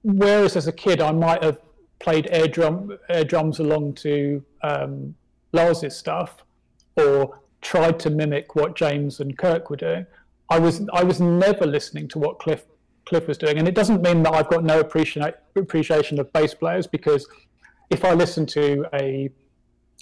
[0.03, 1.59] whereas as a kid I might have
[1.99, 5.15] played air drum air drums along to um,
[5.53, 6.43] Lars's stuff,
[6.97, 10.05] or tried to mimic what James and Kirk were doing.
[10.49, 12.65] I was I was never listening to what Cliff
[13.05, 16.53] Cliff was doing, and it doesn't mean that I've got no appreciation appreciation of bass
[16.53, 17.27] players because
[17.89, 19.29] if I listen to a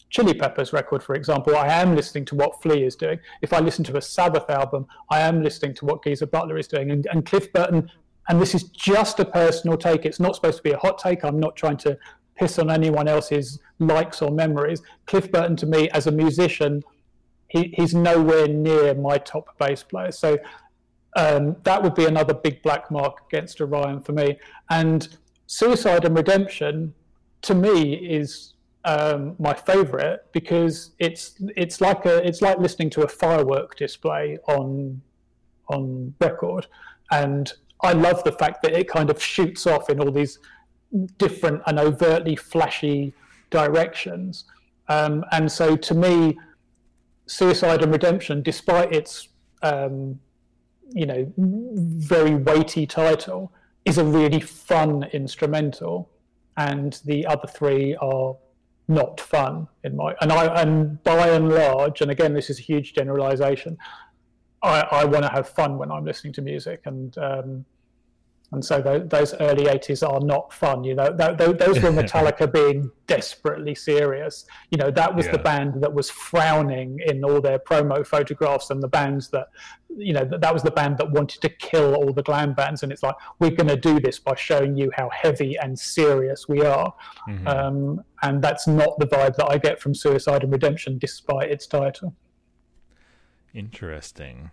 [0.09, 3.19] Chili Peppers record, for example, I am listening to what Flea is doing.
[3.41, 6.67] If I listen to a Sabbath album, I am listening to what Geezer Butler is
[6.67, 6.91] doing.
[6.91, 7.89] And, and Cliff Burton
[8.29, 10.05] and this is just a personal take.
[10.05, 11.25] It's not supposed to be a hot take.
[11.25, 11.97] I'm not trying to
[12.37, 14.83] piss on anyone else's likes or memories.
[15.07, 16.83] Cliff Burton, to me, as a musician,
[17.47, 20.11] he, he's nowhere near my top bass player.
[20.11, 20.37] So
[21.17, 24.37] um, that would be another big black mark against Orion for me.
[24.69, 25.17] And
[25.47, 26.93] Suicide and Redemption,
[27.41, 28.53] to me, is
[28.85, 34.37] um, my favorite because it's it's like a it's like listening to a firework display
[34.47, 35.01] on
[35.67, 36.67] on record,
[37.11, 37.51] and
[37.81, 40.39] I love the fact that it kind of shoots off in all these
[41.17, 43.13] different and overtly flashy
[43.51, 44.45] directions.
[44.87, 46.37] Um, and so to me,
[47.27, 49.27] Suicide and Redemption, despite its
[49.61, 50.19] um,
[50.91, 53.51] you know very weighty title,
[53.83, 56.09] is a really fun instrumental,
[56.55, 58.35] and the other three are
[58.89, 62.63] not fun in my and I and by and large, and again this is a
[62.63, 63.77] huge generalization.
[64.61, 67.65] I, I want to have fun when I'm listening to music, and um,
[68.51, 71.91] and so th- those early 80s are not fun you know th- th- those were
[72.01, 74.45] metallica being desperately serious.
[74.69, 75.33] You know that was yeah.
[75.33, 79.47] the band that was frowning in all their promo photographs and the bands that
[79.89, 82.83] you know that, that was the band that wanted to kill all the glam bands.
[82.83, 86.47] And it's like we're going to do this by showing you how heavy and serious
[86.47, 86.93] we are.
[87.27, 87.47] Mm-hmm.
[87.47, 91.65] um, and that's not the vibe that i get from suicide and redemption despite its
[91.65, 92.13] title.
[93.53, 94.51] Interesting.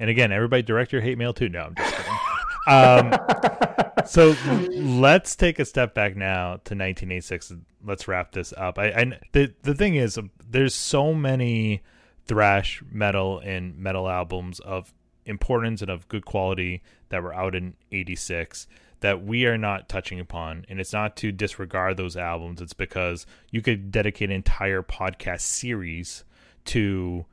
[0.00, 1.48] And again everybody direct your hate mail too.
[1.48, 2.12] No i'm just kidding
[2.66, 3.14] um,
[4.06, 4.34] so
[4.72, 7.52] let's take a step back now to 1986.
[7.84, 8.78] Let's wrap this up.
[8.78, 10.18] I, I the the thing is,
[10.48, 11.82] there's so many
[12.26, 14.92] thrash metal and metal albums of
[15.26, 18.66] importance and of good quality that were out in 86
[19.00, 23.26] that we are not touching upon and it's not to disregard those albums it's because
[23.50, 26.24] you could dedicate an entire podcast series
[26.66, 27.24] to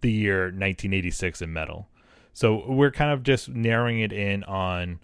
[0.00, 1.88] the year 1986 in metal
[2.32, 5.00] so we're kind of just narrowing it in on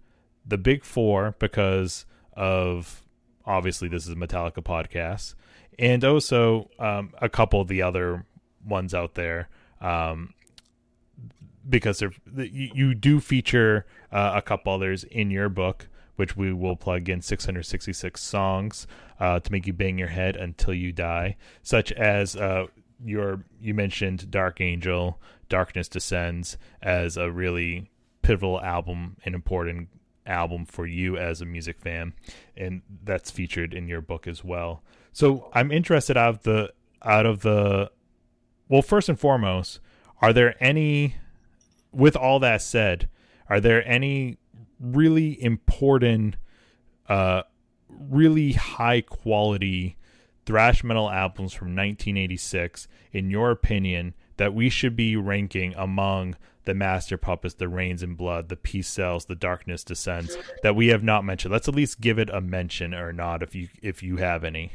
[0.46, 3.02] the big four because of
[3.44, 5.34] obviously this is a Metallica podcast,
[5.78, 8.26] and also um, a couple of the other
[8.64, 9.48] ones out there.
[9.80, 10.34] Um,
[11.68, 16.76] because you, you do feature uh, a couple others in your book, which we will
[16.76, 18.86] plug in 666 songs
[19.18, 22.66] uh, to make you bang your head until you die, such as uh,
[23.04, 27.90] your you mentioned Dark Angel, Darkness Descends as a really
[28.22, 29.88] pivotal album, an important
[30.26, 32.12] album for you as a music fan,
[32.56, 34.82] and that's featured in your book as well.
[35.12, 36.72] So I'm interested out of the
[37.04, 37.90] out of the
[38.68, 39.80] well, first and foremost,
[40.20, 41.16] are there any
[41.92, 43.08] with all that said,
[43.48, 44.38] are there any
[44.80, 46.36] really important
[47.08, 47.42] uh
[47.88, 49.96] really high quality
[50.44, 56.74] thrash metal albums from 1986 in your opinion that we should be ranking among the
[56.74, 61.02] master puppets, the Reigns in Blood, the Peace Sells, the darkness descends that we have
[61.02, 61.52] not mentioned.
[61.52, 64.72] Let's at least give it a mention or not if you if you have any.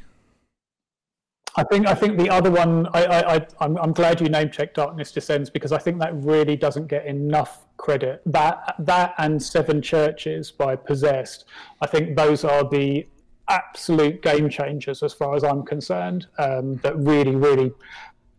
[1.57, 4.49] I think I think the other one I, I, I I'm, I'm glad you name
[4.49, 8.21] checked Darkness Descends because I think that really doesn't get enough credit.
[8.25, 11.45] That that and Seven Churches by Possessed,
[11.81, 13.05] I think those are the
[13.49, 16.27] absolute game changers as far as I'm concerned.
[16.37, 17.73] Um, that really really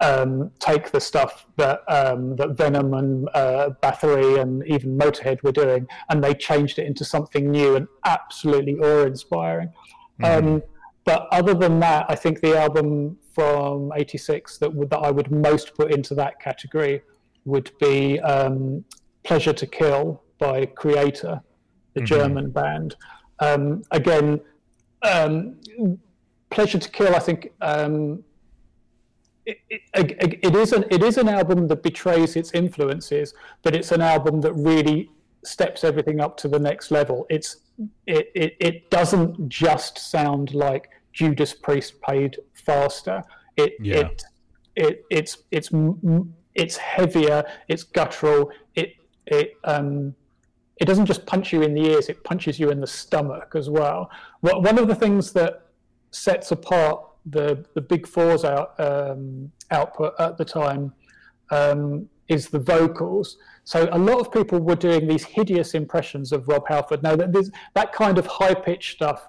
[0.03, 5.53] um, take the stuff that um, that Venom and uh, Bathory and even Motorhead were
[5.53, 9.69] doing, and they changed it into something new and absolutely awe-inspiring.
[10.21, 10.47] Mm-hmm.
[10.47, 10.63] Um,
[11.05, 15.31] but other than that, I think the album from '86 that would, that I would
[15.31, 17.03] most put into that category
[17.45, 18.85] would be um,
[19.23, 21.41] "Pleasure to Kill" by Kreator,
[21.95, 22.07] the mm-hmm.
[22.07, 22.97] German band.
[23.39, 24.41] Um, again,
[25.03, 25.57] um,
[26.51, 27.53] "Pleasure to Kill," I think
[29.47, 29.59] it,
[29.95, 34.01] it, it is an it is an album that betrays its influences, but it's an
[34.01, 35.11] album that really
[35.45, 37.27] steps everything up to the next level.
[37.29, 37.57] It's
[38.07, 43.23] it it, it doesn't just sound like Judas Priest played faster.
[43.57, 43.97] It yeah.
[43.97, 44.23] it
[44.77, 45.71] it it's it's
[46.55, 47.45] it's heavier.
[47.69, 48.51] It's guttural.
[48.75, 48.95] It
[49.27, 50.15] it um
[50.77, 52.09] it doesn't just punch you in the ears.
[52.09, 54.11] It punches you in the stomach as well.
[54.41, 55.67] One of the things that
[56.11, 60.93] sets apart the the big fours out um, output at the time
[61.51, 63.37] um, is the vocals.
[63.65, 67.03] So a lot of people were doing these hideous impressions of Rob Halford.
[67.03, 67.33] Now that
[67.75, 69.29] that kind of high pitched stuff,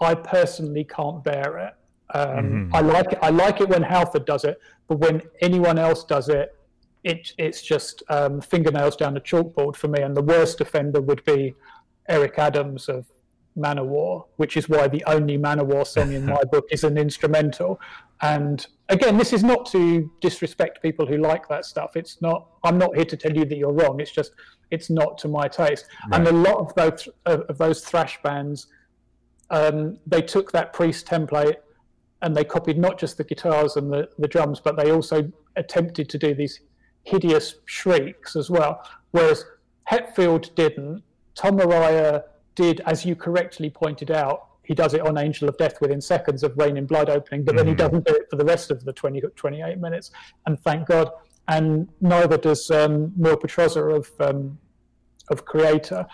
[0.00, 1.74] I personally can't bear it.
[2.14, 2.74] Um, mm-hmm.
[2.74, 3.18] I like it.
[3.22, 4.58] I like it when Halford does it,
[4.88, 6.56] but when anyone else does it,
[7.04, 10.00] it it's just um, fingernails down a chalkboard for me.
[10.00, 11.54] And the worst offender would be
[12.08, 13.06] Eric Adams of
[13.56, 17.80] Manowar, which is why the only Manowar song in my book is an instrumental.
[18.22, 21.96] And again, this is not to disrespect people who like that stuff.
[21.96, 22.46] It's not.
[22.64, 24.00] I'm not here to tell you that you're wrong.
[24.00, 24.32] It's just
[24.70, 25.86] it's not to my taste.
[26.10, 26.18] Right.
[26.18, 28.68] And a lot of those of those thrash bands,
[29.50, 31.56] um, they took that Priest template
[32.22, 36.08] and they copied not just the guitars and the, the drums, but they also attempted
[36.08, 36.60] to do these
[37.04, 38.82] hideous shrieks as well.
[39.10, 39.44] Whereas
[39.90, 41.02] Hetfield didn't.
[41.34, 42.22] Tom Araya
[42.54, 46.42] did, as you correctly pointed out, he does it on Angel of Death within seconds
[46.42, 47.58] of Reign in Blood opening, but mm.
[47.58, 47.78] then he mm.
[47.78, 50.10] doesn't do it for the rest of the 20, 28 minutes.
[50.46, 51.10] And thank God.
[51.48, 54.58] And neither does um, Neil Petrozza of um,
[55.30, 56.06] of Kreator.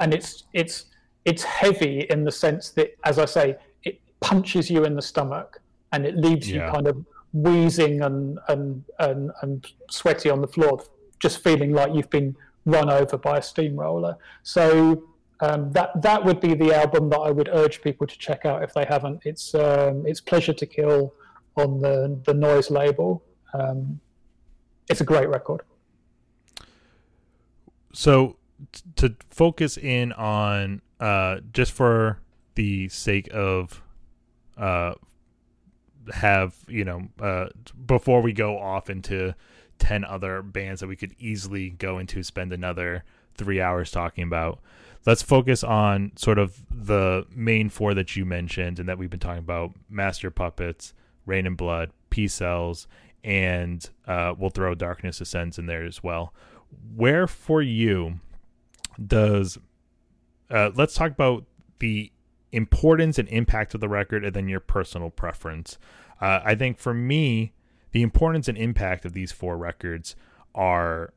[0.00, 0.86] And it's it's
[1.24, 5.60] it's heavy in the sense that, as I say, it punches you in the stomach
[5.92, 6.66] and it leaves yeah.
[6.66, 10.84] you kind of wheezing and, and and and sweaty on the floor,
[11.20, 14.16] just feeling like you've been run over by a steamroller.
[14.42, 15.02] So
[15.40, 18.62] um, that that would be the album that I would urge people to check out
[18.62, 19.22] if they haven't.
[19.24, 21.12] It's um, it's Pleasure to Kill
[21.56, 23.22] on the the Noise label.
[23.52, 24.00] Um,
[24.88, 25.62] it's a great record.
[27.92, 28.36] So
[28.72, 32.20] t- to focus in on uh, just for
[32.54, 33.82] the sake of
[34.56, 34.94] uh,
[36.12, 37.46] have you know uh,
[37.86, 39.34] before we go off into
[39.78, 43.04] 10 other bands that we could easily go into spend another
[43.34, 44.60] three hours talking about
[45.06, 49.20] let's focus on sort of the main four that you mentioned and that we've been
[49.20, 50.94] talking about master puppets
[51.26, 52.86] Reign in Blood Peace Sells,
[53.22, 56.34] and uh, we'll throw Darkness Descends in there as well
[56.94, 58.20] where for you
[59.04, 59.58] does
[60.50, 61.44] uh, let's talk about
[61.78, 62.12] the
[62.52, 65.78] importance and impact of the record and then your personal preference.
[66.20, 67.52] Uh, I think for me,
[67.90, 70.14] the importance and impact of these four records
[70.54, 71.12] are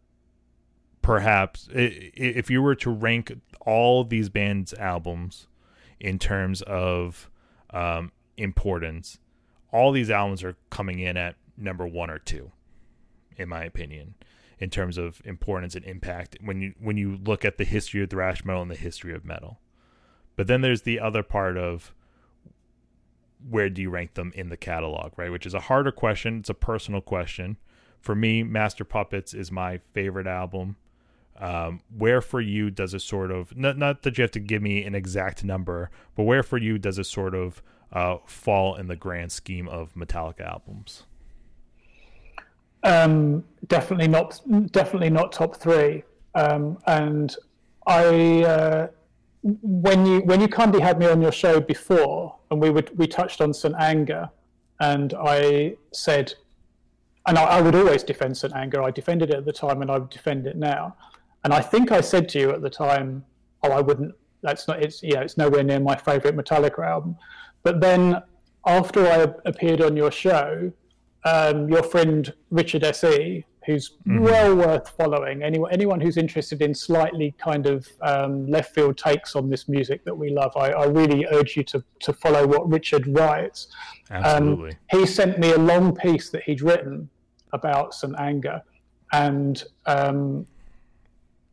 [1.08, 3.32] perhaps if you were to rank
[3.62, 5.48] all these bands' albums
[6.02, 7.32] in terms of
[7.70, 9.18] um, importance,
[9.72, 12.52] all these albums are coming in at number one or two,
[13.38, 14.16] in my opinion,
[14.60, 16.36] in terms of importance and impact.
[16.42, 19.24] When you when you look at the history of thrash metal and the history of
[19.24, 19.62] metal,
[20.36, 21.94] but then there's the other part of
[23.50, 25.32] where do you rank them in the catalog, right?
[25.32, 26.40] Which is a harder question.
[26.40, 27.56] It's a personal question.
[28.02, 30.76] For me, Master Puppets is my favorite album.
[31.40, 34.62] Um, where for you does it sort of not not that you have to give
[34.62, 37.62] me an exact number, but where for you does it sort of
[37.94, 41.04] uh, fall in the grand scheme of Metallica albums?
[42.84, 44.42] Um, definitely not.
[44.72, 46.04] Definitely not top three.
[46.36, 47.36] Um, and
[47.86, 48.88] I uh,
[49.42, 53.08] when you when you kindly had me on your show before, and we would we
[53.08, 54.30] touched on St Anger,
[54.80, 56.34] and I said,
[57.26, 58.84] and I, I, would always defend St Anger.
[58.84, 60.96] I defended it at the time, and I would defend it now.
[61.44, 63.24] And I think I said to you at the time,
[63.64, 64.14] "Oh, I wouldn't.
[64.42, 64.82] That's not.
[64.84, 67.16] It's yeah, it's nowhere near my favorite Metallica album."
[67.64, 68.22] But then
[68.66, 70.72] after I appeared on your show,
[71.26, 74.24] um, your friend Richard Se who's mm-hmm.
[74.24, 75.44] well worth following.
[75.44, 80.06] Anyone, anyone who's interested in slightly kind of um, left field takes on this music
[80.06, 83.68] that we love, I, I really urge you to, to follow what Richard writes.
[84.10, 84.72] Um, Absolutely.
[84.72, 87.10] Um, he sent me a long piece that he'd written
[87.52, 88.62] about St Anger,
[89.12, 90.48] and um,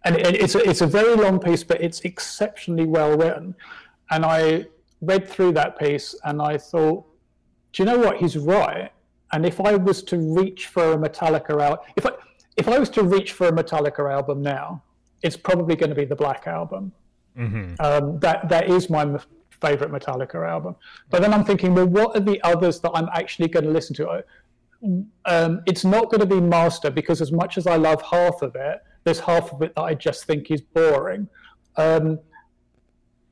[0.05, 3.55] and it, it's a, it's a very long piece, but it's exceptionally well written.
[4.11, 4.67] And I
[5.01, 7.05] read through that piece, and I thought,
[7.73, 8.19] do you know what?
[8.19, 8.91] He's right
[9.35, 12.11] and if I was to reach for a Metallica album, if I
[12.57, 14.81] if I was to reach for a Metallica album now,
[15.23, 16.93] it's probably going to be the Black album.
[17.37, 17.75] Mm-hmm.
[17.81, 19.19] Um, that that is my
[19.61, 20.77] favorite Metallica album.
[21.11, 23.97] But then I'm thinking, well, what are the others that I'm actually going to listen
[23.97, 24.25] to?
[25.25, 28.55] Um, it's not going to be Master because as much as I love half of
[28.55, 31.29] it, there's half of it that I just think is boring.
[31.77, 32.19] Um,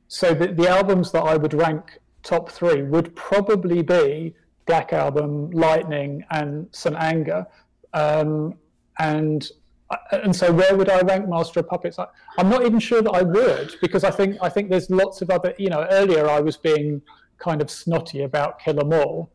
[0.09, 4.35] so the, the albums that I would rank top three would probably be
[4.67, 7.47] Black Album, Lightning, and St Anger.
[7.95, 8.55] Um,
[8.99, 9.49] and
[9.91, 11.99] uh, and so where would I rank Master of Puppets?
[11.99, 12.07] I,
[12.39, 15.31] am not even sure that I would because I think I think there's lots of
[15.31, 15.55] other.
[15.59, 17.03] You know, earlier I was being
[17.39, 19.31] kind of snotty about Kill 'Em All.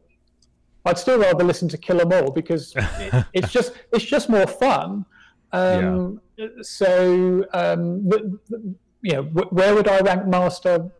[0.85, 4.47] I'd still rather listen to Kill 'Em All because it, it's just it's just more
[4.47, 5.05] fun.
[5.51, 6.19] Um, yeah.
[6.61, 8.09] So um,
[9.01, 10.91] you know, where would I rank Master?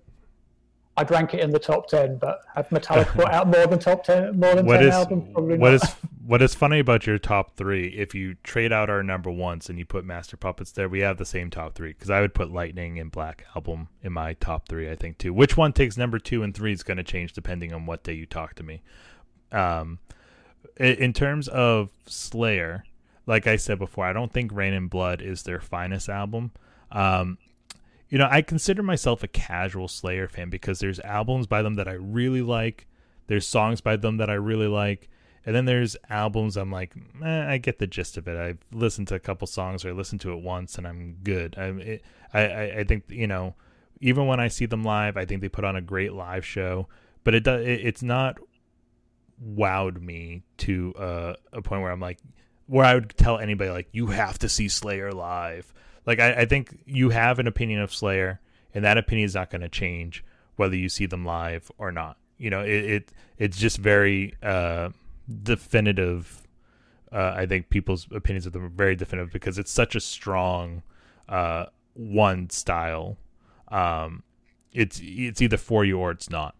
[1.00, 4.04] I'd rank it in the top ten, but have Metallica put out more than top
[4.04, 5.30] ten, more than what ten is, albums?
[5.32, 5.84] Probably what not.
[5.84, 5.96] is
[6.26, 7.90] what is funny about your top three?
[7.90, 11.18] If you trade out our number ones and you put Master Puppets there, we have
[11.18, 11.90] the same top three.
[11.90, 14.90] Because I would put Lightning and Black Album in my top three.
[14.90, 15.34] I think too.
[15.34, 18.14] Which one takes number two and three is going to change depending on what day
[18.14, 18.82] you talk to me.
[19.52, 20.00] Um,
[20.78, 22.84] in terms of Slayer,
[23.28, 26.52] like I said before, I don't think Reign in Blood is their finest album.
[26.92, 27.38] Um,
[28.10, 31.90] you know, I consider myself a casual Slayer fan because there's albums by them that
[31.90, 32.88] I really like,
[33.28, 35.10] there's songs by them that I really like,
[35.46, 36.94] and then there's albums I'm like,
[37.24, 38.38] eh, I get the gist of it.
[38.38, 41.56] I've listened to a couple songs or I listened to it once and I'm good.
[41.58, 43.56] I, it, I, I think you know,
[44.00, 46.88] even when I see them live, I think they put on a great live show,
[47.24, 48.38] but it does it, it's not
[49.46, 52.20] wowed me to uh, a point where I'm like,
[52.68, 55.74] where I would tell anybody like, you have to see Slayer live
[56.08, 58.40] like I, I think you have an opinion of Slayer,
[58.74, 60.24] and that opinion is not going to change
[60.56, 62.18] whether you see them live or not.
[62.40, 64.90] You know, it, it it's just very uh,
[65.44, 66.48] definitive.
[67.12, 70.82] Uh, I think people's opinions of them are very definitive because it's such a strong
[71.30, 73.18] uh, one style.
[73.68, 74.24] Um,
[74.72, 76.56] it's it's either for you or it's not.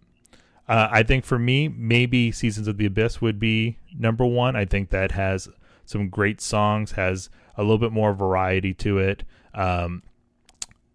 [0.68, 4.58] Uh, I think for me, maybe Seasons of the Abyss would be number one.
[4.58, 5.48] I think that has
[5.88, 9.24] some great songs, has a little bit more variety to it.
[9.54, 10.04] Um,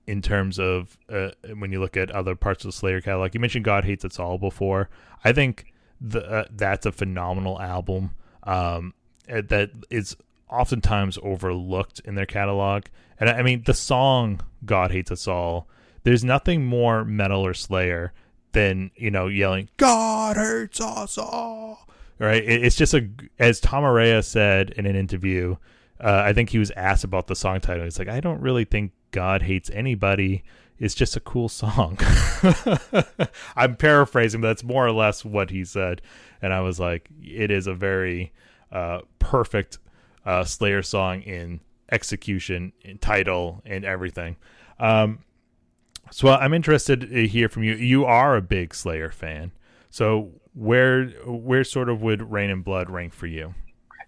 [0.06, 3.40] in terms of uh, when you look at other parts of the Slayer catalog, you
[3.40, 4.90] mentioned God Hates Us All before.
[5.24, 8.94] I think the, uh, that's a phenomenal album um,
[9.30, 10.16] uh, that is
[10.50, 12.84] oftentimes overlooked in their catalog.
[13.18, 15.68] And I mean, the song "God Hates Us All."
[16.04, 18.12] There's nothing more metal or Slayer
[18.52, 21.88] than you know yelling "God hates us all."
[22.22, 22.44] Right?
[22.44, 23.08] It's just a
[23.40, 25.56] as Tom Araya said in an interview.
[25.98, 27.82] Uh, I think he was asked about the song title.
[27.82, 30.44] He's like, I don't really think God hates anybody.
[30.78, 31.98] It's just a cool song.
[33.56, 36.00] I'm paraphrasing, but that's more or less what he said.
[36.40, 38.32] And I was like, it is a very
[38.70, 39.78] uh, perfect
[40.24, 44.36] uh, Slayer song in execution, in title, and everything.
[44.78, 45.24] Um,
[46.12, 47.74] so I'm interested to hear from you.
[47.74, 49.50] You are a big Slayer fan.
[49.90, 53.54] So where where sort of would Reign in Blood rank for you?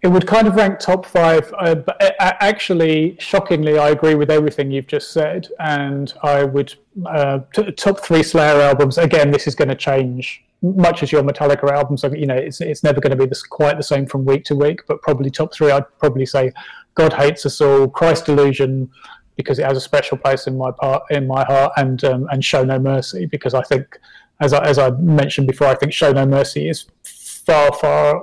[0.03, 1.53] It would kind of rank top five.
[1.59, 6.75] Uh, but actually, shockingly, I agree with everything you've just said, and I would
[7.07, 8.99] uh, t- top three Slayer albums.
[8.99, 12.03] Again, this is going to change much as your Metallica albums.
[12.03, 14.57] You know, it's it's never going to be this, quite the same from week to
[14.57, 15.71] week, but probably top three.
[15.71, 16.53] I'd probably say
[16.95, 18.91] God hates us all, Christ Illusion,
[19.37, 22.45] because it has a special place in my part in my heart, and um, and
[22.45, 23.99] Show No Mercy because I think,
[24.41, 28.23] as I, as I mentioned before, I think Show No Mercy is far far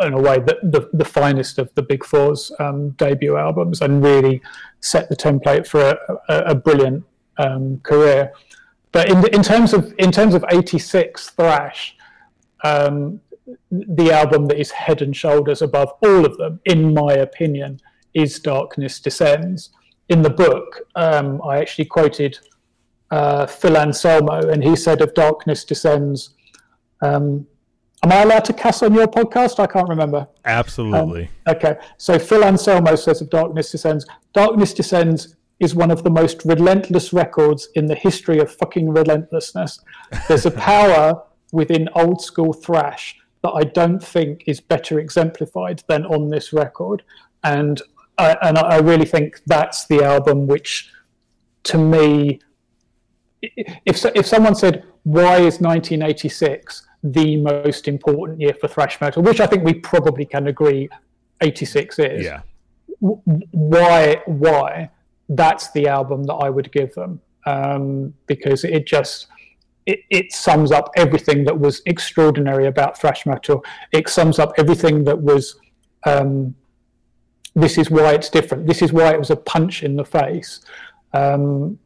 [0.00, 4.02] in a way the, the, the finest of the Big Four's um, debut albums and
[4.02, 4.40] really
[4.80, 7.04] set the template for a, a, a brilliant
[7.38, 8.32] um, career.
[8.90, 11.96] But in, in terms of in terms of '86 thrash,
[12.64, 13.20] um,
[13.70, 17.80] the album that is head and shoulders above all of them, in my opinion,
[18.14, 19.70] is Darkness Descends.
[20.08, 22.38] In the book, um, I actually quoted
[23.12, 26.30] uh, Phil Anselmo, and he said of Darkness Descends.
[27.00, 27.46] Um,
[28.04, 29.60] Am I allowed to cuss on your podcast?
[29.60, 30.26] I can't remember.
[30.44, 31.30] Absolutely.
[31.46, 31.76] Um, okay.
[31.98, 37.12] So Phil Anselmo says of Darkness Descends Darkness Descends is one of the most relentless
[37.12, 39.78] records in the history of fucking relentlessness.
[40.26, 41.22] There's a power
[41.52, 47.04] within old school thrash that I don't think is better exemplified than on this record.
[47.44, 47.80] And
[48.18, 50.90] I, and I really think that's the album which,
[51.64, 52.40] to me,
[53.42, 59.40] if, if someone said, why is 1986 the most important year for thrash metal, which
[59.40, 60.88] I think we probably can agree
[61.40, 62.24] 86 is.
[62.24, 62.42] Yeah.
[63.00, 64.22] Why?
[64.26, 64.90] Why?
[65.28, 69.26] That's the album that I would give them um, because it just
[69.86, 73.64] it, it, sums up everything that was extraordinary about thrash metal.
[73.90, 75.56] It sums up everything that was.
[76.04, 76.54] Um,
[77.54, 78.66] this is why it's different.
[78.66, 80.60] This is why it was a punch in the face,
[81.12, 81.78] um,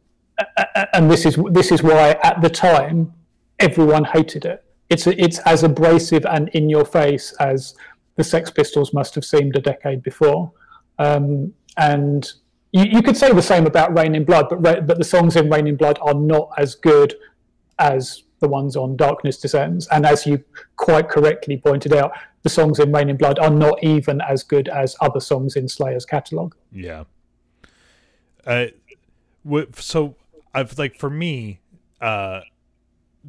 [0.92, 3.12] and this is this is why at the time
[3.58, 7.74] everyone hated it it's it's as abrasive and in your face as
[8.16, 10.50] the Sex Pistols must have seemed a decade before.
[10.98, 12.30] Um, and
[12.72, 15.50] you, you, could say the same about Reign in Blood, but but the songs in
[15.50, 17.14] Reign in Blood are not as good
[17.78, 19.86] as the ones on Darkness Descends.
[19.88, 20.42] And as you
[20.76, 24.68] quite correctly pointed out, the songs in Reign in Blood are not even as good
[24.68, 26.54] as other songs in Slayer's catalogue.
[26.72, 27.04] Yeah.
[28.46, 28.66] Uh,
[29.74, 30.14] so
[30.56, 31.60] I've like for me,
[32.00, 32.40] uh,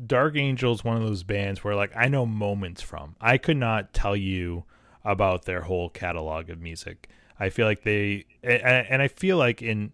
[0.05, 3.17] Dark is one of those bands where like I know moments from.
[3.19, 4.63] I could not tell you
[5.03, 7.09] about their whole catalog of music.
[7.37, 9.91] I feel like they and I feel like in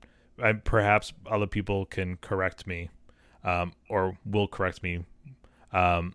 [0.64, 2.90] perhaps other people can correct me
[3.44, 5.04] um, or will correct me.
[5.72, 6.14] Um,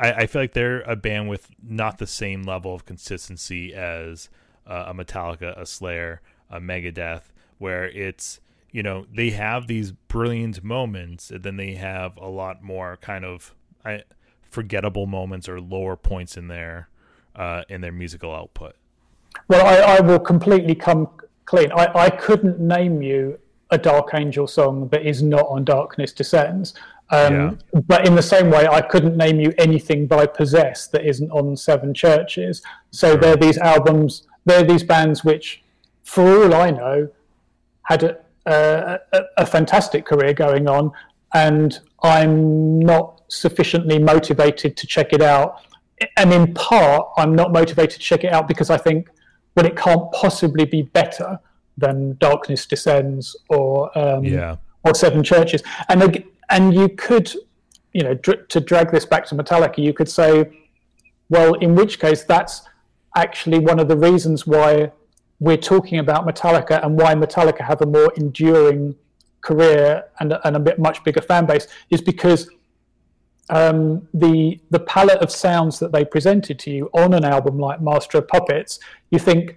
[0.00, 4.28] I, I, feel like they're a band with not the same level of consistency as
[4.66, 6.20] uh, a Metallica, a Slayer,
[6.50, 7.22] a Megadeth,
[7.58, 8.40] where it's
[8.76, 13.24] you know they have these brilliant moments and then they have a lot more kind
[13.24, 14.02] of I,
[14.50, 16.90] forgettable moments or lower points in their
[17.34, 18.76] uh, in their musical output
[19.48, 21.08] well I, I will completely come
[21.46, 23.38] clean I, I couldn't name you
[23.70, 26.74] a dark angel song that is not on darkness descends
[27.08, 27.80] um, yeah.
[27.86, 31.56] but in the same way i couldn't name you anything by possess that isn't on
[31.56, 33.20] seven churches so sure.
[33.20, 35.62] they're these albums they're these bands which
[36.04, 37.08] for all i know
[37.84, 39.00] had a, a,
[39.38, 40.92] a, fantastic career going on,
[41.34, 45.62] and I'm not sufficiently motivated to check it out.
[46.16, 49.08] And in part, I'm not motivated to check it out because I think,
[49.54, 51.38] well, it can't possibly be better
[51.78, 54.56] than Darkness Descends or um, yeah.
[54.84, 55.62] or Seven Churches.
[55.88, 57.32] And and you could,
[57.92, 60.50] you know, dr- to drag this back to Metallica, you could say,
[61.28, 62.62] well, in which case that's
[63.16, 64.92] actually one of the reasons why
[65.38, 68.94] we're talking about Metallica and why Metallica have a more enduring
[69.42, 72.48] career and, and a bit much bigger fan base is because
[73.48, 77.80] um, the the palette of sounds that they presented to you on an album like
[77.80, 78.80] Master of Puppets,
[79.10, 79.56] you think,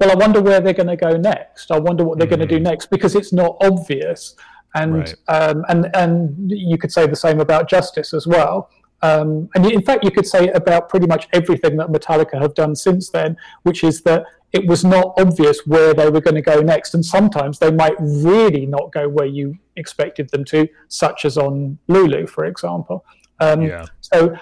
[0.00, 1.70] well, I wonder where they're going to go next.
[1.70, 2.36] I wonder what they're mm-hmm.
[2.36, 4.36] going to do next because it's not obvious,
[4.74, 5.14] and right.
[5.28, 8.70] um, and and you could say the same about Justice as well.
[9.02, 12.74] Um, and in fact, you could say about pretty much everything that Metallica have done
[12.74, 16.60] since then, which is that it was not obvious where they were going to go
[16.60, 16.94] next.
[16.94, 21.78] And sometimes they might really not go where you expected them to, such as on
[21.88, 23.04] Lulu, for example.
[23.40, 23.86] Um, yeah.
[24.00, 24.36] So,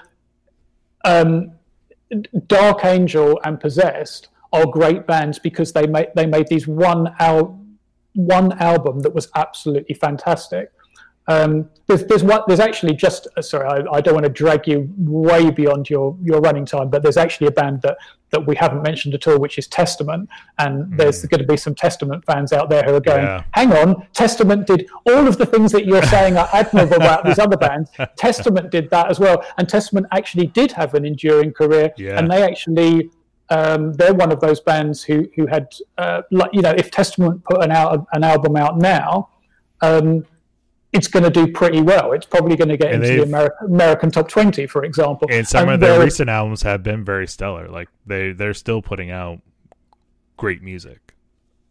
[1.04, 1.52] um,
[2.46, 7.60] Dark Angel and Possessed are great bands because they made they made these one al-
[8.14, 10.70] one album that was absolutely fantastic.
[11.26, 14.92] Um, there's there's what there's actually just sorry I, I, don't want to drag you
[14.98, 17.96] way beyond your your running time, but there's actually a band that
[18.34, 20.28] that we haven't mentioned at all, which is Testament,
[20.58, 20.96] and mm.
[20.98, 23.44] there's going to be some Testament fans out there who are going, yeah.
[23.52, 27.38] hang on, Testament did all of the things that you're saying are admirable about these
[27.38, 27.90] other bands.
[28.16, 32.18] Testament did that as well, and Testament actually did have an enduring career, yeah.
[32.18, 33.10] and they actually
[33.50, 37.44] um, they're one of those bands who who had uh, like you know if Testament
[37.44, 39.30] put an out an album out now.
[39.80, 40.24] Um,
[40.94, 42.12] it's going to do pretty well.
[42.12, 45.28] It's probably going to get and into the American, American top twenty, for example.
[45.30, 47.68] And some and of their recent albums have been very stellar.
[47.68, 49.40] Like they they're still putting out
[50.36, 51.00] great music.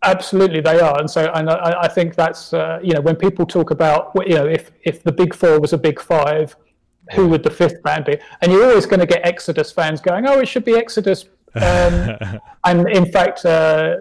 [0.03, 3.45] Absolutely, they are, and so and I, I think that's uh, you know when people
[3.45, 6.55] talk about you know if if the big four was a big five,
[7.13, 8.17] who would the fifth band be?
[8.41, 11.25] And you're always going to get Exodus fans going, oh, it should be Exodus.
[11.55, 12.17] Um,
[12.65, 13.97] and in fact, uh,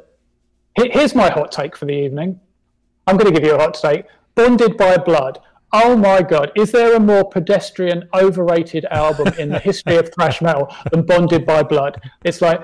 [0.77, 2.41] here's my hot take for the evening.
[3.07, 4.07] I'm going to give you a hot take.
[4.35, 5.41] Bonded by Blood.
[5.73, 10.43] Oh my God, is there a more pedestrian, overrated album in the history of thrash
[10.43, 12.01] metal than Bonded by Blood?
[12.25, 12.61] It's like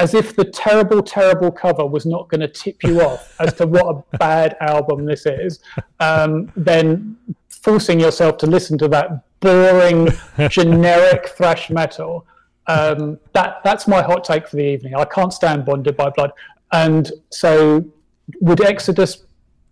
[0.00, 3.66] as if the terrible, terrible cover was not going to tip you off as to
[3.66, 5.60] what a bad album this is,
[6.00, 7.16] um, then
[7.48, 10.08] forcing yourself to listen to that boring,
[10.48, 12.26] generic thrash metal.
[12.66, 14.94] Um, that that's my hot take for the evening.
[14.94, 16.32] I can't stand Bonded by Blood,
[16.72, 17.84] and so
[18.40, 19.24] would Exodus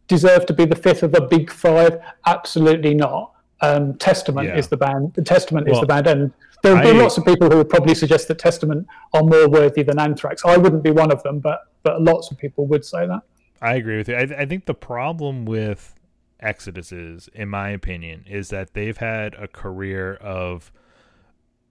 [0.08, 2.00] deserve to be the fifth of the big five?
[2.26, 3.32] Absolutely not.
[3.62, 4.56] Um, Testament yeah.
[4.56, 5.14] is the band.
[5.14, 7.94] The Testament well, is the band, and there are lots of people who would probably
[7.94, 10.44] suggest that Testament are more worthy than Anthrax.
[10.44, 13.22] I wouldn't be one of them, but but lots of people would say that.
[13.62, 14.16] I agree with you.
[14.16, 15.94] I, I think the problem with
[16.40, 20.70] Exodus is, in my opinion, is that they've had a career of,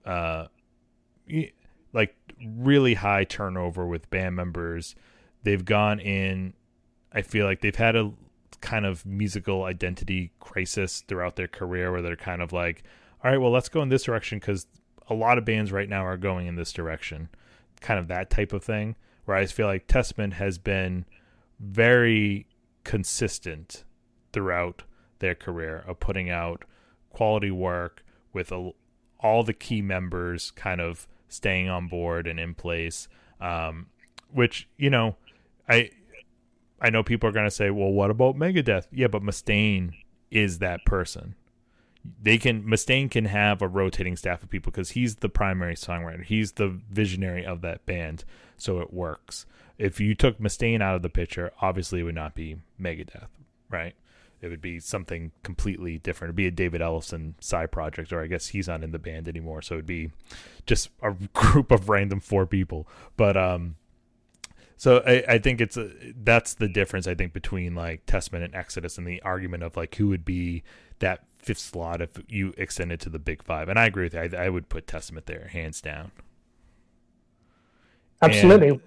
[0.06, 0.48] uh,
[1.94, 4.95] like really high turnover with band members.
[5.44, 6.53] They've gone in.
[7.12, 8.12] I feel like they've had a
[8.66, 12.82] kind of musical identity crisis throughout their career where they're kind of like,
[13.24, 14.66] all right, well, let's go in this direction because
[15.08, 17.30] a lot of bands right now are going in this direction.
[17.80, 18.96] Kind of that type of thing.
[19.26, 21.06] Where I just feel like Testament has been
[21.60, 22.48] very
[22.84, 23.84] consistent
[24.34, 24.82] throughout
[25.20, 26.66] their career of putting out
[27.12, 28.72] quality work with a,
[29.20, 33.08] all the key members kind of staying on board and in place.
[33.40, 33.88] Um,
[34.32, 35.18] which you know,
[35.70, 35.92] I
[36.86, 38.86] I know people are going to say, well, what about Megadeth?
[38.91, 39.94] Yeah, but Mustaine
[40.30, 41.34] is that person.
[42.22, 46.24] They can Mustaine can have a rotating staff of people because he's the primary songwriter.
[46.24, 48.24] He's the visionary of that band,
[48.56, 49.48] so it works.
[49.80, 53.30] If you took Mustaine out of the picture, obviously it would not be Megadeth,
[53.68, 53.95] right?
[54.40, 56.30] It would be something completely different.
[56.30, 59.28] It'd be a David Ellefson side project, or I guess he's not in the band
[59.28, 60.12] anymore, so it'd be
[60.68, 62.88] just a group of random four people.
[63.18, 63.78] But um,
[64.77, 65.91] so I, I think it's a,
[66.23, 69.95] that's the difference I think between like Testament and Exodus and the argument of like
[69.95, 70.64] who would be
[70.99, 73.69] that fifth slot if you extend it to the big five.
[73.69, 74.38] And I agree with you.
[74.38, 76.11] I, I would put Testament there hands down.
[78.22, 78.69] Absolutely.
[78.69, 78.81] And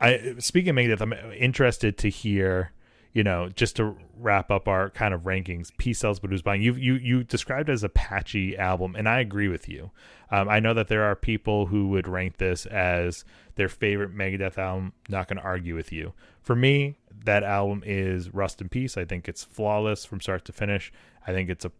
[0.00, 2.72] I speaking of Megadeth, I'm interested to hear
[3.14, 6.60] you know, just to wrap up our kind of rankings, Peace Sells but Who's Buying,
[6.60, 9.92] you you you described as a patchy album, and I agree with you.
[10.30, 13.24] Um, I know that there are people who would rank this as
[13.54, 14.92] their favorite Megadeth album.
[15.08, 16.12] Not going to argue with you.
[16.42, 18.96] For me, that album is Rust in Peace.
[18.96, 20.92] I think it's flawless from start to finish.
[21.24, 21.70] I think it's a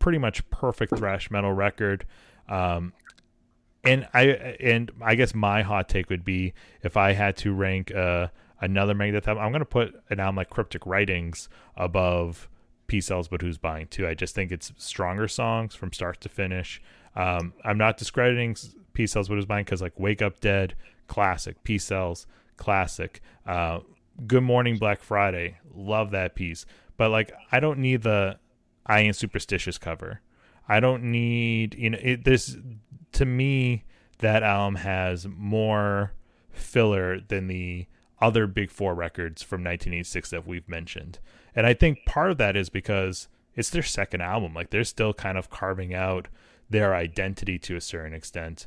[0.00, 2.06] pretty much perfect thrash metal record.
[2.48, 2.92] Um,
[3.84, 4.24] and I
[4.58, 8.28] and I guess my hot take would be if I had to rank uh,
[8.64, 9.44] another Megadeth album.
[9.44, 12.48] I'm going to put an album like Cryptic Writings above
[12.86, 14.06] Peace Sells, but Who's Buying Too.
[14.06, 16.82] I just think it's stronger songs from start to finish.
[17.14, 18.56] Um, I'm not discrediting
[18.92, 20.74] Peace Sells, but Who's Buying because like Wake Up Dead,
[21.06, 21.62] classic.
[21.62, 22.26] Peace Sells,
[22.56, 23.20] classic.
[23.46, 23.80] Uh,
[24.26, 26.66] Good Morning Black Friday, love that piece.
[26.96, 28.38] But like, I don't need the
[28.86, 30.20] I Ain't Superstitious cover.
[30.68, 32.56] I don't need you know it, this.
[33.12, 33.84] To me,
[34.18, 36.12] that album has more
[36.50, 37.86] filler than the
[38.24, 41.18] other Big Four records from 1986 that we've mentioned.
[41.54, 44.54] And I think part of that is because it's their second album.
[44.54, 46.28] Like they're still kind of carving out
[46.70, 48.66] their identity to a certain extent.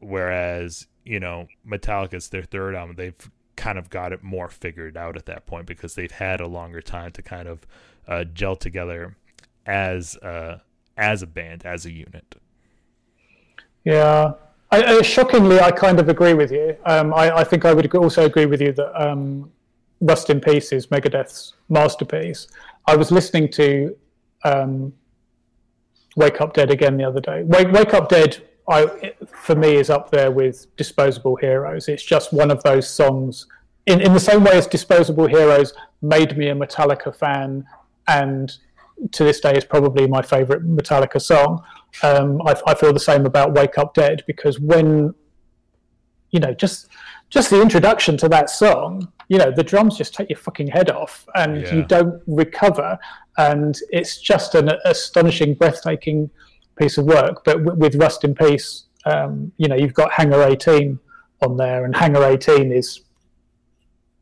[0.00, 2.96] Whereas, you know, Metallica's their third album.
[2.96, 6.48] They've kind of got it more figured out at that point because they've had a
[6.48, 7.66] longer time to kind of
[8.08, 9.16] uh, gel together
[9.64, 10.58] as uh,
[10.96, 12.34] as a band, as a unit.
[13.84, 14.32] Yeah,
[14.70, 16.76] I, shockingly, I kind of agree with you.
[16.84, 19.50] Um, I, I, think I would also agree with you that um,
[20.00, 22.48] Rust in Peace is Megadeth's masterpiece.
[22.86, 23.96] I was listening to
[24.44, 24.92] um,
[26.16, 27.44] Wake Up Dead again the other day.
[27.44, 31.88] Wake, Wake Up Dead, I, for me, is up there with Disposable Heroes.
[31.88, 33.46] It's just one of those songs,
[33.86, 35.72] in, in the same way as Disposable Heroes
[36.02, 37.66] made me a Metallica fan
[38.06, 38.56] and
[39.12, 41.62] to this day is probably my favorite Metallica song.
[42.02, 45.14] Um, I, I, feel the same about Wake Up Dead because when,
[46.30, 46.88] you know, just
[47.30, 50.90] just the introduction to that song, you know, the drums just take your fucking head
[50.90, 51.74] off and yeah.
[51.74, 52.98] you don't recover.
[53.36, 56.30] And it's just an astonishing, breathtaking
[56.76, 57.44] piece of work.
[57.44, 60.98] But w- with Rust in Peace, um, you know, you've got Hangar 18
[61.42, 63.02] on there, and Hangar 18 is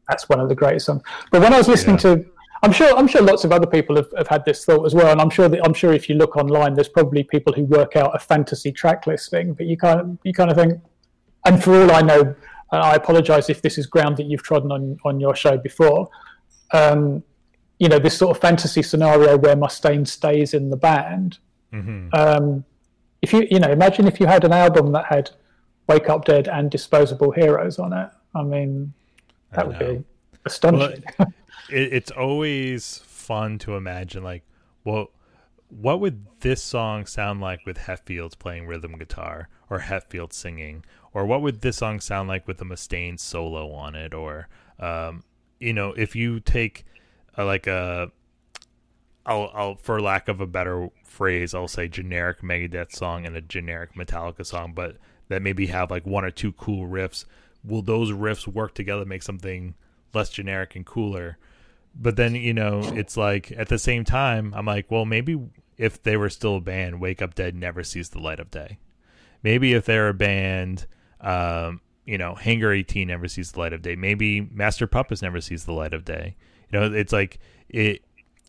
[0.09, 1.03] that's one of the greatest songs.
[1.31, 2.15] But when I was listening yeah.
[2.15, 2.27] to
[2.67, 5.13] I'm sure I'm sure lots of other people have, have had this thought as well,
[5.13, 7.95] and I'm sure that I'm sure if you look online, there's probably people who work
[7.95, 10.81] out a fantasy track listing, but you kind of you kind of think,
[11.45, 12.35] and for all I know,
[12.73, 16.09] I apologise if this is ground that you've trodden on on your show before.
[16.73, 17.23] Um,
[17.79, 21.39] you know, this sort of fantasy scenario where Mustaine stays in the band.
[21.73, 22.09] Mm-hmm.
[22.15, 22.65] Um,
[23.23, 25.31] if you you know, imagine if you had an album that had
[25.89, 28.11] Wake Up Dead and Disposable Heroes on it.
[28.35, 28.93] I mean,
[29.53, 30.05] that would be
[30.47, 31.05] astonishing.
[31.19, 31.33] Well,
[31.71, 34.45] it, it's always fun to imagine like,
[34.85, 35.11] well,
[35.69, 41.27] what would this song sound like with Hetfields playing rhythm guitar or Hetfield singing, or
[41.27, 44.49] what would this song sound like with a Mustaine solo on it, or
[44.79, 45.25] um,
[45.59, 46.85] you know, if you take
[47.35, 48.13] a, like a
[49.25, 53.41] I'll, I'll, for lack of a better phrase, I'll say generic Megadeth song and a
[53.41, 54.99] generic Metallica song, but
[55.29, 57.25] that maybe have like one or two cool riffs.
[57.65, 59.75] Will those riffs work together, make something
[60.17, 61.39] less generic and cooler?
[61.99, 65.41] but then you know it's like at the same time i'm like well maybe
[65.79, 68.79] if they were still a band wake up dead never sees the light of day.
[69.43, 70.87] Maybe if they're a band
[71.21, 73.97] um, you know hangar 18 never sees the light of day.
[73.97, 76.37] Maybe master puppets never sees the light of day.
[76.71, 77.39] You know it's like
[77.69, 78.03] it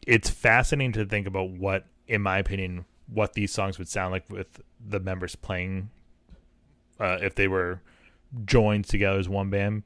[0.06, 4.30] it's fascinating to think about what in my opinion what these songs would sound like
[4.30, 5.89] with the members playing
[6.99, 7.81] uh, if they were
[8.45, 9.84] joined together as one band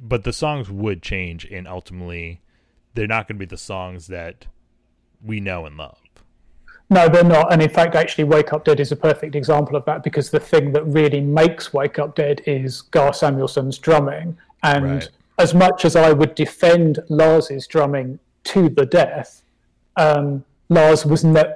[0.00, 2.40] but the songs would change and ultimately
[2.94, 4.46] they're not going to be the songs that
[5.24, 5.98] we know and love.
[6.90, 7.52] No, they're not.
[7.52, 10.40] And in fact, actually, Wake Up Dead is a perfect example of that because the
[10.40, 14.36] thing that really makes Wake Up Dead is Gar Samuelson's drumming.
[14.62, 15.10] And right.
[15.38, 19.42] as much as I would defend Lars's drumming to the death,
[19.96, 21.54] um, Lars was ne-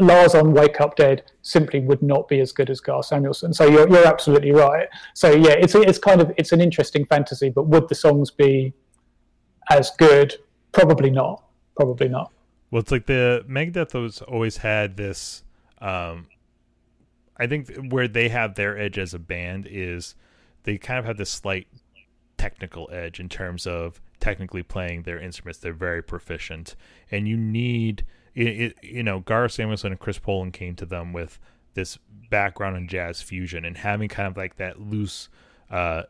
[0.00, 3.52] Lars on Wake Up Dead simply would not be as good as Gar Samuelson.
[3.52, 4.88] So you're you're absolutely right.
[5.14, 8.72] So yeah, it's it's kind of it's an interesting fantasy, but would the songs be
[9.70, 10.34] as good?
[10.72, 11.44] Probably not.
[11.76, 12.32] Probably not.
[12.70, 15.42] Well, it's like the Megadeth always had this.
[15.80, 16.26] Um,
[17.36, 20.14] I think where they have their edge as a band is
[20.64, 21.66] they kind of have this slight
[22.36, 25.58] technical edge in terms of technically playing their instruments.
[25.58, 26.76] They're very proficient,
[27.10, 28.04] and you need,
[28.34, 31.38] it, it, you know, Gar Samuelson and Chris Poland came to them with
[31.74, 31.98] this
[32.30, 35.28] background in jazz fusion and having kind of like that loose,
[35.70, 36.02] uh,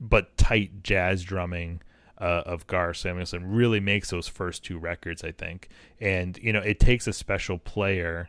[0.00, 1.80] but tight jazz drumming
[2.18, 5.68] uh, of Gar Samuelson really makes those first two records, I think.
[6.00, 8.28] And you know, it takes a special player,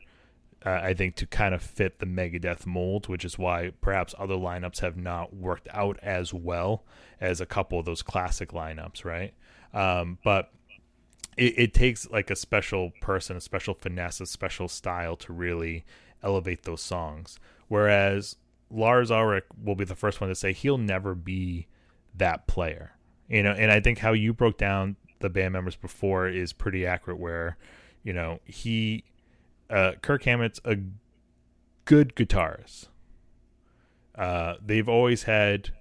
[0.65, 4.35] uh, I think, to kind of fit the Megadeth mold, which is why perhaps other
[4.35, 6.83] lineups have not worked out as well
[7.21, 9.33] as a couple of those classic lineups, right?
[9.73, 10.51] Um, but
[11.38, 15.85] it, it takes like a special person, a special finesse, a special style to really
[16.23, 17.39] elevate those songs.
[17.68, 18.35] Whereas
[18.69, 21.68] Lars Ulrich will be the first one to say he'll never be
[22.15, 22.97] that player.
[23.30, 26.85] You know and i think how you broke down the band members before is pretty
[26.85, 27.57] accurate where
[28.03, 29.03] you know he
[29.69, 30.77] uh, kirk hammett's a
[31.84, 32.88] good guitarist.
[34.15, 35.72] Uh, they've always had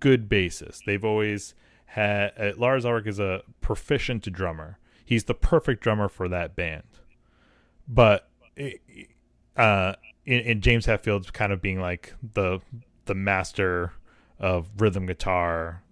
[0.00, 1.54] good bassists they've always
[1.86, 6.84] had uh, lars ulrich is a proficient drummer he's the perfect drummer for that band
[7.86, 8.28] but
[9.56, 9.94] uh
[10.26, 12.60] in, in james hetfield's kind of being like the
[13.06, 13.92] the master
[14.38, 15.82] of rhythm guitar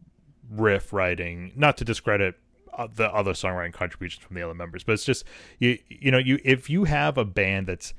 [0.51, 2.37] riff writing, not to discredit
[2.75, 5.25] uh, the other songwriting contributions from the other members, but it's just
[5.59, 7.95] you you know you if you have a band that's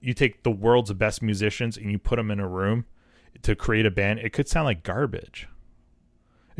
[0.00, 2.86] you take the world's best musicians and you put them in a room
[3.42, 5.46] to create a band, it could sound like garbage.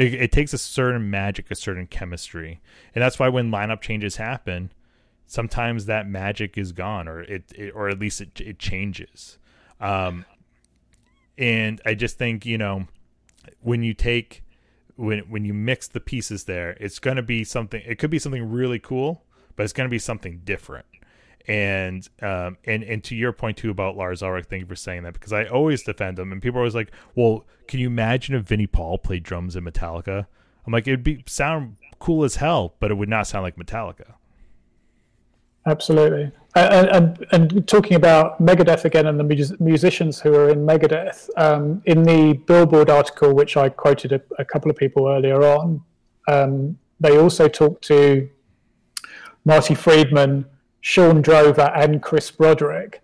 [0.01, 2.63] It, it takes a certain magic, a certain chemistry,
[2.95, 4.73] and that's why when lineup changes happen,
[5.27, 9.37] sometimes that magic is gone, or it, it or at least it, it changes.
[9.79, 10.25] Um,
[11.37, 12.89] and I just think you know
[13.61, 14.43] when you take
[14.97, 17.83] when when you mix the pieces there, it's going to be something.
[17.85, 19.25] It could be something really cool,
[19.55, 20.87] but it's going to be something different.
[21.49, 25.03] And um and and to your point too about Lars Ulrich, thank you for saying
[25.05, 28.35] that because I always defend him, and people are always like, "Well, can you imagine
[28.35, 30.27] if Vinnie Paul played drums in Metallica?"
[30.67, 34.15] I'm like, it'd be sound cool as hell, but it would not sound like Metallica.
[35.67, 36.33] Absolutely.
[36.55, 41.29] And, and, and, talking about Megadeth again and the mus- musicians who are in Megadeth,
[41.37, 45.83] um, in the Billboard article, which I quoted a, a couple of people earlier on,
[46.29, 48.29] um, they also talked to
[49.45, 50.47] Marty Friedman,
[50.81, 53.03] Shawn Drover, and Chris Broderick.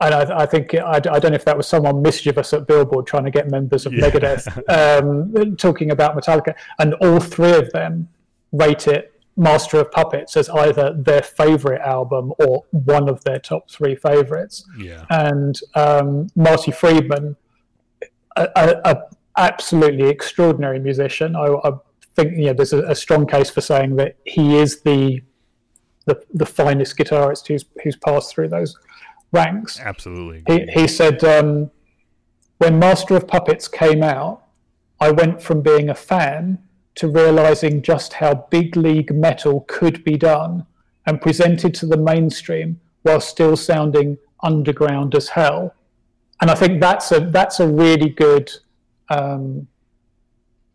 [0.00, 3.06] And I, I think I, I, don't know if that was someone mischievous at Billboard
[3.06, 4.08] trying to get members of yeah.
[4.08, 5.02] Megadeth
[5.42, 8.08] um, talking about Metallica, and all three of them
[8.52, 13.70] rate it Master of Puppets as either their favorite album or one of their top
[13.70, 14.64] three favorites.
[14.76, 15.04] Yeah.
[15.10, 17.36] And um, Marty Friedman,
[18.36, 19.02] a, a, a,
[19.36, 21.36] absolutely extraordinary musician.
[21.36, 21.70] I, I
[22.16, 25.22] think you know, there's a, a, strong case for saying that he is the
[26.08, 28.76] the, the finest guitarist who's who's passed through those
[29.32, 29.78] ranks.
[29.78, 30.42] Absolutely.
[30.46, 31.70] He, he said um,
[32.58, 34.42] when Master of Puppets came out,
[35.00, 36.58] I went from being a fan
[36.96, 40.66] to realizing just how big league metal could be done
[41.06, 45.74] and presented to the mainstream while still sounding underground as hell.
[46.40, 48.50] And I think that's a that's a really good
[49.10, 49.68] um,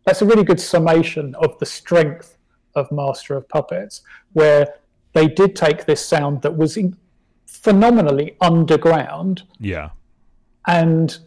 [0.05, 2.37] that's a really good summation of the strength
[2.75, 4.01] of Master of Puppets,
[4.33, 4.73] where
[5.13, 6.77] they did take this sound that was
[7.45, 9.89] phenomenally underground, yeah,
[10.67, 11.17] and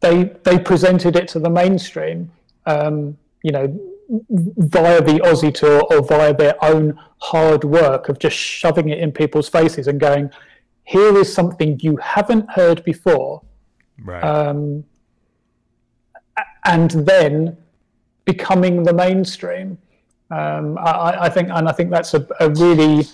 [0.00, 2.30] they they presented it to the mainstream.
[2.66, 3.66] Um, you know,
[4.08, 9.12] via the Ozzy tour or via their own hard work of just shoving it in
[9.12, 10.30] people's faces and going,
[10.84, 13.42] here is something you haven't heard before.
[14.02, 14.22] Right.
[14.22, 14.84] Um,
[16.64, 17.56] and then
[18.24, 19.78] becoming the mainstream.
[20.30, 23.06] Um, I, I, think, and I think that's a, a, really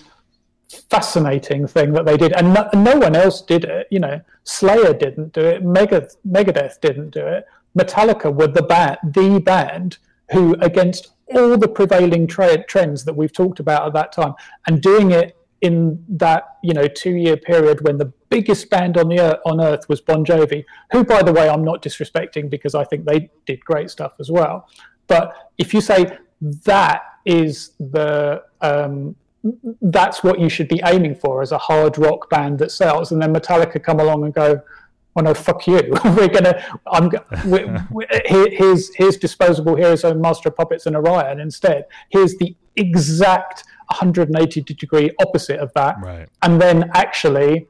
[0.89, 3.87] fascinating thing that they did, and no, no, one else did it.
[3.91, 7.45] You know, Slayer didn't do it, Megadeth didn't do it,
[7.77, 9.97] Metallica were the band, the band
[10.31, 14.33] who, against all the prevailing tra- trends that we've talked about at that time,
[14.67, 19.07] and doing it in that you know two year period when the biggest band on
[19.09, 22.75] the earth, on earth was Bon Jovi, who by the way I'm not disrespecting because
[22.75, 24.67] I think they did great stuff as well.
[25.07, 29.15] But if you say that is the um,
[29.81, 33.21] that's what you should be aiming for as a hard rock band that sells, and
[33.21, 34.61] then Metallica come along and go,
[35.15, 35.81] oh no, fuck you.
[36.05, 36.63] we're gonna.
[36.87, 37.09] I'm.
[37.45, 41.85] We're, we're, here's here's disposable heroes and master of puppets and Orion instead.
[42.09, 45.97] Here's the exact 180 degree opposite of that.
[46.01, 46.29] Right.
[46.41, 47.67] And then actually,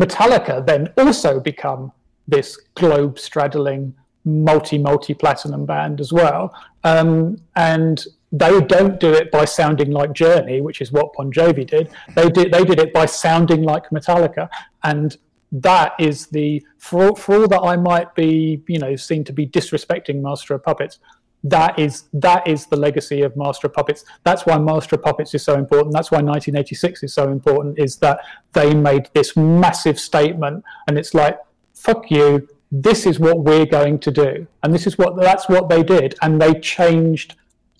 [0.00, 1.92] Metallica then also become
[2.26, 6.54] this globe straddling multi multi platinum band as well.
[6.84, 11.66] Um, and they don't do it by sounding like Journey, which is what Bon Jovi
[11.66, 11.90] did.
[12.14, 14.48] They did they did it by sounding like Metallica,
[14.84, 15.16] and
[15.52, 19.46] that is the for, for all that I might be, you know, seen to be
[19.46, 20.98] disrespecting Master of Puppets.
[21.42, 24.04] That is that is the legacy of Master of Puppets.
[24.24, 25.94] That's why Master of Puppets is so important.
[25.94, 27.78] That's why 1986 is so important.
[27.78, 28.20] Is that
[28.52, 31.38] they made this massive statement, and it's like,
[31.74, 32.46] fuck you.
[32.72, 36.14] This is what we're going to do, and this is what that's what they did,
[36.22, 37.34] and they changed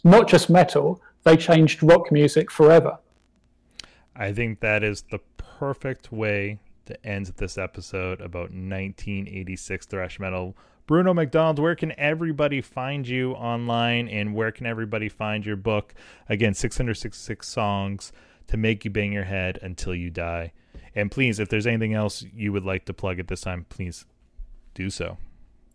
[0.05, 2.99] not just metal, they changed rock music forever.
[4.17, 10.57] I think that is the perfect way to end this episode about 1986 thrash metal.
[10.87, 15.95] Bruno MacDonald, where can everybody find you online and where can everybody find your book?
[16.29, 18.13] Again, 666 songs
[18.49, 20.53] to make you bang your head until you die.
[20.95, 24.05] And please, if there's anything else you would like to plug at this time, please
[24.75, 25.19] do so.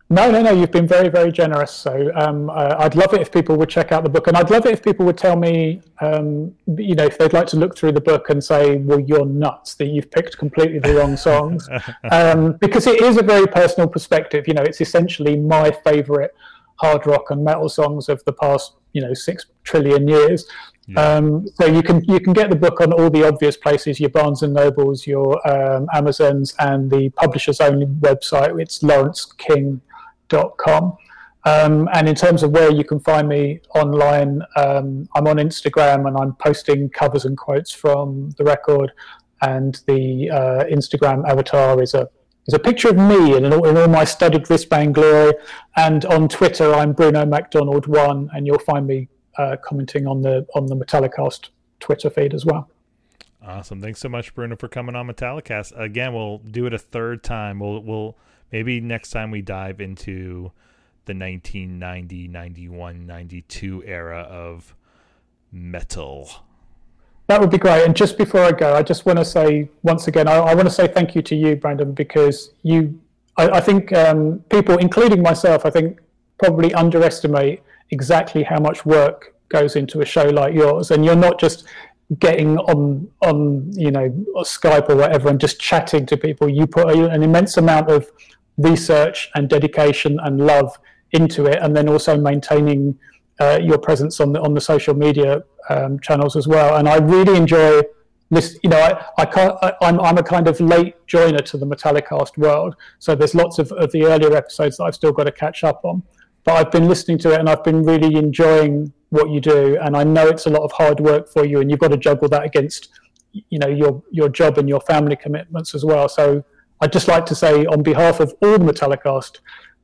[0.10, 0.52] No, no, no.
[0.52, 1.72] You've been very, very generous.
[1.72, 4.52] So um, uh, I'd love it if people would check out the book, and I'd
[4.52, 7.76] love it if people would tell me, um, you know, if they'd like to look
[7.76, 11.68] through the book and say, "Well, you're nuts that you've picked completely the wrong songs,"
[12.12, 14.48] um, because it is a very personal perspective.
[14.48, 16.30] You know, it's essentially my favourite
[16.76, 20.46] hard rock and metal songs of the past, you know, six trillion years.
[20.88, 21.02] Yeah.
[21.02, 24.12] Um, so you can you can get the book on all the obvious places: your
[24.12, 28.62] Barnes and Nobles, your um, Amazons, and the publisher's own website.
[28.62, 29.82] It's Laurence King
[31.46, 36.08] Um, and in terms of where you can find me online, um, I'm on Instagram
[36.08, 38.92] and I'm posting covers and quotes from the record.
[39.42, 42.10] And the uh, Instagram avatar is a
[42.48, 45.34] is a picture of me in all, in all my studded wristband glory.
[45.76, 49.08] And on Twitter, I'm Bruno MacDonald One, and you'll find me
[49.38, 51.50] uh, commenting on the on the Metallicast
[51.80, 52.70] Twitter feed as well.
[53.46, 53.82] Awesome!
[53.82, 55.80] Thanks so much, Bruno, for coming on Metallicast.
[55.80, 57.60] Again, we'll do it a third time.
[57.60, 58.18] We'll we'll
[58.52, 60.52] maybe next time we dive into
[61.06, 64.76] the 1990, 91, 92 era of
[65.52, 66.30] metal.
[67.28, 67.86] That would be great.
[67.86, 70.68] And just before I go, I just want to say once again, I, I want
[70.68, 73.00] to say thank you to you, Brandon, because you,
[73.38, 76.00] I, I think um, people, including myself, I think
[76.38, 80.92] probably underestimate exactly how much work goes into a show like yours.
[80.92, 81.66] And you're not just
[82.20, 86.50] getting on on you know Skype or whatever and just chatting to people.
[86.50, 88.12] You put an immense amount of
[88.58, 90.78] research and dedication and love
[91.12, 92.98] into it, and then also maintaining
[93.40, 96.78] uh, your presence on the on the social media um, channels as well.
[96.78, 97.82] And I really enjoy
[98.30, 98.58] this.
[98.64, 99.58] You know, I, I can't.
[99.62, 103.36] I, am I'm, I'm a kind of late joiner to the Metallicast world, so there's
[103.36, 106.04] lots of, of the earlier episodes that I've still got to catch up on.
[106.46, 109.78] But I've been listening to it, and I've been really enjoying what you do.
[109.82, 111.98] And I know it's a lot of hard work for you, and you've got to
[111.98, 112.90] juggle that against,
[113.32, 116.08] you know, your your job and your family commitments as well.
[116.08, 116.44] So
[116.82, 119.40] I'd just like to say, on behalf of all the Metallicast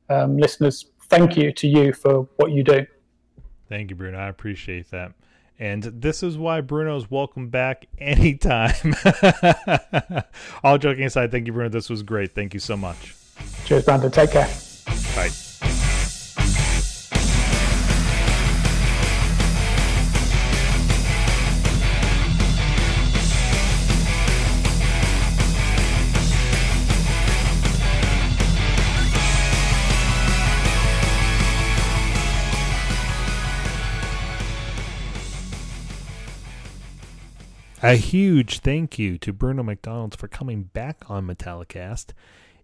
[0.08, 2.86] um, listeners, thank you to you for what you do.
[3.68, 4.18] Thank you, Bruno.
[4.18, 5.12] I appreciate that.
[5.58, 8.94] And this is why Bruno's welcome back anytime.
[10.64, 11.68] All joking aside, thank you, Bruno.
[11.68, 12.34] This was great.
[12.34, 13.14] Thank you so much.
[13.64, 14.10] Cheers, Brandon.
[14.10, 14.50] Take care.
[15.14, 15.30] Bye.
[37.84, 42.12] A huge thank you to Bruno MacDonald for coming back on Metallicast.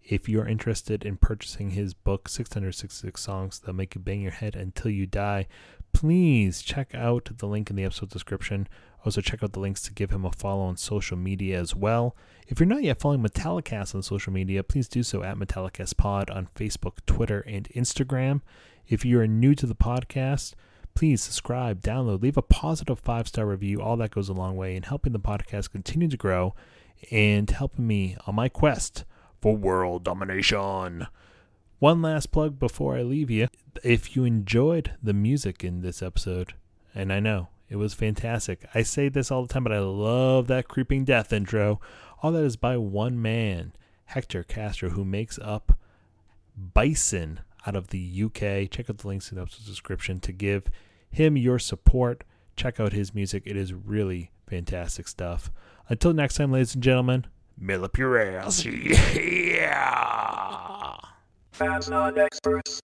[0.04, 4.54] If you're interested in purchasing his book, 666 Songs That Make You Bang Your Head
[4.54, 5.48] Until You Die,
[5.92, 8.68] please check out the link in the episode description.
[9.04, 12.14] Also, check out the links to give him a follow on social media as well.
[12.46, 16.30] If you're not yet following Metallicast on social media, please do so at Metallicast Pod
[16.30, 18.40] on Facebook, Twitter, and Instagram.
[18.86, 20.54] If you are new to the podcast,
[20.98, 23.80] please subscribe, download, leave a positive five star review.
[23.80, 26.56] All that goes a long way in helping the podcast continue to grow
[27.12, 29.04] and helping me on my quest
[29.40, 31.06] for world domination.
[31.78, 33.46] One last plug before I leave you.
[33.84, 36.54] If you enjoyed the music in this episode,
[36.92, 40.48] and I know it was fantastic, I say this all the time, but I love
[40.48, 41.80] that creeping death intro.
[42.24, 43.72] All that is by one man,
[44.06, 45.78] Hector Castro, who makes up
[46.56, 48.68] Bison out of the UK.
[48.68, 50.64] Check out the links in the episode description to give
[51.10, 52.24] him your support.
[52.56, 53.43] Check out his music.
[53.47, 55.51] It is really fantastic stuff.
[55.89, 57.26] Until next time, ladies and gentlemen,
[57.56, 58.64] mill up your ass.
[59.14, 59.89] yeah.
[61.52, 62.80] Fans not experts.